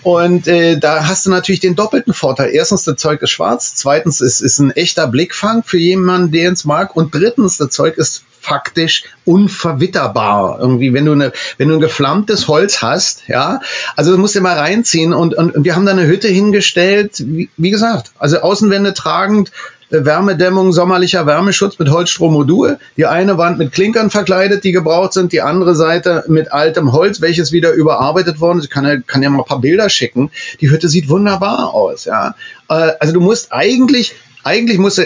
[0.01, 2.51] Und äh, da hast du natürlich den doppelten Vorteil.
[2.51, 3.75] Erstens, das Zeug ist schwarz.
[3.75, 6.95] Zweitens, es ist ein echter Blickfang für jemanden, der es mag.
[6.95, 10.59] Und drittens, das Zeug ist faktisch unverwitterbar.
[10.59, 13.61] Irgendwie, wenn du eine, wenn du ein geflammtes Holz hast, ja,
[13.95, 17.23] also das musst du mal reinziehen und, und, und wir haben da eine Hütte hingestellt,
[17.25, 19.51] wie, wie gesagt, also Außenwände tragend,
[19.89, 22.77] äh, Wärmedämmung, sommerlicher Wärmeschutz mit Holzstrommodul.
[22.95, 27.21] Die eine Wand mit Klinkern verkleidet, die gebraucht sind, die andere Seite mit altem Holz,
[27.21, 28.65] welches wieder überarbeitet worden ist.
[28.65, 30.29] Ich kann ja, kann ja mal ein paar Bilder schicken.
[30.61, 32.35] Die Hütte sieht wunderbar aus, ja.
[32.69, 34.13] Äh, also du musst eigentlich,
[34.43, 35.05] eigentlich musst du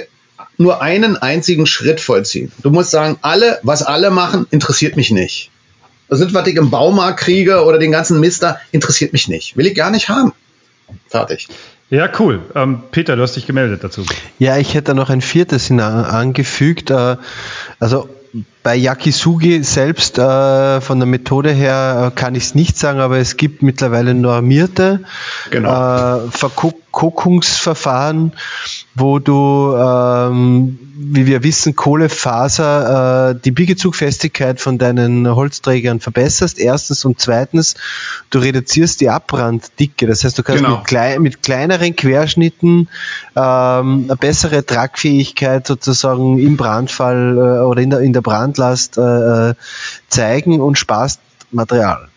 [0.57, 2.51] nur einen einzigen Schritt vollziehen.
[2.61, 5.51] Du musst sagen, alle, was alle machen, interessiert mich nicht.
[6.09, 9.55] Das sind, was ich im Baumarkt kriege oder den ganzen Mister, interessiert mich nicht.
[9.57, 10.33] Will ich gar nicht haben.
[11.07, 11.47] Fertig.
[11.89, 12.41] Ja, cool.
[12.53, 14.05] Ähm, Peter, du hast dich gemeldet dazu.
[14.39, 16.91] Ja, ich hätte noch ein viertes angefügt.
[16.91, 17.15] Äh,
[17.79, 18.09] also
[18.63, 23.17] bei Yakisugi selbst äh, von der Methode her äh, kann ich es nicht sagen, aber
[23.17, 25.05] es gibt mittlerweile normierte
[25.49, 26.25] genau.
[26.25, 28.33] äh, Verkockungsverfahren,
[28.99, 36.57] wo du, ähm, wie wir wissen, Kohlefaser äh, die Biegezugfestigkeit von deinen Holzträgern verbesserst.
[36.57, 37.75] Erstens und zweitens,
[38.31, 40.07] du reduzierst die Abbranddicke.
[40.07, 40.77] Das heißt, du kannst genau.
[40.77, 42.89] mit, klei mit, kleineren Querschnitten
[43.35, 49.49] ähm, eine bessere Tragfähigkeit sozusagen im Brandfall äh, oder in der, in der Brandlast äh,
[49.49, 49.53] äh
[50.09, 51.19] zeigen und sparst
[51.51, 52.07] Material.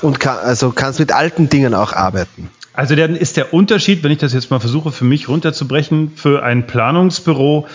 [0.00, 2.50] Und kann, also kannst mit alten Dingen auch arbeiten.
[2.78, 6.44] Also dann ist der Unterschied, wenn ich das jetzt mal versuche für mich runterzubrechen, für
[6.44, 7.66] ein Planungsbüro,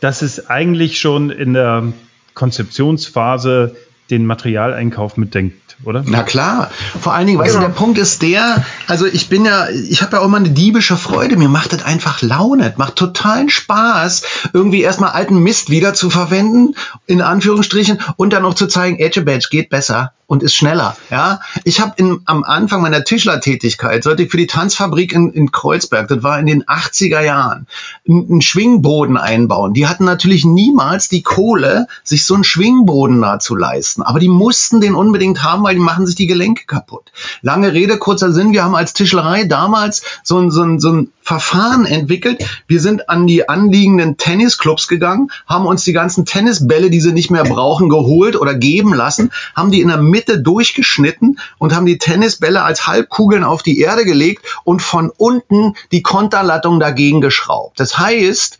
[0.00, 1.94] dass es eigentlich schon in der
[2.34, 3.74] Konzeptionsphase
[4.10, 6.04] den Materialeinkauf mitdenkt, oder?
[6.06, 6.70] Na klar.
[7.00, 7.64] Vor allen Dingen, weißt genau.
[7.64, 10.50] du, der Punkt ist der, also ich bin ja, ich habe ja auch mal eine
[10.50, 11.38] diebische Freude.
[11.38, 12.72] Mir macht das einfach Laune.
[12.72, 16.74] Es macht totalen Spaß, irgendwie erstmal alten Mist wieder zu verwenden,
[17.06, 20.96] in Anführungsstrichen, und dann auch zu zeigen, Edge Badge geht besser und ist schneller.
[21.10, 26.08] Ja, ich habe am Anfang meiner Tischlertätigkeit, sollte ich für die Tanzfabrik in, in Kreuzberg,
[26.08, 27.66] das war in den 80er Jahren,
[28.08, 29.74] einen Schwingboden einbauen.
[29.74, 34.28] Die hatten natürlich niemals die Kohle, sich so einen Schwingboden da zu leisten, aber die
[34.30, 37.12] mussten den unbedingt haben, weil die machen sich die Gelenke kaputt.
[37.42, 41.12] Lange Rede, kurzer Sinn, wir haben als Tischlerei damals so ein, so ein, so ein
[41.22, 42.44] Verfahren entwickelt.
[42.66, 47.30] Wir sind an die anliegenden Tennisclubs gegangen, haben uns die ganzen Tennisbälle, die sie nicht
[47.30, 51.98] mehr brauchen, geholt oder geben lassen, haben die in der Mitte durchgeschnitten und haben die
[51.98, 57.80] Tennisbälle als Halbkugeln auf die Erde gelegt und von unten die Konterlattung dagegen geschraubt.
[57.80, 58.58] Das heißt,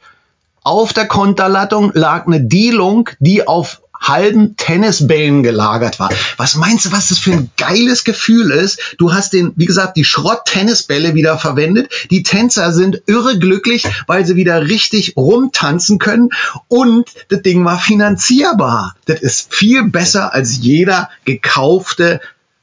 [0.65, 6.11] auf der Konterlattung lag eine Dielung, die auf halben Tennisbällen gelagert war.
[6.37, 8.97] Was meinst du, was das für ein geiles Gefühl ist?
[8.99, 11.91] Du hast den, wie gesagt, die Schrott-Tennisbälle wieder verwendet.
[12.11, 16.31] Die Tänzer sind irre glücklich, weil sie wieder richtig rumtanzen können.
[16.69, 18.97] Und das Ding war finanzierbar.
[19.07, 22.21] Das ist viel besser als jeder gekaufte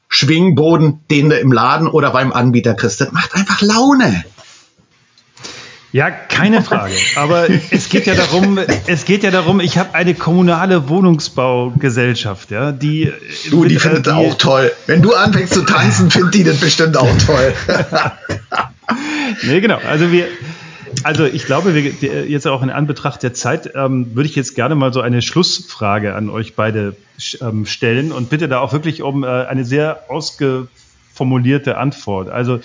[0.10, 2.99] Schwingboden, den du im Laden oder beim Anbieter kriegst.
[2.99, 4.24] Das macht einfach Laune.
[5.91, 6.94] Ja, keine Frage.
[7.16, 12.72] Aber es geht ja darum, es geht ja darum, ich habe eine kommunale Wohnungsbaugesellschaft, ja,
[12.72, 13.11] die.
[13.49, 14.72] Du, die findet die, auch toll.
[14.86, 17.53] Wenn du anfängst zu tanzen, findet die das bestimmt auch toll.
[19.44, 19.80] nee, genau.
[19.90, 20.28] Also wir,
[21.03, 24.76] also ich glaube, wir, jetzt auch in Anbetracht der Zeit ähm, würde ich jetzt gerne
[24.76, 26.95] mal so eine Schlussfrage an euch beide
[27.41, 32.30] ähm, stellen und bitte da auch wirklich um äh, eine sehr ausgeformulierte Antwort.
[32.30, 32.60] Also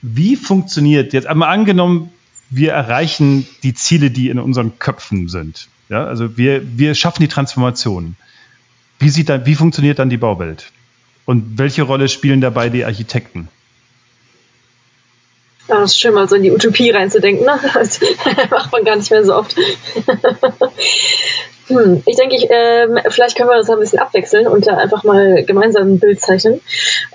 [0.00, 2.10] wie funktioniert jetzt einmal angenommen,
[2.50, 5.68] wir erreichen die Ziele, die in unseren Köpfen sind.
[5.88, 8.16] Ja, also wir, wir schaffen die Transformation.
[8.98, 10.70] Wie, sieht dann, wie funktioniert dann die Bauwelt?
[11.24, 13.48] Und welche Rolle spielen dabei die Architekten?
[15.68, 17.44] Das ist schön, mal so in die Utopie reinzudenken.
[17.44, 17.60] Ne?
[17.74, 18.00] Das
[18.50, 19.54] macht man gar nicht mehr so oft.
[21.68, 25.04] Hm, ich denke, ich, äh, vielleicht können wir das ein bisschen abwechseln und da einfach
[25.04, 26.62] mal gemeinsam ein Bild zeichnen.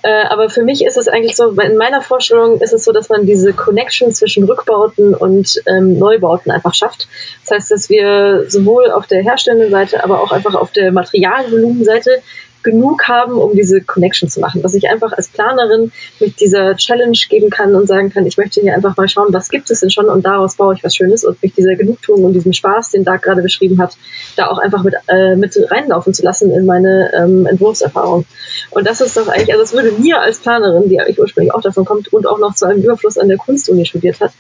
[0.04, 3.10] Äh, aber für mich ist es eigentlich so, in meiner Vorstellung ist es so, dass
[3.10, 7.08] man diese Connection zwischen Rückbauten und ähm, Neubauten einfach schafft.
[7.42, 12.22] Das heißt, dass wir sowohl auf der herstellenden Seite, aber auch einfach auf der Materialvolumenseite
[12.64, 14.62] genug haben, um diese Connection zu machen.
[14.62, 18.62] Dass ich einfach als Planerin mit dieser Challenge geben kann und sagen kann, ich möchte
[18.62, 21.24] hier einfach mal schauen, was gibt es denn schon und daraus baue ich was Schönes
[21.24, 23.98] und mich dieser Genugtuung und diesem Spaß, den Doug gerade beschrieben hat,
[24.36, 28.26] da auch einfach mit, äh, mit reinlaufen zu lassen in meine ähm, Entwurfserfahrung.
[28.72, 31.62] Und das ist doch eigentlich, also es würde mir als Planerin, die eigentlich ursprünglich auch
[31.62, 34.32] davon kommt und auch noch zu einem Überfluss an der Kunstuni studiert hat,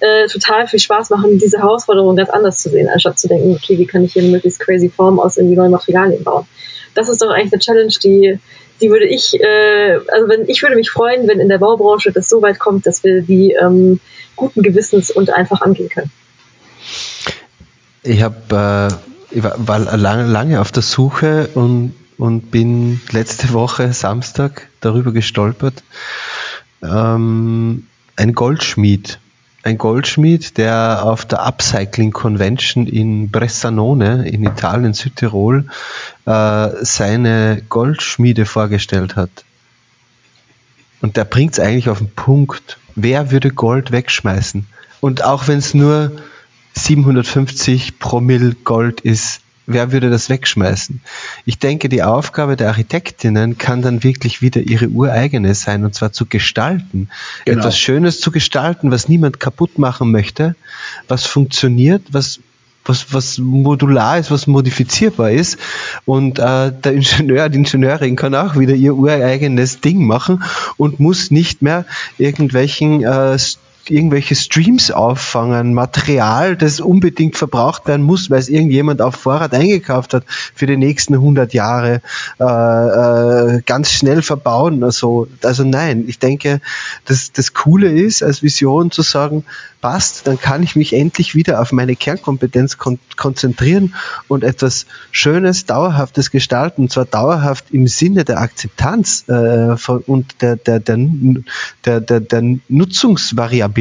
[0.00, 3.78] äh, total viel Spaß machen, diese Herausforderung ganz anders zu sehen, anstatt zu denken, okay,
[3.78, 6.46] wie kann ich hier eine möglichst crazy Form aus irgendwie neuen Materialien bauen
[6.96, 8.38] das ist doch eigentlich eine Challenge, die,
[8.80, 12.28] die würde ich, äh, also wenn ich würde mich freuen, wenn in der Baubranche das
[12.28, 14.00] so weit kommt, dass wir die ähm,
[14.34, 16.10] guten Gewissens und einfach angehen können.
[18.02, 23.92] Ich habe äh, ich war lange, lange auf der Suche und, und bin letzte Woche
[23.92, 25.82] Samstag darüber gestolpert.
[26.82, 27.86] Ähm,
[28.16, 29.18] ein Goldschmied
[29.66, 35.66] ein Goldschmied, der auf der Upcycling Convention in Bressanone in Italien, Südtirol,
[36.24, 39.44] äh, seine Goldschmiede vorgestellt hat.
[41.02, 42.78] Und der bringt es eigentlich auf den Punkt.
[42.94, 44.66] Wer würde Gold wegschmeißen?
[45.00, 46.12] Und auch wenn es nur
[46.74, 51.00] 750 Promille Gold ist, wer würde das wegschmeißen?
[51.44, 56.12] Ich denke, die Aufgabe der Architektinnen kann dann wirklich wieder ihre ureigene sein, und zwar
[56.12, 57.08] zu gestalten.
[57.44, 57.58] Genau.
[57.58, 60.56] Etwas Schönes zu gestalten, was niemand kaputt machen möchte,
[61.08, 62.40] was funktioniert, was
[62.88, 65.58] was, was modular ist, was modifizierbar ist.
[66.04, 70.42] Und äh, der Ingenieur, die Ingenieurin kann auch wieder ihr ureigenes Ding machen
[70.76, 71.84] und muss nicht mehr
[72.18, 73.38] irgendwelchen äh,
[73.90, 80.14] irgendwelche Streams auffangen, Material, das unbedingt verbraucht werden muss, weil es irgendjemand auf Vorrat eingekauft
[80.14, 82.00] hat für die nächsten 100 Jahre,
[82.40, 84.82] äh, äh, ganz schnell verbauen.
[84.82, 86.60] Also, also nein, ich denke,
[87.04, 89.44] dass das Coole ist, als Vision zu sagen,
[89.80, 93.94] passt, dann kann ich mich endlich wieder auf meine Kernkompetenz kon konzentrieren
[94.26, 100.42] und etwas Schönes, Dauerhaftes gestalten, und zwar dauerhaft im Sinne der Akzeptanz äh, von, und
[100.42, 100.98] der, der, der,
[101.84, 103.75] der, der, der Nutzungsvariabilität.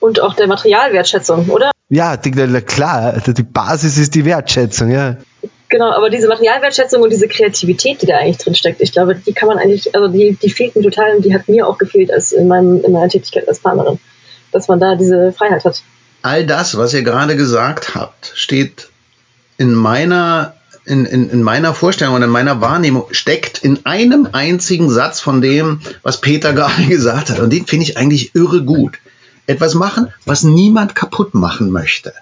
[0.00, 1.70] Und auch der Materialwertschätzung, oder?
[1.88, 5.16] Ja, die, klar, also die Basis ist die Wertschätzung, ja.
[5.68, 9.32] Genau, aber diese Materialwertschätzung und diese Kreativität, die da eigentlich drin steckt, ich glaube, die
[9.32, 12.12] kann man eigentlich, also die, die fehlt mir total und die hat mir auch gefehlt
[12.12, 13.98] als in, meinem, in meiner Tätigkeit als Partnerin
[14.56, 15.82] dass man da diese Freiheit hat.
[16.22, 18.88] All das, was ihr gerade gesagt habt, steht
[19.58, 20.55] in meiner
[20.86, 25.40] in, in, in meiner Vorstellung und in meiner Wahrnehmung steckt in einem einzigen Satz von
[25.40, 27.40] dem, was Peter gerade gesagt hat.
[27.40, 28.98] Und den finde ich eigentlich irre gut.
[29.46, 32.12] Etwas machen, was niemand kaputt machen möchte.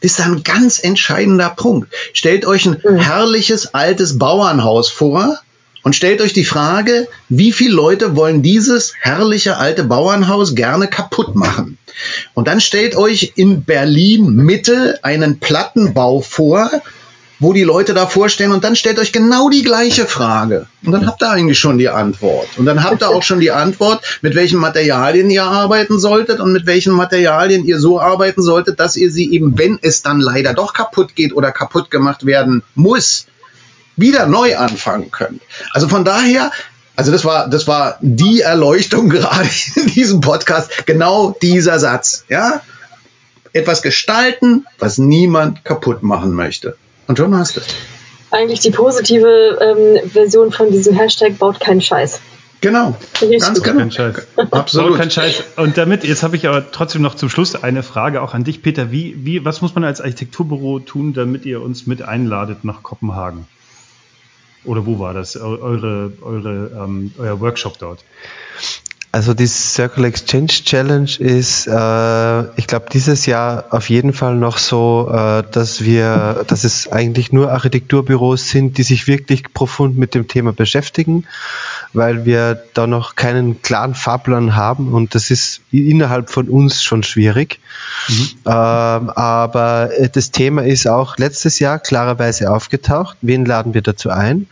[0.00, 1.92] Das ist ein ganz entscheidender Punkt.
[2.12, 2.96] Stellt euch ein mhm.
[2.96, 5.38] herrliches altes Bauernhaus vor,
[5.84, 11.34] und stellt euch die Frage, wie viele Leute wollen dieses herrliche alte Bauernhaus gerne kaputt
[11.34, 11.76] machen?
[12.34, 16.70] Und dann stellt euch in Berlin Mitte einen Plattenbau vor,
[17.42, 20.68] wo die Leute da vorstellen und dann stellt euch genau die gleiche Frage.
[20.84, 22.46] Und dann habt ihr eigentlich schon die Antwort.
[22.56, 26.52] Und dann habt ihr auch schon die Antwort, mit welchen Materialien ihr arbeiten solltet und
[26.52, 30.54] mit welchen Materialien ihr so arbeiten solltet, dass ihr sie eben, wenn es dann leider
[30.54, 33.26] doch kaputt geht oder kaputt gemacht werden muss,
[33.96, 35.40] wieder neu anfangen können.
[35.72, 36.52] Also von daher,
[36.94, 40.86] also das war, das war die Erleuchtung gerade in diesem Podcast.
[40.86, 42.60] Genau dieser Satz, ja.
[43.52, 46.76] Etwas gestalten, was niemand kaputt machen möchte.
[47.12, 47.66] Und schon hast du es.
[48.30, 52.20] Eigentlich die positive ähm, Version von diesem Hashtag baut keinen Scheiß.
[52.62, 53.80] Genau, ganz genau.
[53.80, 54.26] Kein Scheiß.
[54.50, 54.96] Absolut.
[54.96, 55.44] Kein Scheiß.
[55.56, 58.62] Und damit, jetzt habe ich aber trotzdem noch zum Schluss eine Frage auch an dich,
[58.62, 58.90] Peter.
[58.90, 63.46] Wie, wie, was muss man als Architekturbüro tun, damit ihr uns mit einladet nach Kopenhagen?
[64.64, 68.06] Oder wo war das, eure, eure, ähm, euer Workshop dort?
[69.14, 74.56] Also die Circle Exchange Challenge ist, äh, ich glaube, dieses Jahr auf jeden Fall noch
[74.56, 80.14] so, äh, dass wir, dass es eigentlich nur Architekturbüros sind, die sich wirklich profund mit
[80.14, 81.26] dem Thema beschäftigen,
[81.92, 87.02] weil wir da noch keinen klaren Fahrplan haben und das ist innerhalb von uns schon
[87.02, 87.60] schwierig.
[88.08, 88.28] Mhm.
[88.46, 93.16] Ähm, aber äh, das Thema ist auch letztes Jahr klarerweise aufgetaucht.
[93.20, 94.46] Wen laden wir dazu ein?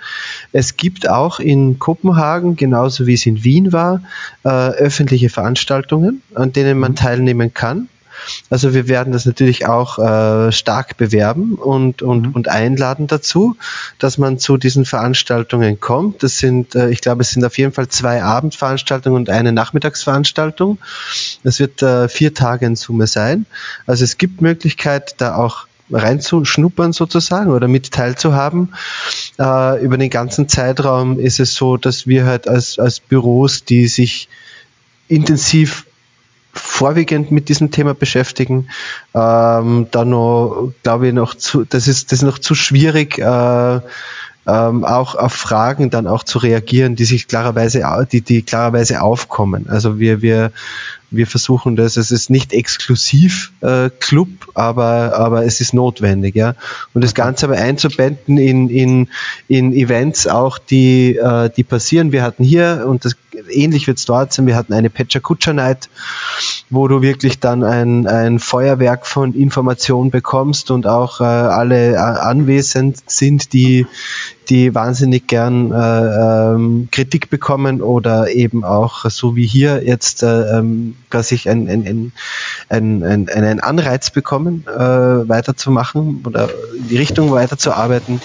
[0.52, 4.02] Es gibt auch in Kopenhagen, genauso wie es in Wien war,
[4.44, 6.96] äh, öffentliche Veranstaltungen, an denen man mhm.
[6.96, 7.88] teilnehmen kann.
[8.48, 12.32] Also wir werden das natürlich auch äh, stark bewerben und, und, mhm.
[12.32, 13.56] und einladen dazu,
[13.98, 16.22] dass man zu diesen Veranstaltungen kommt.
[16.22, 20.78] Das sind, äh, ich glaube, es sind auf jeden Fall zwei Abendveranstaltungen und eine Nachmittagsveranstaltung.
[21.44, 23.46] Es wird äh, vier Tage in Summe sein.
[23.86, 28.74] Also es gibt Möglichkeit, da auch reinzuschnuppern sozusagen oder mit teilzuhaben.
[29.38, 33.88] Äh, über den ganzen Zeitraum ist es so, dass wir halt als, als Büros, die
[33.88, 34.28] sich
[35.08, 35.86] intensiv
[36.52, 38.68] vorwiegend mit diesem Thema beschäftigen.
[39.14, 43.80] Ähm, da noch, glaube ich, noch zu, das ist, das ist noch zu schwierig, äh,
[44.46, 49.68] ähm, auch auf Fragen dann auch zu reagieren, die sich klarerweise, die, die klarerweise aufkommen.
[49.68, 50.52] Also wir, wir,
[51.10, 56.54] wir versuchen das, es ist nicht exklusiv äh, Club, aber, aber es ist notwendig, ja.
[56.94, 59.08] Und das Ganze aber einzubetten in, in,
[59.48, 62.12] in Events auch, die, äh, die passieren.
[62.12, 63.16] Wir hatten hier, und das
[63.50, 65.88] ähnlich wird es dort sein, wir hatten eine Pecha Kutscher Night,
[66.68, 71.96] wo du wirklich dann ein, ein Feuerwerk von Informationen bekommst und auch äh, alle äh,
[71.96, 73.86] anwesend sind, die,
[74.48, 80.58] die wahnsinnig gern äh, ähm, Kritik bekommen oder eben auch so wie hier jetzt äh,
[80.58, 82.12] ähm, quasi ein, ein,
[82.68, 88.20] ein, ein, einen Anreiz bekommen, äh, weiterzumachen oder in die Richtung weiterzuarbeiten.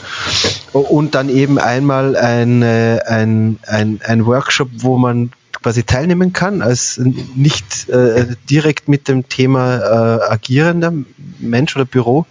[0.74, 5.32] Und dann eben einmal ein, ein, ein, ein Workshop, wo man
[5.66, 7.02] quasi teilnehmen kann, als
[7.36, 10.94] nicht äh, direkt mit dem Thema äh, agierender
[11.40, 12.28] Mensch oder Büro,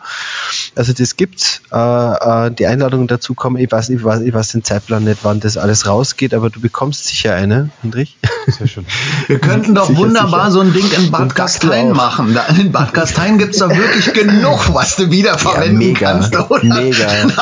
[0.77, 1.61] Also das gibt's.
[1.73, 3.57] Äh, äh, die Einladungen dazu kommen.
[3.57, 6.61] Ich weiß, ich weiß, ich weiß den Zeitplan nicht, wann das alles rausgeht, aber du
[6.61, 8.17] bekommst sicher eine, Hendrich.
[8.47, 8.87] Sehr schön.
[9.29, 10.53] Wir könnten doch sicher, wunderbar sicher.
[10.53, 12.35] so ein Ding in Bad Gastein machen.
[12.35, 16.65] Da, in Bad Gastein gibt's doch wirklich genug, was du wiederverwenden ja, mega, kannst oder
[16.65, 17.07] mega.
[17.09, 17.33] einer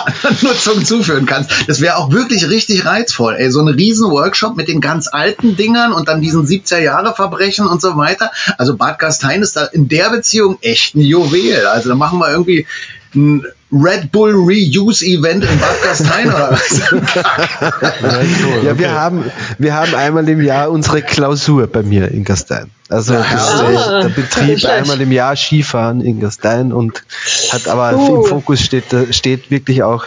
[0.42, 1.50] Nutzung zuführen kannst.
[1.66, 3.36] Das wäre auch wirklich richtig reizvoll.
[3.36, 7.14] Ey, so ein riesen Workshop mit den ganz alten Dingern und dann diesen 70er Jahre
[7.14, 8.30] Verbrechen und so weiter.
[8.59, 11.66] Also Bad Gastein ist da in der Beziehung echt ein Juwel.
[11.66, 12.66] Also da machen wir irgendwie
[13.14, 16.78] ein Red Bull Reuse Event in Bad Gastein oder was?
[18.64, 19.24] ja, wir haben,
[19.59, 22.70] wir haben einmal im Jahr unsere Klausur bei mir in Gastein.
[22.90, 27.02] Also ja, ah, der Betrieb einmal im Jahr Skifahren in Gastein und
[27.51, 28.16] hat aber uh.
[28.16, 30.05] im Fokus steht, steht wirklich auch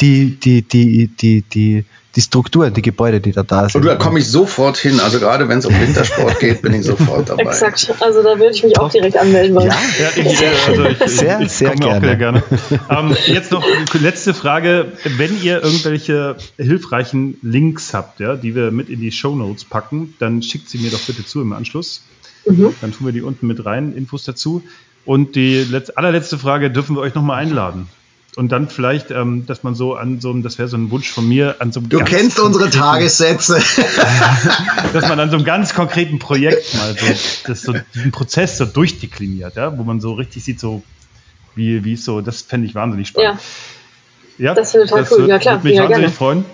[0.00, 1.84] die, die, die, die, die
[2.18, 3.80] die Strukturen, die Gebäude, die da da sind.
[3.80, 4.98] Und da komme ich sofort hin.
[4.98, 7.44] Also gerade wenn es um Wintersport geht, bin ich sofort dabei.
[7.44, 7.94] Exakt.
[8.00, 9.68] Also da würde ich mich auch direkt anmelden wollen.
[9.68, 11.96] Ja, ja ich, also ich, sehr, ich, sehr, gerne.
[11.96, 12.42] Auch sehr gerne.
[12.90, 13.64] ähm, jetzt noch
[13.94, 14.94] letzte Frage.
[15.16, 20.14] Wenn ihr irgendwelche hilfreichen Links habt, ja, die wir mit in die Show Notes packen,
[20.18, 22.02] dann schickt sie mir doch bitte zu im Anschluss.
[22.46, 22.74] Mhm.
[22.80, 24.64] Dann tun wir die unten mit rein, Infos dazu.
[25.04, 25.64] Und die
[25.94, 27.86] allerletzte Frage, dürfen wir euch nochmal einladen?
[28.38, 31.10] Und dann vielleicht, ähm, dass man so an so einem, das wäre so ein Wunsch
[31.10, 33.60] von mir, an so einem Du kennst unsere Tagessätze.
[34.92, 37.06] dass man an so einem ganz konkreten Projekt mal so,
[37.48, 40.84] das so diesen Prozess so durchdekliniert, ja, wo man so richtig sieht, so
[41.56, 43.40] wie, wie so, das fände ich wahnsinnig spannend.
[44.38, 45.54] Ja, ja das wäre total das cool, wird, ja klar.
[45.56, 46.16] Würde mich ja, wahnsinnig gerne.
[46.16, 46.44] freuen.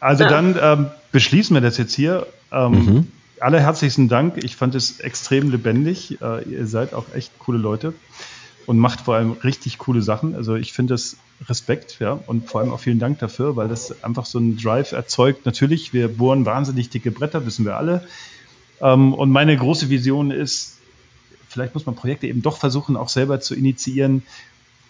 [0.00, 0.28] Also ja.
[0.28, 2.26] dann ähm, beschließen wir das jetzt hier.
[2.52, 3.06] Ähm, mhm.
[3.40, 4.44] Allerherzlichsten Dank.
[4.44, 6.18] Ich fand es extrem lebendig.
[6.20, 7.94] Äh, ihr seid auch echt coole Leute
[8.66, 10.34] und macht vor allem richtig coole Sachen.
[10.34, 11.16] Also ich finde das
[11.48, 14.92] Respekt, ja, und vor allem auch vielen Dank dafür, weil das einfach so einen Drive
[14.92, 15.46] erzeugt.
[15.46, 18.06] Natürlich, wir bohren wahnsinnig dicke Bretter, wissen wir alle.
[18.80, 20.78] Ähm, und meine große Vision ist,
[21.48, 24.22] vielleicht muss man Projekte eben doch versuchen, auch selber zu initiieren.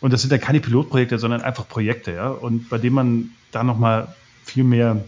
[0.00, 3.64] Und das sind ja keine Pilotprojekte, sondern einfach Projekte, ja, und bei denen man da
[3.64, 4.14] nochmal
[4.44, 5.02] viel mehr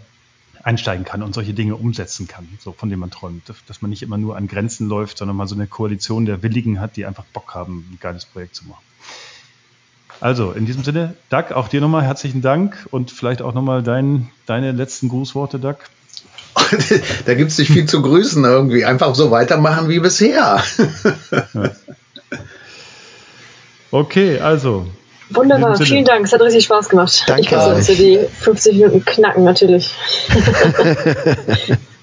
[0.67, 3.45] einsteigen kann und solche Dinge umsetzen kann, so von denen man träumt.
[3.69, 6.81] Dass man nicht immer nur an Grenzen läuft, sondern mal so eine Koalition der Willigen
[6.81, 8.83] hat, die einfach Bock haben, ein geiles Projekt zu machen.
[10.19, 14.31] Also, in diesem Sinne, Doug, auch dir nochmal herzlichen Dank und vielleicht auch nochmal dein,
[14.47, 15.77] deine letzten Grußworte, Doug.
[17.27, 18.85] da gibt es nicht viel zu grüßen irgendwie.
[18.85, 20.63] Einfach so weitermachen wie bisher.
[21.55, 21.71] ja.
[23.93, 24.89] Okay, also
[25.31, 26.25] Wunderbar, vielen Dank.
[26.27, 27.25] Es hat richtig Spaß gemacht.
[27.27, 27.43] Danke.
[27.43, 29.95] Ich hoffe, dass wir die 50 Minuten knacken, natürlich.